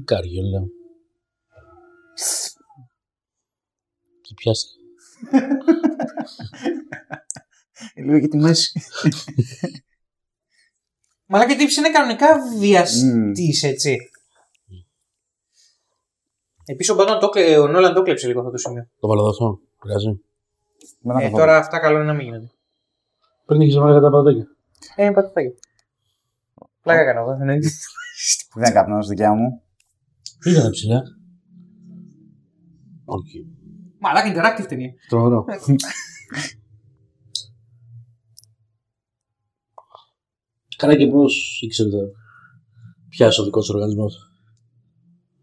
Καριόλα. 0.05 0.61
Και 4.21 4.35
πιάστε. 4.35 4.75
Λίγο 7.95 8.17
για 8.17 8.29
τη 8.29 8.37
μέση. 8.37 8.81
Μαλάκα 11.33 11.57
τύψη 11.57 11.81
είναι 11.81 11.91
κανονικά 11.91 12.27
βιαστής, 12.59 13.63
έτσι. 13.63 13.97
Επίσης 16.65 16.93
ο 16.93 16.97
Batman 16.99 17.19
το, 17.21 17.29
κλε- 17.29 17.59
ο 17.59 17.67
Νόλαν 17.67 17.95
το 17.95 18.03
κλέψε 18.03 18.27
λίγο 18.27 18.39
αυτό 18.41 18.51
το 18.53 18.59
σημείο. 18.59 18.89
Το 19.01 19.09
βάλω 19.09 19.21
εδώ 19.21 19.31
αυτό. 19.31 19.61
Πειράζει. 19.83 20.07
Με 21.01 21.13
ένα 21.13 21.21
Ε, 21.21 21.23
καθόλου. 21.23 21.41
τώρα 21.41 21.57
αυτά 21.57 21.79
καλό 21.79 21.97
είναι 21.97 22.05
να 22.07 22.13
μην 22.15 22.25
γίνονται. 22.27 22.51
Πριν 23.47 23.61
είχε 23.61 23.81
βάλει 23.81 24.01
τα 24.01 24.11
πατάκια. 24.11 24.47
Ε, 24.97 25.03
είναι 25.05 25.13
πατατάκια. 25.13 25.53
Πλάκα 26.83 27.05
κάνω 27.05 27.21
εγώ. 27.21 27.33
εννοείται. 27.41 27.69
Δεν 28.55 28.73
καπνός 28.73 29.07
δικιά 29.09 29.35
μου. 29.35 29.63
Ποιο 30.39 30.51
ήταν 30.53 30.71
ψηλά. 30.71 31.03
Όχι. 33.05 33.47
Μαλάκα 33.99 34.33
interactive 34.35 34.67
ταινία. 34.69 34.93
Τρομερό. 35.09 35.45
Καλά 40.81 40.97
και 40.97 41.07
πώς 41.07 41.61
ήξερε 41.63 41.89
τα. 41.89 41.97
Πιάσει 43.09 43.41
ο 43.41 43.45
δικός 43.45 43.67
του 43.67 43.73
οργανισμός. 43.75 44.15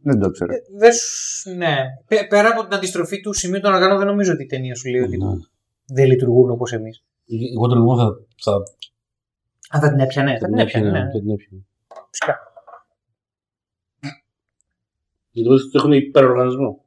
Δεν 0.01 0.19
το 0.19 0.31
ξέρω. 0.31 0.53
Ε, 0.53 0.57
δεν 0.79 0.93
σου- 0.93 1.49
Ναι. 1.55 1.75
Πέ- 2.07 2.27
Πέρα 2.29 2.49
από 2.49 2.63
την 2.63 2.73
αντιστροφή 2.77 3.21
του 3.21 3.33
σημείου 3.33 3.59
των 3.59 3.73
οργάνων, 3.73 3.97
δεν 3.97 4.07
νομίζω 4.07 4.31
ότι 4.33 4.43
η 4.43 4.45
ταινία 4.45 4.75
σου 4.75 4.89
λέει 4.89 5.01
ότι 5.01 5.17
Ναι. 5.17 5.25
δεν 5.85 6.05
λειτουργούν 6.07 6.49
όπως 6.49 6.71
εμείς. 6.71 7.03
Εγώ 7.55 7.67
τον 7.67 7.77
εγώ 7.77 7.97
θα, 7.97 8.07
θα, 8.43 8.51
Αν 9.69 9.81
θα 9.81 9.89
την 9.89 9.99
έπιανε, 9.99 10.31
θα 10.31 10.39
θα 10.39 10.45
την 10.47 10.57
έπιανε. 10.57 10.89
ναι. 10.91 10.99
Θα 10.99 11.19
την 11.19 11.29
έπιανε. 11.29 11.65
Φυσικά. 12.11 12.35
Γιατί 15.31 15.49
βρίσκω 15.49 15.67
ότι 15.67 15.77
έχουν 15.77 15.91
υπεροργανισμό. 15.91 16.85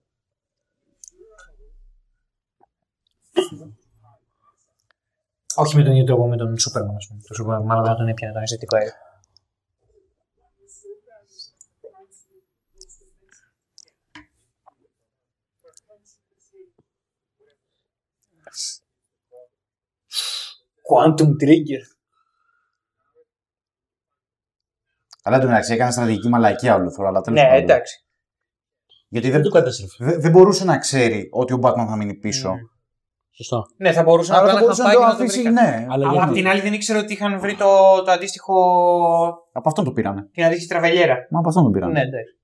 Όχι 5.60 5.76
με 5.76 5.82
τον 5.82 5.92
ίδιο 5.92 6.04
τρόπο 6.04 6.28
με 6.28 6.36
τον 6.36 6.58
Σούπερμαν, 6.58 6.96
ας 6.96 7.06
πούμε. 7.08 7.20
Το 7.28 7.34
Σούπερμαν 7.34 7.64
μάλλον 7.66 7.84
δεν 7.84 7.94
τον 7.94 8.08
έπιανε 8.08 8.32
τον 8.32 8.42
αισθητικό 8.42 8.76
αέρα. 8.76 8.94
Quantum 20.88 21.30
Trigger. 21.42 21.82
Αλλά 25.22 25.36
εν 25.36 25.42
τω 25.42 25.48
μεταξύ 25.48 25.72
έκανε 25.72 25.90
στρατηγική 25.90 26.28
μαλακία 26.28 26.74
όλο 26.74 26.90
φορά. 26.90 27.08
Αλλά 27.08 27.20
τέλος 27.20 27.40
Ναι, 27.40 27.46
πάντων. 27.48 27.62
εντάξει. 27.62 28.04
Γιατί 29.08 29.30
Δεν 29.30 29.40
δεν, 29.40 29.50
το 29.50 29.56
κατέστρεφε. 29.58 30.04
δεν, 30.04 30.20
δεν 30.20 30.30
μπορούσε 30.30 30.64
να 30.64 30.78
ξέρει 30.78 31.28
ότι 31.32 31.52
ο 31.52 31.58
Batman 31.62 31.86
θα 31.88 31.96
μείνει 31.96 32.14
πίσω. 32.14 32.52
Mm. 32.52 32.79
Σωστά. 33.42 33.58
Ναι, 33.76 33.92
θα 33.92 34.02
μπορούσε 34.02 34.32
να 34.32 34.38
Άρα 34.38 34.46
το 34.46 34.52
θα 34.52 34.56
ένα 34.58 34.64
μπορούσε 34.64 34.82
να 34.82 34.88
χαμπάκι 34.88 35.06
το 35.06 35.12
να 35.12 35.16
το 35.18 35.22
αφήσει, 35.24 35.42
βρει. 35.42 35.52
ναι. 35.52 35.86
Αλλά 35.88 35.92
Αλλά 35.92 36.12
γιατί- 36.12 36.26
απ' 36.28 36.32
την 36.34 36.48
άλλη 36.48 36.60
δεν 36.60 36.72
ήξερε 36.72 36.98
ότι 36.98 37.12
είχαν 37.12 37.40
βρει 37.40 37.54
το, 37.56 38.02
το 38.04 38.10
αντίστοιχο. 38.10 38.54
Από 39.52 39.68
αυτόν 39.68 39.84
το 39.84 39.92
πήρανε. 39.92 40.28
την 40.32 40.44
αντίστοιχη 40.44 40.68
τραβελιέρα. 40.68 41.16
Μα 41.30 41.38
από 41.38 41.48
αυτόν 41.48 41.62
τον 41.62 41.72
πήρανε. 41.72 41.92
Ναι, 41.92 42.00
εντάξει. 42.00 42.34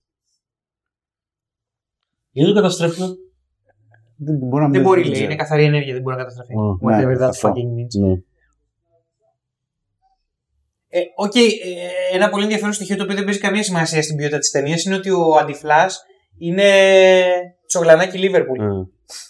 Γιατί 2.30 2.48
το 2.50 2.54
καταστρέφουν. 2.60 3.16
Δεν, 4.18 4.36
μπορεί 4.36 4.62
να 4.62 4.68
μην 4.68 4.72
Δεν 4.72 4.82
μπορεί, 4.82 5.02
λέει. 5.02 5.12
ξέρω. 5.12 5.26
Είναι 5.26 5.36
καθαρή 5.36 5.64
ενέργεια, 5.64 5.92
δεν 5.92 6.02
μπορεί 6.02 6.16
να 6.16 6.22
καταστραφεί. 6.22 6.54
Mm. 6.54 6.88
Whatever 6.88 7.18
Ναι, 7.18 7.24
that 7.26 7.28
αυτό. 7.28 7.48
fucking 7.48 7.52
means. 7.52 8.06
Ναι. 8.08 8.14
Ε, 10.88 11.00
Οκ, 11.14 11.34
ε, 11.34 11.40
ένα 12.12 12.28
πολύ 12.28 12.42
ενδιαφέρον 12.42 12.72
στοιχείο 12.72 12.96
το 12.96 13.02
οποίο 13.02 13.14
δεν 13.14 13.24
παίζει 13.24 13.40
καμία 13.40 13.62
σημασία 13.62 14.02
στην 14.02 14.16
ποιότητα 14.16 14.38
της 14.38 14.50
ταινίας 14.50 14.84
είναι 14.84 14.94
ότι 14.94 15.10
ο 15.10 15.36
αντι-Flash 15.40 16.02
είναι 16.38 16.70
τσογλανάκι 17.66 18.18
Λίβερπουλ. 18.18 18.60
Ε. 18.60 18.66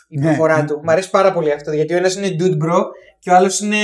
Η 0.08 0.18
Ναι. 0.18 0.24
προφορά 0.24 0.64
του. 0.64 0.80
Μ' 0.84 0.90
αρέσει 0.90 1.10
πάρα 1.10 1.32
πολύ 1.32 1.52
αυτό. 1.52 1.72
Γιατί 1.72 1.94
ο 1.94 1.96
ένας 1.96 2.14
είναι 2.14 2.36
dude 2.40 2.62
bro 2.64 2.84
και 3.18 3.30
ο 3.30 3.34
άλλος 3.34 3.60
είναι 3.60 3.76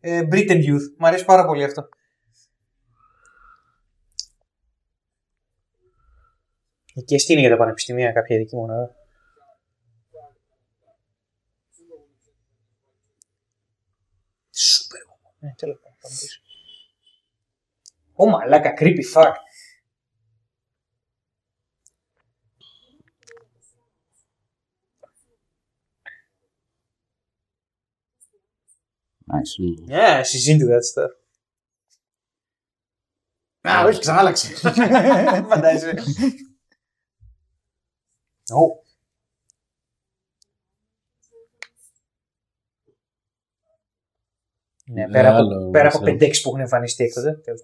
ε, 0.00 0.20
Britain 0.32 0.60
youth. 0.66 0.94
Μ' 0.98 1.04
αρέσει 1.04 1.24
πάρα 1.24 1.46
πολύ 1.46 1.64
αυτό. 1.64 1.88
Και 6.84 7.02
τι 7.16 7.32
είναι 7.32 7.40
για 7.40 7.50
τα 7.50 7.56
πανεπιστήμια, 7.56 8.12
κάποια 8.12 8.36
δική 8.36 8.56
μου 8.56 8.62
ώρα. 8.62 8.94
Σούπερ. 14.50 15.00
Ναι, 15.38 15.54
τέλος 15.56 15.76
πάντων, 15.82 15.98
πάμε 16.00 16.14
πίσω. 16.20 16.40
Ω 18.14 18.26
μαλάκα, 18.28 18.72
creepy 18.78 19.04
fuck. 19.14 19.32
Nice. 29.32 29.56
Yeah, 29.88 30.22
she's 30.22 30.46
into 30.48 30.66
that 30.66 30.84
stuff. 30.84 31.12
Α, 33.68 33.84
όχι, 33.84 33.98
ξανάλαξε. 33.98 34.54
Φαντάζεσαι. 35.48 35.94
Ω. 38.52 38.80
Ναι, 44.84 45.08
πέρα 45.08 45.28
από, 45.28 45.36
Άλλο, 45.38 45.70
πέρα 45.70 45.88
από 45.88 45.98
ξέρω. 45.98 46.16
5-6 46.16 46.40
που 46.42 46.48
έχουν 46.48 46.60
εμφανιστεί 46.60 47.04
έκτοτε. 47.04 47.32
Τέλος 47.34 47.62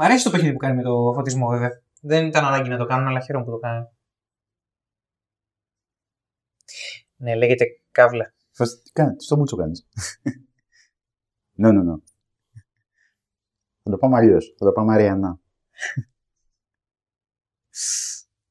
Μ' 0.00 0.02
αρέσει 0.02 0.24
το 0.24 0.30
παιχνίδι 0.30 0.52
που 0.52 0.58
κάνει 0.58 0.76
με 0.76 0.82
το 0.82 1.12
φωτισμό, 1.14 1.48
βέβαια. 1.48 1.82
Δεν 2.00 2.26
ήταν 2.26 2.44
ανάγκη 2.44 2.68
να 2.68 2.76
το 2.76 2.84
κάνουν, 2.84 3.06
αλλά 3.08 3.20
χαίρομαι 3.20 3.44
που 3.44 3.50
το 3.50 3.58
κάνουν. 3.58 3.88
Ναι, 7.16 7.34
λέγεται 7.34 7.64
καύλα. 7.90 8.34
Φας- 8.50 8.82
Τι 8.82 8.90
κάνει, 8.92 9.16
τι 9.16 9.24
στο 9.24 9.36
μπούτσο 9.36 9.56
κάνεις. 9.56 9.86
Ναι, 11.54 11.72
ναι, 11.72 11.82
ναι. 11.82 11.94
Θα 13.82 13.90
το 13.90 13.96
πάμε 13.96 14.16
αλλιώ. 14.16 14.38
Θα 14.58 14.64
το 14.66 14.72
πάμε 14.72 14.94
αριανά. 14.94 15.40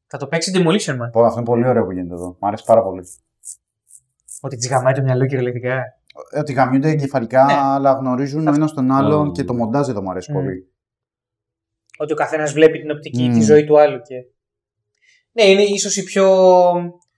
Θα 0.07 0.17
το 0.17 0.27
παίξει 0.27 0.51
Demolition 0.55 0.93
Man. 0.93 1.09
Πω, 1.11 1.23
αυτό 1.23 1.37
είναι 1.39 1.49
πολύ 1.49 1.67
ωραίο 1.67 1.85
που 1.85 1.91
γίνεται 1.91 2.13
εδώ. 2.13 2.37
Μ' 2.39 2.45
αρέσει 2.45 2.63
πάρα 2.65 2.83
πολύ. 2.83 3.03
Ότι 4.41 4.55
τη 4.55 4.67
γαμάει 4.67 4.93
το 4.93 5.01
μυαλό 5.01 5.25
κυριολεκτικά. 5.25 5.75
Ε, 6.31 6.39
Ότι 6.39 6.53
γαμιούνται 6.53 6.89
εγκεφαλικά, 6.89 7.45
Ναι. 7.45 7.53
αλλά 7.53 7.91
γνωρίζουν 7.93 8.47
ο 8.47 8.53
ένα 8.53 8.67
τον 8.67 8.91
άλλον 8.91 9.29
Mm. 9.29 9.33
και 9.33 9.43
το 9.43 9.53
μοντάζ 9.53 9.87
εδώ 9.89 10.01
μου 10.01 10.09
αρέσει 10.11 10.31
Mm. 10.31 10.35
πολύ. 10.35 10.73
Ότι 12.01 12.13
ο 12.13 12.15
καθένας 12.15 12.53
βλέπει 12.53 12.79
την 12.79 12.91
οπτική 12.91 13.23
Μμμ. 13.23 13.33
τη 13.33 13.41
ζωή 13.41 13.65
του 13.65 13.79
άλλου. 13.79 14.01
Και... 14.01 14.15
Ναι, 15.31 15.43
είναι 15.43 15.61
ίσως 15.61 15.97
η 15.97 16.03
πιο 16.03 16.25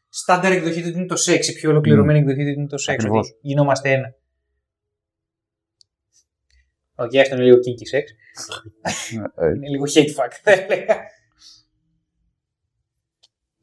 στάνταρ 0.09 0.51
εκδοχή 0.51 0.81
του 0.81 0.87
ότι 0.87 0.97
είναι 0.97 1.07
το 1.07 1.15
σεξ. 1.15 1.47
Η 1.47 1.53
πιο 1.53 1.69
ολοκληρωμένη 1.69 2.19
εκδοχή 2.19 2.37
του 2.37 2.47
ότι 2.49 2.59
είναι 2.59 2.67
το 2.67 2.77
σεξ. 2.77 2.97
Ακριβώς. 3.03 3.27
Ότι 3.29 3.39
γινόμαστε 3.41 3.91
ένα. 3.91 4.15
Οκ, 6.95 7.15
αυτό 7.15 7.35
είναι 7.35 7.43
λίγο 7.43 7.57
kinky 7.57 7.95
sex. 7.95 8.03
Ε, 8.81 9.45
ε, 9.45 9.49
Είναι 9.55 9.69
λίγο 9.69 9.83
hate 9.93 10.15
fuck, 10.15 10.31
θα 10.43 10.51
έλεγα. 10.51 10.99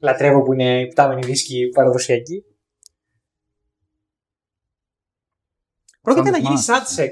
Λατρεύω 0.01 0.43
που 0.43 0.53
είναι 0.53 0.81
η 0.81 0.87
πτάμενη 0.87 1.27
δίσκη 1.27 1.69
παραδοσιακή. 1.75 2.45
Πρόκειται 6.03 6.31
Σαν 6.31 6.43
να 6.43 6.49
γίνει 6.49 6.63
μας. 6.67 6.67
sad 6.69 7.03
sex. 7.03 7.11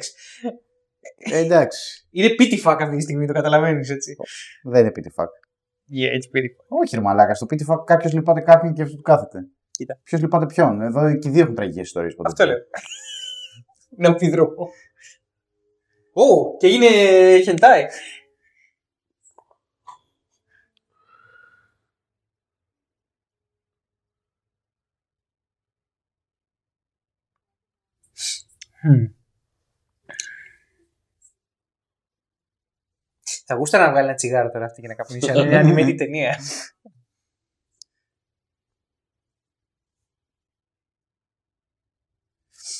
Ε, 1.17 1.39
εντάξει. 1.39 2.07
Είναι 2.11 2.29
pity 2.39 2.65
fuck 2.65 2.77
αυτή 2.81 2.97
τη 2.97 3.03
στιγμή, 3.03 3.27
το 3.27 3.33
καταλαβαίνεις 3.33 3.91
έτσι. 3.91 4.17
Δεν 4.63 4.81
είναι 4.81 4.93
pity 4.95 5.23
fuck. 5.23 5.31
Yeah, 5.97 6.17
it's 6.17 6.37
pity 6.37 6.45
fuck. 6.45 6.65
Όχι, 6.69 6.97
ρε 6.97 7.01
Μαλάκα. 7.03 7.35
Στο 7.35 7.47
pity 7.51 7.73
fuck 7.73 7.85
κάποιος 7.87 8.13
λυπάται 8.13 8.41
κάποιον 8.41 8.73
και 8.75 8.83
αυτό 8.83 8.97
του 8.97 9.03
κάθεται. 9.03 9.39
Κοίτα. 9.71 10.01
Ποιος 10.03 10.21
λυπάται 10.21 10.47
ποιον; 10.47 10.81
Εδώ 10.81 11.17
και 11.19 11.29
οι 11.29 11.31
δύο 11.31 11.43
έχουν 11.43 11.55
τραγικές 11.55 11.87
ιστορίες. 11.87 12.15
Αυτό 12.25 12.47
λέω. 12.47 12.59
Να 14.03 14.15
πει 14.15 14.29
δρόμο. 14.29 14.69
Ω, 16.13 16.57
και 16.57 16.69
είναι 16.69 16.87
hentai. 17.47 17.83
Hm. 28.83 29.16
Θα 33.49 33.55
γούσταρα 33.55 33.85
να 33.85 33.91
βγάλει 33.91 34.07
ένα 34.07 34.17
τσιγάρο 34.17 34.51
τώρα 34.51 34.65
αυτή 34.65 34.81
και 34.81 34.87
να 34.89 34.95
καπνίσει. 34.95 35.31
Αν 35.31 35.37
είναι 35.37 35.61
animated 35.65 35.95
ταινία. 35.97 36.39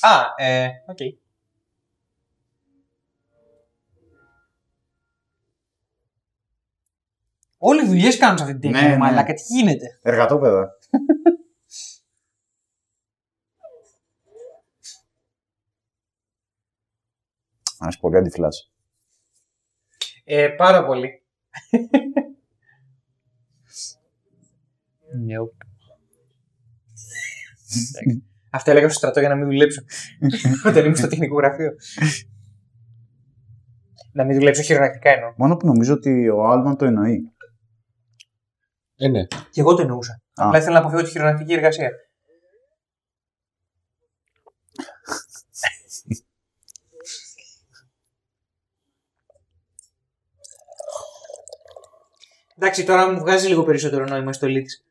Α, 0.01 0.43
ε, 0.45 0.69
οκ. 0.87 0.97
Όλοι 7.57 7.83
οι 7.83 7.87
δουλειές 7.87 8.17
κάνουν 8.17 8.37
σε 8.37 8.43
αυτή 8.43 8.59
την 8.59 8.69
Ναι, 8.69 8.77
ταινία, 8.77 8.91
ναι. 8.91 8.97
μαλάκα. 8.97 9.33
Τι 9.33 9.41
γίνεται; 9.43 9.99
Εργατόπεδα. 10.01 10.69
Μ' 17.79 17.83
αρέσει 17.83 17.99
πολύ 17.99 18.17
αντιφλάς. 18.17 18.71
Ε, 20.29 20.47
πάρα 20.47 20.85
πολύ. 20.85 21.23
nope. 25.27 25.65
Αυτό 28.51 28.71
έλεγα 28.71 28.89
στο 28.89 28.97
στρατό 28.97 29.19
για 29.19 29.29
να 29.29 29.35
μην 29.35 29.45
δουλέψω. 29.45 29.81
Όταν 30.67 30.83
ήμουν 30.83 30.95
στο 30.95 31.07
τεχνικό 31.07 31.35
γραφείο. 31.35 31.71
να 34.11 34.23
μην 34.23 34.37
δουλέψω 34.37 34.61
χειρονακτικά 34.61 35.09
εννοώ. 35.09 35.33
Μόνο 35.37 35.57
που 35.57 35.65
νομίζω 35.65 35.93
ότι 35.93 36.29
ο 36.29 36.49
Άλμαν 36.49 36.77
το 36.77 36.85
εννοεί. 36.85 37.31
Ε, 38.95 39.07
ναι. 39.07 39.25
Και 39.25 39.61
εγώ 39.61 39.75
το 39.75 39.81
εννοούσα. 39.81 40.13
Α. 40.13 40.45
Απλά 40.45 40.57
ήθελα 40.57 40.73
να 40.73 40.79
αποφύγω 40.79 41.03
τη 41.03 41.09
χειρονακτική 41.09 41.53
εργασία. 41.53 41.89
Εντάξει, 52.59 52.83
τώρα 52.83 53.11
μου 53.11 53.19
βγάζει 53.19 53.47
λίγο 53.47 53.63
περισσότερο 53.63 54.05
νόημα 54.05 54.29
η 54.29 54.33
στολή 54.33 54.61
της. 54.61 54.81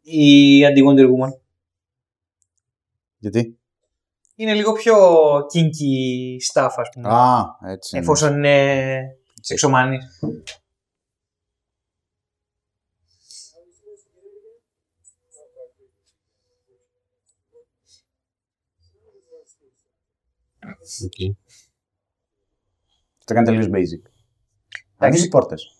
Η 0.00 0.60
αντι-Wonder 0.66 1.04
Woman. 1.04 1.38
Γιατί; 3.18 3.58
Είναι 4.34 4.54
λίγο 4.54 4.72
πιο 4.72 4.96
kinky 5.36 6.36
stuff, 6.52 6.72
ας 6.76 6.88
πούμε. 6.92 7.08
Α, 7.08 7.44
έτσι. 7.70 7.96
είναι. 7.96 8.04
εφόσον 8.04 8.36
είναι 8.36 9.18
σεξομάνης. 9.40 10.20
Οκ. 21.04 21.36
Το 23.24 23.34
κάνει 23.34 23.46
τελείως 23.46 23.66
basic. 23.66 23.72
Εντάξει. 23.72 24.12
Ανοίγει 24.96 25.28
πόρτες. 25.28 25.73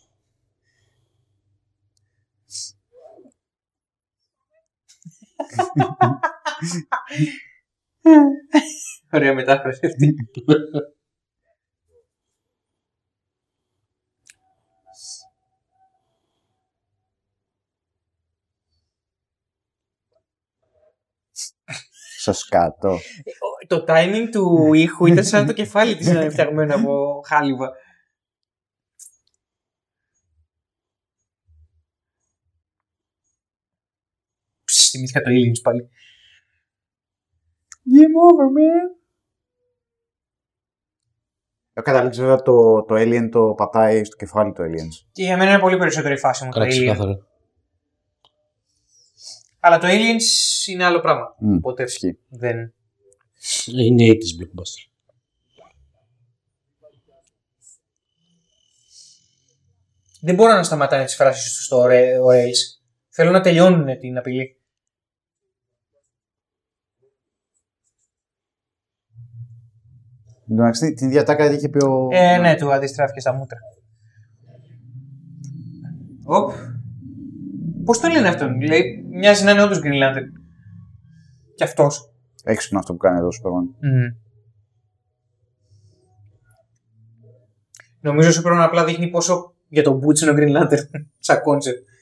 Ωραία 9.13 9.35
μετάφραση 9.35 9.87
αυτή. 9.87 10.15
Στο 22.17 22.33
σκάτω. 22.33 22.99
το 23.67 23.85
timing 23.89 24.29
του 24.33 24.73
ήχου 24.73 25.07
ήταν 25.07 25.25
σαν 25.25 25.47
το 25.47 25.53
κεφάλι 25.53 25.97
της 25.97 26.07
να 26.07 26.21
είναι 26.21 26.31
φτιαγμένο 26.31 26.75
από 26.75 27.23
χάλιβα. 27.27 27.73
Θυμήθηκα 34.97 35.21
το 35.21 35.31
Aliens 35.31 35.61
πάλι. 35.63 35.89
Game 37.73 38.17
over, 38.29 38.49
man. 38.57 38.99
Έχω 41.73 41.87
καταλήξεις 41.87 42.23
βέβαια 42.23 42.43
το, 42.43 42.83
το 42.85 42.95
Alien 42.95 43.29
το 43.31 43.55
πατάει 43.57 44.05
στο 44.05 44.17
κεφάλι 44.17 44.53
του 44.53 44.63
Aliens. 44.63 45.07
Και 45.13 45.23
για 45.23 45.37
μένα 45.37 45.51
είναι 45.51 45.61
πολύ 45.61 45.77
περισσότερη 45.77 46.15
η 46.15 46.19
φάση 46.19 46.45
μου 46.45 46.51
το 46.51 46.59
Καλά, 46.59 46.71
Alien. 46.71 46.77
ξεκάθαρα. 46.77 47.27
Αλλά 49.61 49.79
το 49.79 49.87
Aliens 49.91 50.67
είναι 50.67 50.85
άλλο 50.85 51.01
πράγμα. 51.01 51.35
Μμ, 51.39 51.57
Οπότε 51.57 51.83
ισχύει. 51.83 52.19
δεν... 52.29 52.59
Ε, 52.59 52.73
Είναι 53.85 54.05
80s 54.13 54.43
blockbuster. 54.43 54.89
δεν 60.21 60.35
μπορώ 60.35 60.53
να 60.53 60.63
σταματάνε 60.63 61.05
τις 61.05 61.15
φράσεις 61.15 61.55
τους 61.55 61.65
στο 61.65 61.83
Ore- 61.85 62.19
ο 62.23 62.27
Rails. 62.33 62.81
Θέλω 63.09 63.31
να 63.31 63.41
τελειώνουν 63.41 63.99
την 63.99 64.19
απειλή. 64.19 64.61
Εντάξει, 70.51 70.93
την 70.93 71.07
ίδια 71.07 71.23
τάκα 71.23 71.53
είχε 71.53 71.69
πει 71.69 71.85
ο. 71.85 72.09
Ε, 72.13 72.39
ναι, 72.39 72.55
του 72.55 72.73
αντιστράφηκε 72.73 73.21
στα 73.21 73.33
μούτρα. 73.33 73.59
Οπ. 76.25 76.53
Πώς 77.85 78.01
το 78.01 78.09
λένε 78.09 78.29
αυτόν, 78.29 78.61
λέει, 78.61 79.05
μοιάζει 79.11 79.45
να 79.45 79.51
είναι 79.51 79.63
όντω 79.63 79.75
Green 79.75 80.03
Lantern. 80.03 80.29
Κι 81.55 81.63
αυτός. 81.63 82.13
Έξυπνο 82.45 82.79
αυτό 82.79 82.93
που 82.93 82.99
κάνει 82.99 83.19
εδώ 83.19 83.27
ο 83.27 83.31
Superman. 83.31 83.89
Νομίζω 88.01 88.29
ότι 88.29 88.41
πρέπει 88.41 88.61
απλά 88.61 88.85
δείχνει 88.85 89.11
πόσο 89.11 89.55
για 89.69 89.83
τον 89.83 90.01
Boots 90.01 90.21
είναι 90.21 90.31
ο 90.31 90.35
Green 90.37 90.63
Lantern. 90.63 90.87
Σαν 91.27 91.37
concept. 91.37 91.94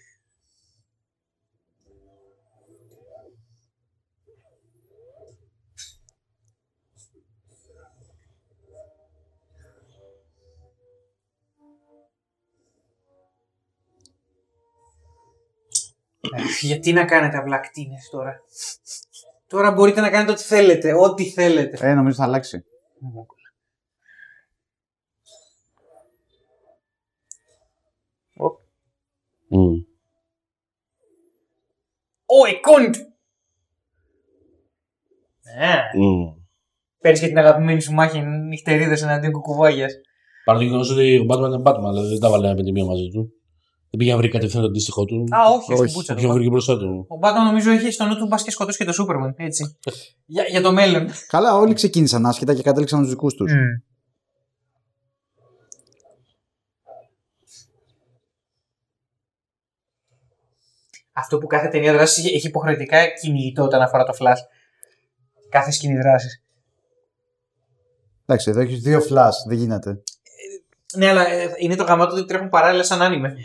Γιατί 16.61 16.93
να 16.93 17.05
κάνετε 17.05 17.37
αυλακτίνες 17.37 18.09
τώρα; 18.11 18.41
Τώρα 19.47 19.73
μπορείτε 19.73 20.01
να 20.01 20.11
κάνετε 20.11 20.33
ό,τι 20.33 20.43
θέλετε. 20.43 20.95
Ό,τι 20.95 21.25
θέλετε. 21.25 21.91
Ε, 21.91 21.95
νομίζω 21.95 22.17
θα 22.17 22.25
αλλάξει. 22.25 22.65
Μμ. 29.49 29.59
Ω, 32.27 32.47
η 32.47 32.61
κόντ! 32.61 32.95
Ε, 35.59 35.99
Μμ. 35.99 36.43
παίρνεις 36.99 37.21
και 37.21 37.27
την 37.27 37.39
αγαπημένη 37.39 37.81
σου 37.81 37.93
μάχη 37.93 38.21
νυχτερίδας 38.23 39.03
εναντίον 39.03 39.33
κουκουβάγιας. 39.33 39.93
Παρά 40.45 40.59
το 40.59 40.65
γεγονός 40.65 40.91
ότι 40.91 41.19
ο 41.19 41.27
Batman 41.29 41.47
είναι 41.47 41.63
Batman, 41.65 41.91
δηλαδή 41.91 42.09
δεν 42.09 42.21
τα 42.21 42.31
βάλε 42.31 42.55
με 42.55 42.63
τη 42.63 42.73
μία 42.73 42.85
μαζί 42.85 43.09
του. 43.09 43.33
Δεν 43.93 44.01
πήγε 44.01 44.13
να 44.13 44.17
βρει 44.17 44.29
κατευθείαν 44.29 44.63
το 44.63 44.69
αντίστοιχο 44.69 45.05
του. 45.05 45.27
Α, 45.31 45.51
όχι, 45.51 45.73
Όχι, 45.73 45.83
στην 45.83 45.93
πούτσα. 45.93 46.15
Ποιον 46.15 46.29
του. 46.29 46.35
βρήκε 46.35 46.51
μπροστά 46.51 46.79
του. 46.79 47.07
Ο 47.09 47.19
Batman 47.23 47.45
νομίζω 47.45 47.71
έχει 47.71 47.91
στο 47.91 48.05
νου 48.05 48.17
του 48.17 48.27
μπας 48.27 48.43
και 48.43 48.51
σκοτώσει 48.51 48.79
και 48.79 48.85
το 48.85 48.93
Superman, 49.03 49.33
έτσι. 49.37 49.77
για, 50.35 50.45
για 50.49 50.61
το 50.63 50.73
μέλλον. 50.73 51.09
Καλά, 51.27 51.57
όλοι 51.57 51.75
ξεκίνησαν 51.75 52.27
άσχετα 52.27 52.55
και 52.55 52.63
κατέληξαν 52.63 53.03
του 53.03 53.09
δικούς 53.09 53.35
τους. 53.35 53.53
Αυτό 61.13 61.39
που 61.39 61.47
κάθε 61.47 61.69
ταινία 61.69 61.93
δράσης 61.93 62.25
έχει 62.25 62.47
υποχρεωτικά 62.47 63.07
κυνηγητό 63.07 63.63
όταν 63.63 63.83
αφορά 63.83 64.05
το 64.05 64.13
flash. 64.19 64.41
Κάθε 65.49 65.71
σκηνή 65.71 65.97
δράσης. 65.97 66.43
Εντάξει, 68.27 68.51
εδώ 68.51 68.61
έχεις 68.61 68.81
δύο 68.81 68.99
flash, 69.11 69.49
δεν 69.49 69.59
γίνεται. 69.59 70.03
Ναι, 70.97 71.09
αλλά 71.09 71.29
ε, 71.29 71.55
είναι 71.59 71.75
το 71.75 71.85
γαμάτο 71.85 72.17
ότι 72.17 72.25
τρέχουν 72.25 72.49
παράλληλα 72.49 72.83
σαν 72.83 73.03
άνιμε. 73.03 73.37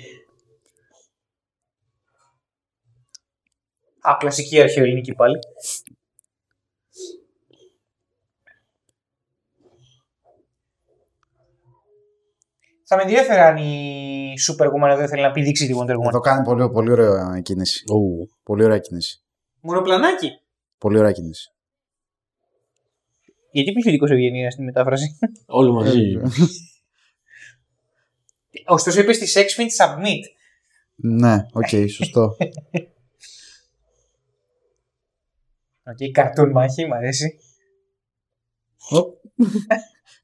Α, 4.09 4.17
κλασική 4.19 4.61
αρχαιοελληνική 4.61 5.13
πάλι. 5.13 5.39
Θα 12.89 12.95
με 12.95 13.01
ενδιαφέρει 13.01 13.39
αν 13.39 13.57
η 13.57 14.33
Superwoman 14.47 14.89
εδώ 14.89 15.03
ήθελε 15.03 15.21
να 15.21 15.31
πηδήξει 15.31 15.67
τη 15.67 15.73
Wonder 15.77 15.95
Woman. 15.95 16.07
Εδώ 16.07 16.19
κάνει 16.19 16.43
πολύ, 16.43 16.69
πολύ 16.69 16.91
ωραία 16.91 17.41
κίνηση. 17.43 17.83
Ου. 17.93 18.27
Πολύ 18.43 18.63
ωραία 18.63 18.77
κίνηση. 18.79 19.23
Μονοπλανάκι. 19.61 20.29
Πολύ 20.77 20.97
ωραία 20.97 21.11
κίνηση. 21.11 21.51
Γιατί 23.51 23.71
πήγε 23.71 23.89
ο 23.89 23.91
ειδικό 23.91 24.13
ευγενίας 24.13 24.53
στη 24.53 24.63
μετάφραση; 24.63 25.17
Όλοι 25.45 25.71
μαζί. 25.71 26.01
Ωστόσο 28.65 28.99
είπε 28.99 29.13
στη 29.13 29.25
Sexfint 29.33 29.85
Submit. 29.85 30.21
ναι, 30.95 31.35
οκ, 31.53 31.89
σωστό. 31.89 32.35
Οκ, 35.87 35.97
okay, 35.99 36.11
καρτούν 36.11 36.51
μάχη, 36.51 36.85
μ' 36.85 36.93
αρέσει. 36.93 37.39
Οπ. 38.89 39.15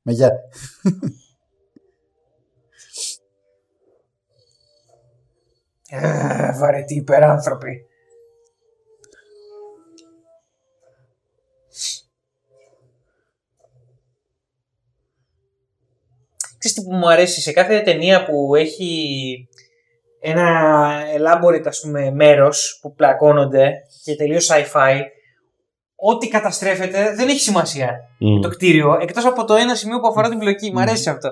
Με 0.01 0.11
γεια. 0.11 0.31
Ε, 5.89 6.57
βαρετοί 6.57 6.95
υπεράνθρωποι. 6.95 7.85
Ξέρεις 16.57 16.77
τι 16.77 16.83
που 16.83 16.95
μου 16.95 17.09
αρέσει 17.09 17.41
σε 17.41 17.51
κάθε 17.51 17.81
ταινία 17.81 18.25
που 18.25 18.55
έχει 18.55 19.47
ένα 20.19 21.01
elaborate 21.17 21.65
ας 21.65 21.79
πούμε 21.79 22.11
μέρος 22.11 22.79
που 22.81 22.93
πλακώνονται 22.93 23.71
και 24.03 24.15
τελείως 24.15 24.49
sci-fi 24.51 25.01
ό,τι 26.11 26.27
καταστρέφεται 26.27 27.13
δεν 27.15 27.29
έχει 27.29 27.39
σημασία 27.39 27.89
Μμ. 28.17 28.41
το 28.41 28.49
κτίριο 28.49 28.97
εκτός 29.01 29.25
από 29.25 29.45
το 29.45 29.53
ένα 29.53 29.75
σημείο 29.75 29.99
που 29.99 30.07
αφορά 30.07 30.29
την 30.29 30.39
πλοκή. 30.39 30.71
Μ' 30.71 30.79
αρέσει 30.79 31.09
αυτό. 31.09 31.29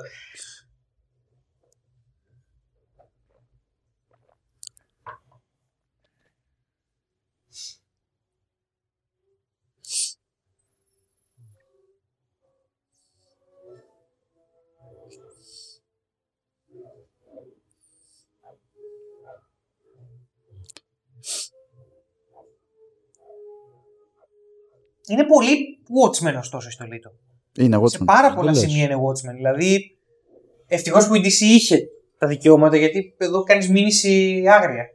Είναι 25.12 25.26
πολύ 25.26 25.80
Watchmen 25.97 26.38
ωστόσο 26.38 26.68
η 26.68 26.72
στολή 26.72 26.99
του. 26.99 27.12
Είναι 27.57 27.76
εγώ 27.76 27.88
Σε 27.88 28.03
πάρα 28.03 28.34
πολλά 28.34 28.51
λες. 28.51 28.59
σημεία 28.59 28.84
είναι 28.84 28.95
Watchmen. 28.95 29.36
Δηλαδή, 29.36 29.97
ευτυχώς 30.68 31.07
που 31.07 31.16
η 31.16 31.22
DC 31.24 31.41
είχε 31.41 31.80
τα 32.18 32.28
δικαιώματα 32.28 32.78
γιατί 32.78 33.16
εδώ 33.18 33.43
κάνεις 33.43 33.70
μήνυση 33.70 34.43
άγρια. 34.47 34.86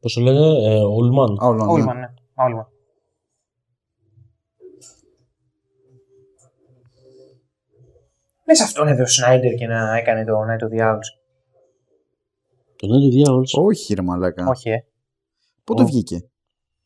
Πώς 0.00 0.12
το 0.14 0.20
λένε, 0.20 0.38
ε, 0.38 0.80
Ουλμαν. 0.84 1.36
Όλο, 1.40 1.64
ναι. 1.64 1.72
Όλμαν, 1.72 1.98
ναι. 1.98 2.06
Όλμαν. 2.34 2.66
Λες 8.46 8.60
αυτόν 8.60 8.88
εδώ 8.88 9.02
ο 9.02 9.06
Σνάιντερ 9.06 9.54
και 9.54 9.66
να 9.66 9.96
έκανε 9.96 10.24
το 10.24 10.32
Night 10.32 10.62
of 10.64 10.78
the 10.78 10.92
Owls. 10.92 11.08
Το 12.76 12.86
λένε 12.86 13.00
του 13.04 13.10
διάολο. 13.10 13.44
Όχι, 13.52 13.94
ρε 13.94 14.02
μαλάκα. 14.02 14.46
Όχι, 14.48 14.70
ε. 14.70 14.84
Πότε 15.64 15.82
Ω. 15.82 15.86
βγήκε; 15.86 16.29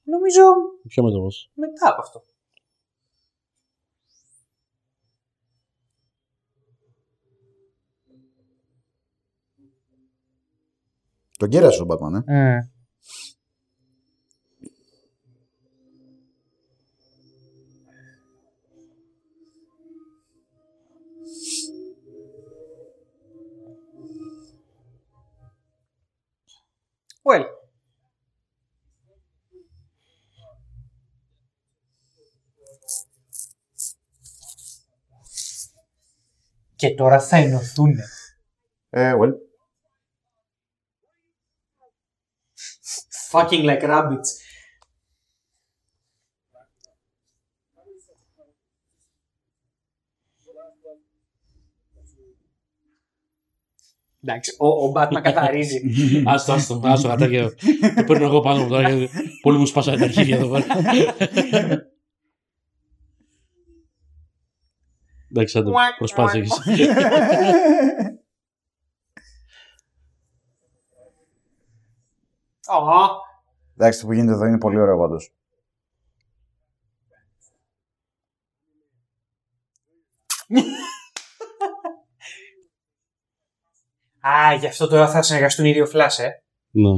Νομίζω 0.05 0.43
Ποιο 0.89 1.03
μέτωπο. 1.03 1.29
μετά 1.55 1.89
από 1.89 2.01
αυτό. 2.01 2.23
Τον 11.39 11.49
κέρασε 11.49 11.83
ο 11.83 11.87
Batman, 11.89 12.23
ε. 12.27 12.59
Mm. 12.59 12.69
Well. 27.25 27.64
Και 36.85 36.95
τώρα 36.95 37.21
θα 37.21 37.37
ενωθούν. 37.37 37.95
Ε, 38.91 39.15
well. 39.21 39.33
Fucking 43.31 43.65
like 43.65 43.83
rabbits. 43.83 44.31
Εντάξει, 54.23 54.57
ο, 54.59 54.67
ο 54.67 54.93
Batman 54.95 55.21
καθαρίζει. 55.23 55.83
Άστο, 56.25 56.53
άστο, 56.53 56.81
άστο, 56.85 57.09
γατάκια. 57.09 57.55
Το 57.97 58.05
παίρνω 58.07 58.25
εγώ 58.25 58.41
πάνω 58.41 58.63
μου 58.63 58.69
τώρα. 58.69 58.91
γιατί 58.91 59.11
Πολύ 59.43 59.59
μου 59.59 59.67
σπάσανε 59.67 59.97
τα 59.97 60.05
αρχίδια 60.05 60.37
εδώ 60.37 60.49
πέρα. 60.49 60.67
Εντάξει, 65.37 65.59
άντε, 65.59 65.71
προσπάθησες. 65.99 66.59
Ω, 72.67 72.73
Εντάξει, 73.75 74.01
το 74.01 74.07
που 74.07 74.13
γίνεται 74.13 74.33
εδώ 74.33 74.45
είναι 74.45 74.59
πολύ 74.59 74.81
ωραίο 74.81 74.99
πάντως. 74.99 75.33
Α, 84.29 84.55
γι' 84.55 84.67
αυτό 84.67 84.89
τώρα 84.89 85.11
θα 85.11 85.23
συνεργαστούν 85.23 85.65
οι 85.65 85.73
δύο 85.73 85.87
Flash, 85.93 86.19
ε. 86.19 86.29
Ναι. 86.71 86.91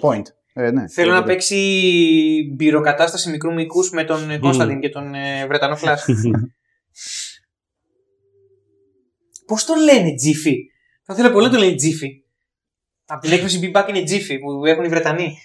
Point. 0.00 0.22
Ε, 0.52 0.70
ναι. 0.70 0.88
Θέλω 0.88 1.10
Ε, 1.10 1.14
να 1.14 1.22
παίξει 1.22 1.56
μπυροκατάσταση 2.54 3.30
μικρού 3.30 3.52
μήκους 3.52 3.90
με 3.90 4.04
τον 4.04 4.40
Κωνσταντίν 4.40 4.80
και 4.80 4.88
τον 4.88 5.14
ε, 5.14 5.46
Βρετανό 5.46 5.76
Flash. 5.82 5.98
Πώς 9.46 9.64
το 9.64 9.74
λένε 9.74 10.08
Jiffy. 10.08 10.54
Θα 11.04 11.12
ήθελα 11.12 11.32
πολύ 11.32 11.46
να 11.46 11.52
το 11.52 11.58
λένε 11.58 11.72
Jiffy. 11.72 12.08
Από 13.06 13.20
την 13.20 13.32
έκφραση 13.32 13.60
Be 13.62 13.76
Back 13.76 13.88
είναι 13.88 14.00
Jiffy 14.00 14.38
που 14.40 14.66
έχουν 14.66 14.84
οι 14.84 14.88
Βρετανοί. 14.88 15.38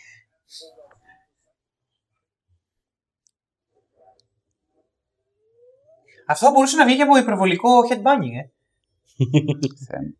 Αυτό 6.27 6.45
θα 6.45 6.51
μπορούσε 6.51 6.75
να 6.75 6.85
βγει 6.85 6.95
και 6.95 7.01
από 7.01 7.17
υπερβολικό 7.17 7.69
headbanging, 7.89 8.35
ε. 8.39 8.49
Θεέ 9.87 10.13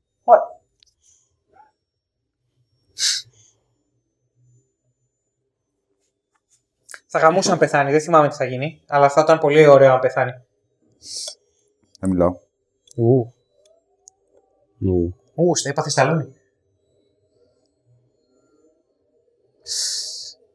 Θα 7.13 7.19
γαμούσε 7.19 7.49
να 7.49 7.57
πεθάνει, 7.57 7.91
δεν 7.91 8.01
θυμάμαι 8.01 8.27
τι 8.27 8.35
θα 8.35 8.45
γίνει. 8.45 8.81
Αλλά 8.87 9.09
θα 9.09 9.21
ήταν 9.21 9.39
πολύ 9.39 9.67
ωραίο 9.67 9.89
να 9.89 9.99
πεθάνει. 9.99 10.31
Δεν 11.99 12.09
μιλάω. 12.09 12.39
Ου, 12.95 13.33
Νου. 14.77 15.15
ου, 15.35 15.55
στο 15.55 15.69
έπαθε 15.69 15.89
σταλόνι. 15.89 16.33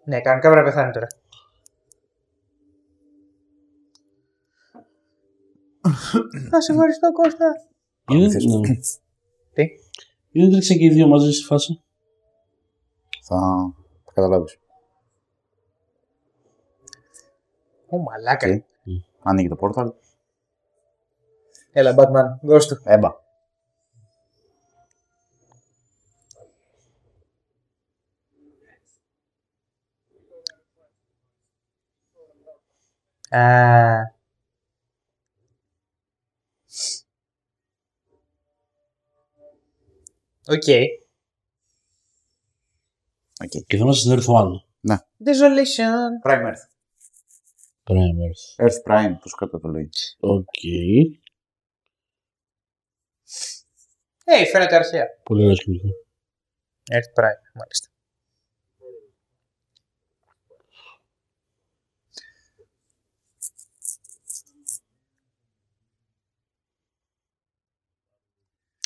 Ναι, 0.04 0.20
κανονικά 0.20 0.50
πρέπει 0.50 0.66
να 0.66 0.72
πεθάνει 0.72 0.92
τώρα. 0.92 1.06
Θα 6.50 6.60
σε 6.60 6.72
ευχαριστώ 6.72 7.12
Κώστα. 7.12 7.46
Είναι, 8.12 8.30
θες. 8.30 8.44
ναι. 8.44 8.76
Τι; 9.52 9.64
Είναι 10.30 10.50
τρέξαν 10.50 10.76
και 10.76 10.84
οι 10.84 10.90
δύο 10.90 11.06
μαζί 11.06 11.32
στη 11.32 11.44
φάση. 11.44 11.82
Θα, 13.22 13.36
θα 14.04 14.12
καταλάβεις. 14.14 14.58
Ω 17.86 17.98
μαλάκα. 17.98 18.46
Τι; 18.46 18.64
Ανοίγει 19.22 19.48
το 19.48 19.56
portal. 19.56 19.92
Έλα 21.72 21.94
Batman, 21.98 22.38
δώσ' 22.42 22.66
του. 22.66 22.80
Έμπα. 22.84 23.24
Α. 33.28 34.14
OK. 40.48 40.62
Okay. 40.66 40.84
Και 43.66 43.76
θα 43.76 43.82
είμαστε 43.82 44.00
στην 44.00 44.18
Earth 44.18 44.40
One. 44.40 44.52
Desolation. 45.24 46.30
Prime 46.30 46.44
Earth. 46.46 46.75
Prime 47.90 48.18
Earth. 48.26 48.66
Earth 48.66 48.82
Prime, 48.90 49.16
πώς 49.20 49.34
σκατά 49.34 49.60
το 49.60 49.68
λέει. 49.68 49.88
Οκ. 50.20 50.64
Ε, 54.24 54.44
φαίνεται 54.44 54.76
αρχαία. 54.76 55.06
Πολύ 55.22 55.42
ωραίο 55.42 55.54
σκηνικό. 55.56 55.88
Earth 56.92 57.20
Prime, 57.22 57.52
μάλιστα. 57.54 57.88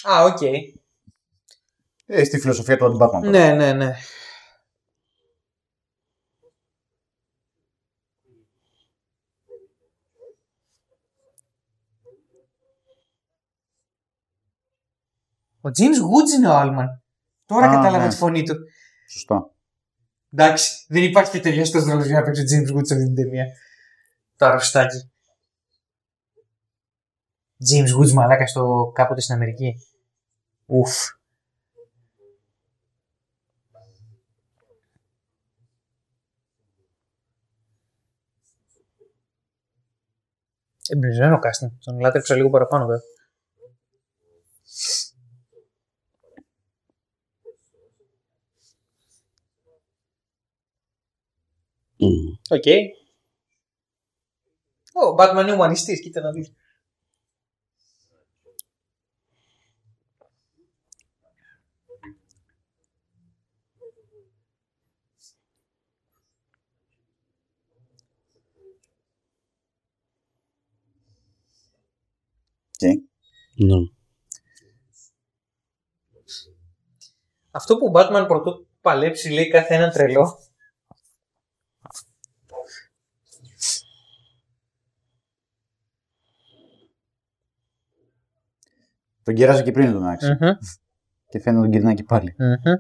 Α, 0.03 0.25
οκ. 0.25 0.43
Ε, 2.07 2.25
στη 2.25 2.41
φιλοσοφία 2.41 2.77
του 2.77 2.99
Batman. 3.01 3.11
τώρα. 3.11 3.31
Ναι, 3.31 3.53
ναι, 3.53 3.73
ναι. 3.73 3.95
Ο 15.61 15.69
James 15.79 16.01
Woods 16.11 16.37
είναι 16.37 16.49
ο 16.49 16.57
Owlman. 16.57 17.03
Τώρα 17.47 17.67
Α, 17.67 17.75
κατάλαβα 17.75 18.05
ναι. 18.05 18.11
τη 18.11 18.17
φωνή 18.17 18.43
του. 18.43 18.55
Σωστό. 19.11 19.55
Εντάξει, 20.33 20.85
δεν 20.89 21.03
υπάρχει 21.03 21.41
ταιριαστό 21.41 21.79
ρόλο 21.79 22.05
για 22.05 22.21
να 22.21 22.25
παίξει 22.25 22.43
ο 22.43 22.45
James 22.45 22.77
Woods 22.77 22.87
σε 22.87 22.95
αυτή 22.95 23.07
την 23.07 23.15
ταινία. 23.15 23.45
Το 24.37 24.47
αρρωστάκι. 24.47 25.11
James 27.71 28.01
Woods 28.01 28.13
μαλάκα 28.13 28.47
στο 28.47 28.93
κάποτε 28.95 29.21
στην 29.21 29.35
Αμερική. 29.35 29.75
Ουφ. 30.67 31.09
Εμπνευσμένο 40.89 41.37
casting. 41.37 41.73
Τον 41.85 42.01
λάτρεψα 42.01 42.35
λίγο 42.35 42.51
παραπάνω 42.51 42.87
βέβαια. 42.87 43.03
OK. 52.51 52.63
Okay. 52.65 52.79
Ο 54.93 55.15
Batman 55.19 55.41
είναι 55.43 55.53
ουμανιστής, 55.53 56.01
κοίτα 56.01 56.21
να 56.21 56.33
δεις. 56.33 56.53
Okay. 72.83 72.95
No. 73.57 73.67
Ναι. 73.67 73.89
Αυτό 77.51 77.77
που 77.77 77.87
ο 77.87 77.93
Batman 77.95 78.25
πρωτού 78.29 78.67
παλέψει 78.81 79.31
λέει 79.31 79.49
κάθε 79.49 79.75
έναν 79.75 79.91
τρελό 79.91 80.50
Τον 89.31 89.39
κέρασε 89.39 89.63
και 89.63 89.73
πριν 89.73 89.93
τον 89.93 90.07
άξι. 90.07 90.37
Μμμ. 90.41 90.51
Και 91.29 91.41
φαίνεται 91.41 91.51
να 91.51 91.61
τον 91.63 91.71
κερνάει 91.71 91.95
και 91.95 92.03
πάλι. 92.03 92.35
Μμμ. 92.39 92.73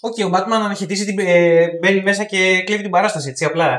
Οκ, 0.00 0.16
ο 0.24 0.30
Batman 0.34 0.50
αναχαιτήσει 0.52 1.04
την. 1.04 1.18
Ε, 1.18 1.78
μπαίνει 1.78 2.02
μέσα 2.02 2.24
και 2.24 2.62
κλέβει 2.66 2.82
την 2.82 2.90
παράσταση, 2.90 3.28
έτσι 3.28 3.44
απλά. 3.44 3.78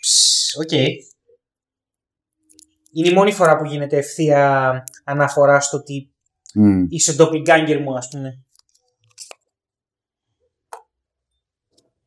Ψ, 0.00 0.54
Οκ. 0.56 0.70
Είναι 2.92 3.08
η 3.08 3.12
μόνη 3.12 3.32
φορά 3.32 3.56
που 3.56 3.64
γίνεται 3.64 3.96
ευθεία 3.96 4.84
αναφορά 5.04 5.60
στο 5.60 5.76
ότι 5.76 6.12
Μμ. 6.54 6.84
είσαι 6.88 7.16
doppelganger 7.18 7.80
μου, 7.82 7.94
ας 7.96 8.08
πούμε. 8.08 8.44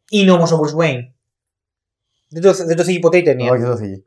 Είναι 0.10 0.32
όμως 0.32 0.52
ο 0.52 0.60
Bruce 0.60 0.82
Wayne. 0.82 1.12
Δεν 2.30 2.42
το, 2.42 2.54
δεν 2.54 2.76
το 2.76 2.84
θίγει 2.84 3.00
ποτέ 3.00 3.18
η 3.18 3.22
ταινία. 3.22 3.52
Όχι, 3.52 3.62
δεν 3.62 3.70
το 3.70 3.78
θίγει. 3.78 4.06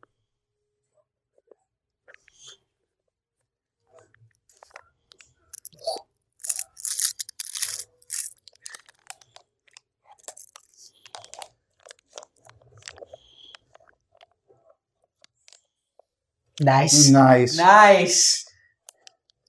Nice. 16.66 17.12
Nice. 17.12 17.54
Nice. 17.58 18.44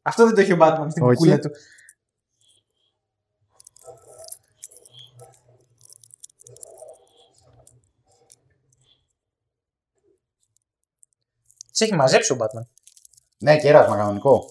Αυτό 0.02 0.26
δεν 0.26 0.36
το 0.36 0.42
έχει 0.42 0.54
ο 0.54 0.58
Batman 0.62 0.88
στην 0.90 1.04
Όχι. 1.04 1.16
κουκούλα 1.16 1.40
του. 1.40 1.50
Σε 11.72 11.84
έχει 11.84 11.96
μαζέψει 11.96 12.32
ο 12.34 12.38
Batman. 12.40 12.66
Ναι, 13.38 13.58
κέρασμα 13.60 13.96
κανονικό. 13.96 14.46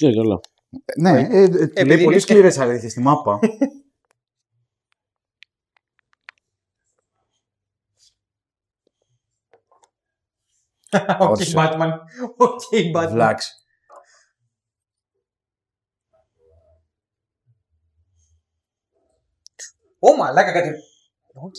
Ξέρει 0.00 0.16
καλά. 0.16 0.40
Ναι, 1.00 1.10
ε, 1.10 1.42
ε, 1.42 1.48
του 1.48 1.54
λέει 1.56 1.70
Επειδή 1.74 1.88
πολύ 1.88 2.04
είναι- 2.04 2.18
σκληρές 2.18 2.58
αλήθειες 2.58 2.90
στη 2.92 3.00
μάπα. 3.00 3.38
Οκ, 11.20 11.30
Όρισε. 11.30 11.54
Batman. 11.56 11.90
OK, 12.36 12.60
Batman. 12.94 13.08
Βλάξ. 13.10 13.64
Ω, 19.98 20.16
μαλάκα 20.16 20.52
κάτι. 20.52 20.70
Οκ. 21.32 21.54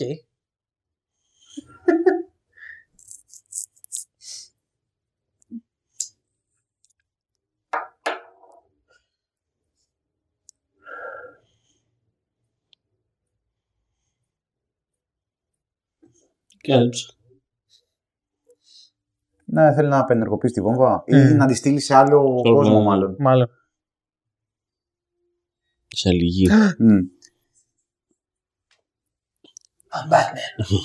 Και 16.62 16.72
έλειψε. 16.72 17.12
Ναι, 19.44 19.72
θέλει 19.74 19.88
να 19.88 19.98
απενεργοποιήσει 19.98 20.54
τη 20.54 20.60
βόμβα 20.60 21.02
ή 21.06 21.14
Μμ. 21.16 21.36
να 21.36 21.46
τη 21.46 21.54
στείλει 21.54 21.80
σε 21.80 21.94
άλλο 21.94 22.38
Στο 22.38 22.52
κόσμο, 22.54 22.70
πλάνο. 22.72 22.84
μάλλον. 22.88 23.16
Μάλλον. 23.18 23.50
Σε 25.88 26.08
αλληγή. 26.08 26.48
Μμ. 26.78 26.98
I'm 29.94 30.12
Batman. 30.12 30.76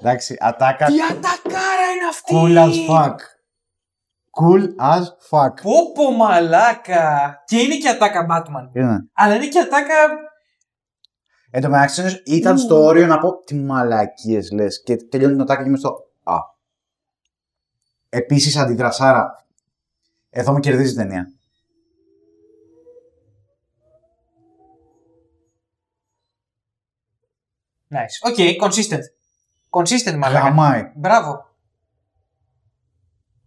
Εντάξει, 0.00 0.36
ατάκα. 0.40 0.86
Τι 0.86 0.94
ατακάρα 1.02 1.90
είναι 1.94 2.06
αυτή! 2.10 2.34
Cool 2.34 2.56
as 2.56 2.90
fuck. 2.90 3.16
Cool 4.40 4.62
as 4.80 5.04
fuck. 5.30 5.54
Πόπο 5.62 6.10
μαλάκα! 6.10 7.42
Και 7.46 7.58
είναι 7.58 7.76
και 7.76 7.88
ατάκα 7.88 8.26
Batman. 8.30 8.76
Είναι. 8.76 9.08
Αλλά 9.12 9.34
είναι 9.34 9.46
και 9.46 9.58
ατάκα. 9.58 9.94
Εν 11.50 11.62
τω 11.62 11.68
μεταξύ 11.68 12.22
ήταν 12.24 12.54
Ου. 12.54 12.58
στο 12.58 12.84
όριο 12.84 13.06
να 13.06 13.18
πω 13.18 13.36
τι 13.44 13.54
μαλακίες 13.54 14.50
λες. 14.50 14.82
Και 14.82 14.96
τελειώνει 14.96 15.32
την 15.32 15.42
ατάκα 15.42 15.62
και 15.62 15.68
είμαι 15.68 15.78
στο. 15.78 15.96
Α. 16.22 16.36
Επίσης 18.08 18.56
αντιδρασάρα. 18.56 19.46
Εδώ 20.30 20.52
με 20.52 20.60
κερδίζει 20.60 20.92
η 20.92 20.96
ταινία. 20.96 21.32
Nice. 27.90 28.30
OK, 28.30 28.36
consistent. 28.68 29.02
Consistent 29.70 30.16
μαλάκα. 30.16 30.44
Γαμάει. 30.46 30.82
Μπράβο. 30.96 31.46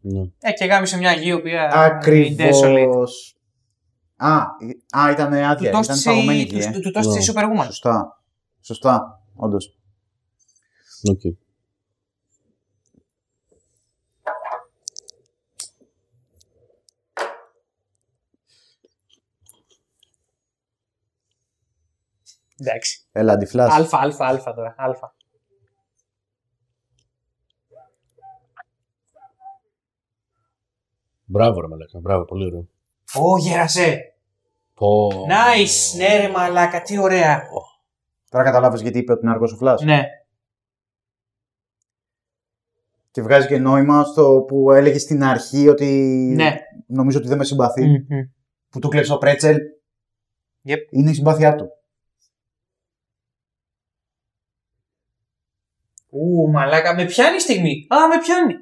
Ναι. 0.02 0.22
Ε, 0.40 0.52
και 0.52 0.66
γάμισε 0.66 0.98
μια 0.98 1.12
γη 1.14 1.28
η 1.28 1.34
οποία. 1.34 1.64
είναι 1.64 1.74
Ακριβώ. 1.84 2.50
desolate. 2.60 3.08
Α, 4.16 4.38
α, 4.98 5.12
ήταν 5.12 5.34
άδεια. 5.34 5.56
Του 5.56 5.64
Ήταν 5.64 5.72
το 5.74 5.83
'στησε 5.83 6.10
παγωμένη 6.10 6.40
η- 6.40 6.44
γη. 6.44 6.60
ε. 6.60 6.72
του- 6.72 6.80
του 6.82 6.92
το 6.92 7.02
'στησε 7.02 7.32
η 7.32 7.34
Ναι. 7.36 7.42
Superwoman. 7.42 7.66
Σωστά. 7.66 8.22
Σωστά. 8.62 9.22
Όντως. 9.36 9.78
Οκ. 11.12 11.22
Εντάξει. 22.62 23.08
Έλα, 23.12 23.34
αντιφλάς. 23.34 23.74
Αλφα, 23.74 23.98
αλφα, 24.00 24.28
αλφα 24.28 24.54
τώρα. 24.54 24.76
Αλφα. 24.78 25.16
Μπράβο, 31.26 31.62
ρε 31.62 31.68
μαλάκα. 31.68 32.00
Μπράβο, 32.00 32.26
πολύ 32.26 32.46
ωραίο. 32.46 32.68
Ω, 33.14 33.38
γέρασε. 33.38 34.16
Πω. 34.74 35.08
Nice. 35.10 35.98
Ναι, 35.98 36.18
ρε 36.18 36.30
μαλάκα, 36.30 36.82
τι 36.82 36.98
ωραία. 36.98 37.42
Τώρα 38.30 38.44
καταλάβει 38.44 38.82
γιατί 38.82 38.98
είπε 38.98 39.12
ότι 39.12 39.22
είναι 39.24 39.32
αργός 39.32 39.54
ο 39.54 39.58
Flash. 39.62 39.84
Ναι. 39.84 40.04
Και 43.12 43.22
βγάζει 43.22 43.48
και 43.48 43.58
νόημα 43.58 44.04
στο 44.04 44.44
που 44.48 44.72
έλεγε 44.72 44.98
στην 44.98 45.24
αρχή 45.24 45.68
ότι 45.68 45.86
Ναι. 46.36 46.56
νομίζω 46.88 47.18
ότι 47.18 47.28
δεν 47.28 47.38
με 47.38 47.44
συμπαθεί. 47.44 47.86
Μμμ. 47.88 48.22
Που 48.70 48.80
του 48.80 48.88
κλέψε 48.88 49.14
ο 49.14 49.18
Πρέτσελ. 49.18 49.58
Yep. 50.68 50.78
Είναι 50.90 51.10
η 51.10 51.14
συμπάθειά 51.14 51.56
του. 51.56 51.70
Ου, 56.14 56.50
μαλάκα, 56.52 56.96
με 56.96 57.06
πιάνει 57.06 57.36
η 57.36 57.40
στιγμή. 57.40 57.88
Α, 57.90 58.08
με 58.08 58.20
πιάνει. 58.20 58.54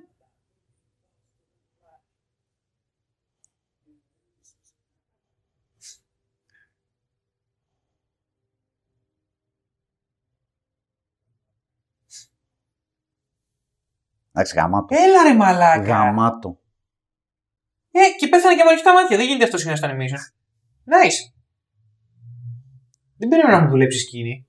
Εντάξει, 14.31 14.55
γαμάτο. 14.55 14.95
Έλα 14.95 15.23
ρε 15.23 15.33
μαλάκα. 15.35 15.83
Γαμάτο. 15.83 16.59
Ε, 17.91 17.99
και 18.17 18.27
πέθανε 18.27 18.55
και 18.55 18.63
με 18.63 18.69
ανοιχτά 18.69 18.93
μάτια. 18.93 19.17
Δεν 19.17 19.25
γίνεται 19.25 19.43
αυτός 19.43 19.59
συχνά 19.59 19.75
στο 19.75 19.87
animation. 19.87 20.21
Nice. 20.93 21.19
Δεν 23.17 23.29
περίμενα 23.29 23.57
να 23.57 23.63
μου 23.63 23.69
δουλέψει 23.69 23.99
σκηνή. 23.99 24.47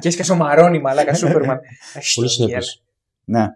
Και 0.00 0.08
έσκασε 0.08 0.32
ο 0.32 0.36
Μαρόνι, 0.36 0.80
μαλάκα, 0.80 1.14
Σούπερμαν. 1.14 1.60
Πολύ 2.14 2.28
συνέπειες. 2.28 2.82
ναι. 3.24 3.46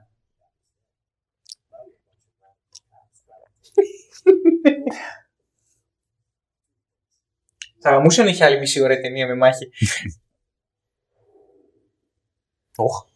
Θα 7.80 7.90
γαμούσε 7.90 8.20
αν 8.20 8.28
είχε 8.28 8.44
άλλη 8.44 8.58
μισή 8.58 8.80
ώρα 8.80 8.94
η 8.94 9.00
ταινία 9.00 9.26
με 9.26 9.34
μάχη. 9.34 9.70
Οχ. 12.76 13.06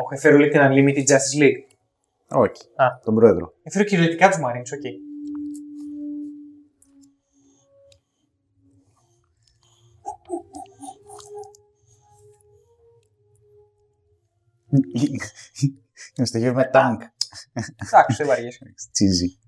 Όχι, 0.00 0.14
έφερε 0.14 0.36
λέει 0.36 0.48
την 0.48 0.60
Unlimited 0.62 1.08
Justice 1.08 1.42
League. 1.42 1.67
Όχι. 2.30 2.62
Α. 2.76 2.86
Τον 3.04 3.14
πρόεδρο. 3.14 3.54
Έφερε 3.62 3.84
κυριολεκτικά 3.84 4.28
τους 4.28 4.38
Marines, 4.38 4.76
OK. 4.78 4.84
Είναι 16.16 16.26
στο 16.26 16.38
γεύμα 16.38 16.56
με 16.56 16.70
τάγκ. 16.72 16.98
Εντάξει, 17.86 18.16
δεν 18.16 18.26
βαριέσαι. 18.26 18.74
Τσίζι. 18.92 19.38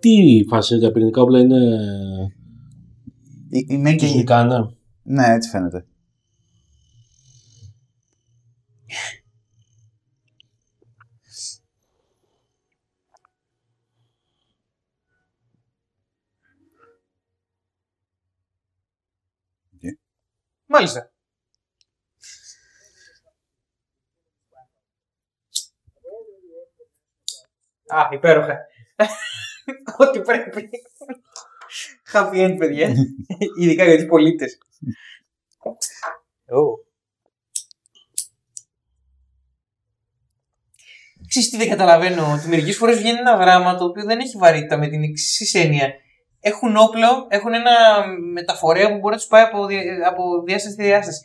Τι 0.00 0.44
φάση, 0.48 0.78
τα 0.80 0.92
πυρηνικά 0.92 1.22
όπλα 1.22 1.38
είναι. 1.38 1.58
Η- 3.48 3.66
η 3.68 3.82
main 3.86 3.96
και 3.96 4.06
η- 4.06 4.08
Τεχνικά, 4.08 4.44
ναι. 4.44 4.56
Ναι, 5.02 5.26
έτσι 5.34 5.48
φαίνεται. 5.50 5.86
Μάλιστα. 20.74 21.12
Α, 27.86 28.08
υπέροχα. 28.12 28.58
Ό,τι 29.98 30.20
πρέπει. 30.20 30.70
Happy 32.12 32.34
end, 32.34 32.56
παιδιά. 32.58 32.94
Ειδικά 33.60 33.84
για 33.84 33.96
τους 33.96 34.06
πολίτες. 34.06 34.58
Oh. 36.46 36.84
Ξέρεις 41.28 41.50
τι 41.50 41.56
δεν 41.56 41.68
καταλαβαίνω, 41.68 42.32
ότι 42.32 42.48
μερικές 42.48 42.76
φορές 42.76 42.98
βγαίνει 42.98 43.18
ένα 43.18 43.36
δράμα 43.36 43.76
το 43.76 43.84
οποίο 43.84 44.04
δεν 44.04 44.18
έχει 44.18 44.36
βαρύτητα 44.36 44.76
με 44.76 44.88
την 44.88 45.02
εξής 45.02 45.54
έννοια. 45.54 45.94
Έχουν 46.46 46.76
όπλο, 46.76 47.26
έχουν 47.28 47.52
ένα 47.54 47.72
μεταφορέα 48.32 48.86
που 48.88 48.98
μπορεί 48.98 49.14
να 49.14 49.20
τους 49.20 49.26
πάει 49.26 49.42
από, 49.42 49.66
δια- 49.66 50.08
από 50.08 50.42
διάσταση 50.46 50.74
στη 50.74 50.82
διάσταση. 50.82 51.20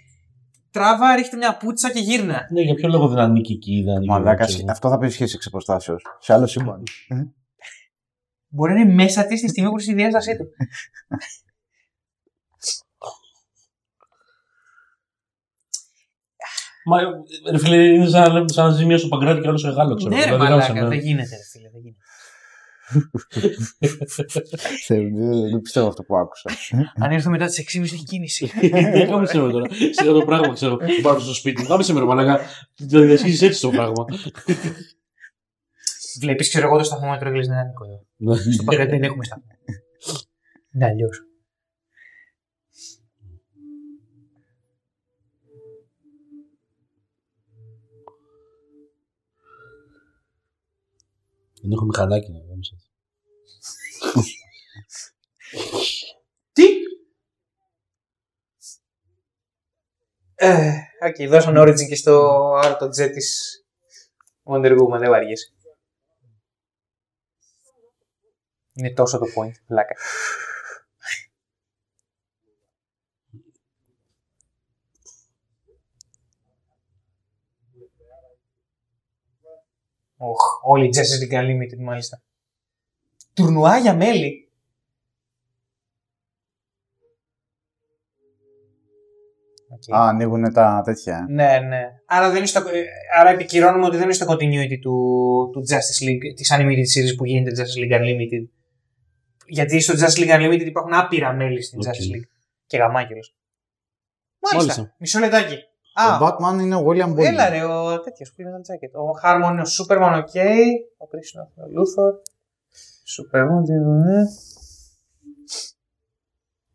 Τράβα, 0.72 1.16
ρίχτε 1.16 1.38
μια 1.38 1.58
πουτσα 1.58 1.92
και 1.92 2.00
γύρνα. 2.00 2.48
Ναι, 2.52 2.62
για 2.62 2.74
ποιο 2.74 2.88
λόγο 2.90 3.08
δεν 3.08 3.20
ανήκει 3.20 3.54
εκεί, 3.54 3.82
δεν 3.86 3.94
ανήκει. 3.96 4.10
Μαλάκα, 4.12 4.46
ξέρω. 4.46 4.64
αυτό 4.70 4.90
θα 4.90 4.98
πει 4.98 5.10
σχέσης 5.10 5.36
εξ 5.36 5.46
αποστάσεως. 5.48 6.04
Σε 6.20 6.34
άλλο 6.34 6.48
σύμπαν. 6.48 6.84
Μπορεί 8.48 8.74
να 8.74 8.80
είναι 8.80 8.94
μέσα 8.94 9.26
της 9.26 9.40
στη 9.40 9.50
στιγμή 9.50 9.70
που 9.70 9.76
είναι 9.76 9.84
στη 9.84 9.94
διάστασή 9.94 10.38
του. 10.38 10.46
Μα 16.86 16.98
ρε 17.52 17.58
φίλε, 17.58 17.76
είναι 17.94 18.08
σαν 18.08 18.22
να 18.22 18.30
λέμε 18.34 18.50
σαν 18.50 18.66
να 18.68 18.72
ζει 18.74 18.86
μία 18.86 18.98
στο 18.98 19.08
Παγκράτη 19.08 19.42
και 19.42 19.48
άλλο 19.48 19.58
σε 19.58 19.70
Γάλλος, 19.70 19.96
ξέρω. 19.98 20.16
ναι, 20.16 20.20
ρε 20.20 20.24
Δηλαδή, 20.26 20.44
μαλάκα, 20.44 20.66
γράψαμε. 20.66 20.90
δεν 20.90 21.00
γίνεται, 21.00 21.36
ρε 21.36 21.44
φίλε, 21.52 21.70
δεν 21.70 21.82
γίνεται. 21.82 22.00
Θέλω, 24.86 25.10
Δεν 25.16 25.50
δεν 25.50 25.62
πιστεύω 25.62 25.88
αυτό 25.88 26.04
που 26.04 26.18
άκουσα. 26.18 26.50
Αν 26.96 27.12
έρθω 27.12 27.30
μετά 27.30 27.46
τις 27.46 27.78
6.30 27.78 27.84
έχει 27.84 28.04
κίνηση. 28.04 28.52
Τι 28.60 28.68
έκαμε 28.74 29.26
ξέρω 29.26 29.52
τώρα; 29.52 29.70
Σε 29.70 30.00
αυτό 30.00 30.14
το 30.20 30.26
πράγμα 30.26 30.54
ξέρω. 30.54 30.76
Που 30.78 31.02
πάω 31.02 31.20
στο 31.20 31.34
σπίτι 31.34 31.62
μου. 31.62 31.68
Κάμε 31.68 31.84
σε 31.84 31.94
μέρα, 31.94 32.06
μαλάκα. 32.06 32.40
Το 32.90 33.00
διασχίζει 33.00 33.46
έτσι 33.46 33.62
το 33.62 33.70
πράγμα. 33.70 34.06
Βλέπεις, 36.20 36.50
ξέρω 36.50 36.68
εγώ 36.68 36.78
το 36.78 36.84
σταθμόμετρο 36.84 37.28
Εγγλέζ 37.28 37.48
δεν 37.48 37.58
είναι 37.58 37.74
εδώ. 38.26 38.52
Στο 38.54 38.64
Παγκράτη 38.64 38.92
δεν 38.92 39.04
έχουμε 39.04 39.24
σταθμό. 39.24 39.46
Ναι, 40.72 40.86
αλλιώς. 40.86 41.24
Δεν 51.62 51.72
έχω 51.72 51.86
μηχανάκι 51.86 52.32
να 52.32 52.38
γάμισα. 52.38 52.49
Τι! 56.54 56.64
Ε, 60.36 60.72
οκ, 61.02 61.30
δώσαν 61.30 61.56
Origin 61.58 61.88
και 61.88 61.96
στο 61.96 62.54
Art 62.64 62.78
of 62.78 62.88
Jet 62.88 63.12
της 63.14 63.60
Wonder 64.44 64.72
Woman, 64.72 65.00
δεν 65.00 65.10
βαριέσαι. 65.10 65.54
Είναι 68.74 68.94
τόσο 68.94 69.18
το 69.18 69.26
point, 69.36 69.52
πλάκα. 69.68 69.96
Οχ, 80.18 80.60
όλοι 80.64 80.86
οι 80.86 80.90
Justice 80.96 81.24
League 81.24 81.34
Unlimited 81.34 81.78
μάλιστα. 81.80 82.22
Τουρνουά 83.40 83.78
για 83.78 83.96
μέλη. 83.96 84.44
Οκ. 89.72 89.96
Α, 89.98 90.08
ανοίγουν 90.08 90.54
τα 90.54 90.82
τέτοια. 90.86 91.26
Ναι, 91.30 91.60
ναι. 91.60 91.82
Άρα, 92.06 92.28
δεν 92.28 92.38
είναι 92.38 92.46
στο, 92.46 92.60
ε, 92.60 92.84
άρα 93.20 93.30
επικυρώνουμε 93.30 93.86
ότι 93.86 93.96
δεν 93.96 94.04
είναι 94.06 94.14
στο 94.14 94.26
continuity 94.30 94.80
του, 94.82 94.96
του 95.54 95.64
Justice 95.70 96.08
League, 96.08 96.34
της 96.36 96.54
Animated 96.56 96.88
Series 96.94 97.16
που 97.18 97.26
γίνεται 97.26 97.52
Justice 97.62 97.84
League 97.84 98.00
Unlimited. 98.02 98.48
Γιατί 99.48 99.80
στο 99.80 99.94
Justice 99.94 100.20
League 100.20 100.36
Unlimited 100.36 100.66
υπάρχουν 100.66 100.94
άπειρα 100.94 101.34
μέλη 101.34 101.62
στην 101.64 101.80
OK. 101.80 101.86
Justice 101.86 102.16
League. 102.16 102.28
Και 102.66 102.78
γαμάει 102.78 103.05
κιόλας. 103.05 103.36
Μάλιστα. 104.40 104.74
Μάλιστα. 104.74 104.96
Μισό 105.00 105.20
λεπτάκι. 105.20 105.56
Ο 105.98 106.02
Α, 106.02 106.18
Batman 106.22 106.62
είναι 106.62 106.76
ο 106.76 106.86
William 106.88 107.14
Boyd. 107.14 107.26
έλα 107.26 107.50
ρε, 107.50 107.64
ο 107.64 108.00
τέτοιος 108.00 108.34
που 108.34 108.42
είναι 108.42 108.52
το 108.52 108.58
jacket. 108.58 108.92
Ο 109.00 109.20
Harmon 109.24 109.52
είναι 109.52 109.62
ο 109.62 109.66
Superman, 109.78 110.14
οκ. 110.24 110.36
Ο 110.98 111.06
Chris 111.12 111.28
είναι 111.34 111.44
ο 111.56 111.68
Luthor. 111.76 112.14
Superman, 113.16 113.64
τι 113.66 113.72
είναι. 113.74 114.28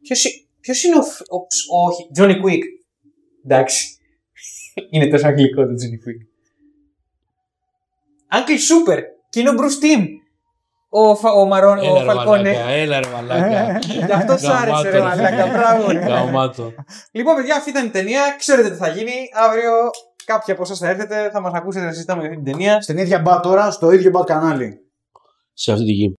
Ποιος, 0.02 0.24
είναι- 0.24 0.44
ποιος 0.60 0.82
είναι 0.82 0.96
ο, 0.98 1.02
φ- 1.02 1.20
ο, 1.32 1.46
ψ- 1.46 1.66
όχι, 1.84 2.10
Johnny 2.18 2.44
Quick. 2.44 2.62
Εντάξει. 3.44 3.96
είναι 4.90 5.06
τόσο 5.10 5.26
αγγλικό 5.26 5.62
το 5.62 5.70
Johnny 5.72 5.98
Quick. 6.04 6.20
Uncle 8.36 8.58
Super. 8.70 8.98
Και 9.30 9.40
είναι 9.40 9.50
ο 9.50 9.52
Bruce 9.52 9.84
Timm. 9.84 10.04
Ο, 10.88 11.16
Φα- 11.16 11.32
ο, 11.32 11.44
Μαρόν, 11.46 11.78
ο 11.78 11.82
Έλα 11.82 11.98
ρε 11.98 12.04
Φαλκόνε. 12.04 12.50
μαλάκα, 12.52 12.68
έλα 12.70 13.00
ρε 13.00 13.08
μαλάκα. 13.08 13.78
Γι' 14.06 14.12
αυτό 14.12 14.36
σ' 14.36 14.44
άρεσε 14.48 14.90
ρε 14.90 14.98
Γαμάτο, 14.98 15.16
μαλάκα. 15.22 15.46
Μπράβο. 15.46 15.90
ρε. 15.90 15.98
Γαμάτο. 15.98 16.72
Λοιπόν, 17.12 17.34
παιδιά, 17.36 17.56
αυτή 17.56 17.70
ήταν 17.70 17.86
η 17.86 17.90
ταινία. 17.90 18.34
Ξέρετε 18.38 18.70
τι 18.70 18.76
θα 18.76 18.88
γίνει. 18.88 19.12
Αύριο 19.32 19.70
κάποιοι 20.24 20.52
από 20.54 20.62
εσάς 20.62 20.78
θα 20.78 20.88
έρθετε, 20.88 21.30
θα 21.30 21.40
μας 21.40 21.52
ακούσετε 21.54 21.84
να 21.84 21.92
συζητάμε 21.92 22.20
για 22.20 22.30
αυτή 22.30 22.42
την 22.42 22.52
ταινία. 22.52 22.80
Στην 22.80 22.98
ίδια 22.98 23.18
μπα 23.20 23.40
τώρα, 23.40 23.70
στο 23.70 23.90
ίδιο 23.90 24.10
μπα 24.10 24.24
κανάλι. 24.24 24.78
Σε 25.52 25.72
αυτή 25.72 25.84
τη 25.84 25.92
γη. 25.92 26.10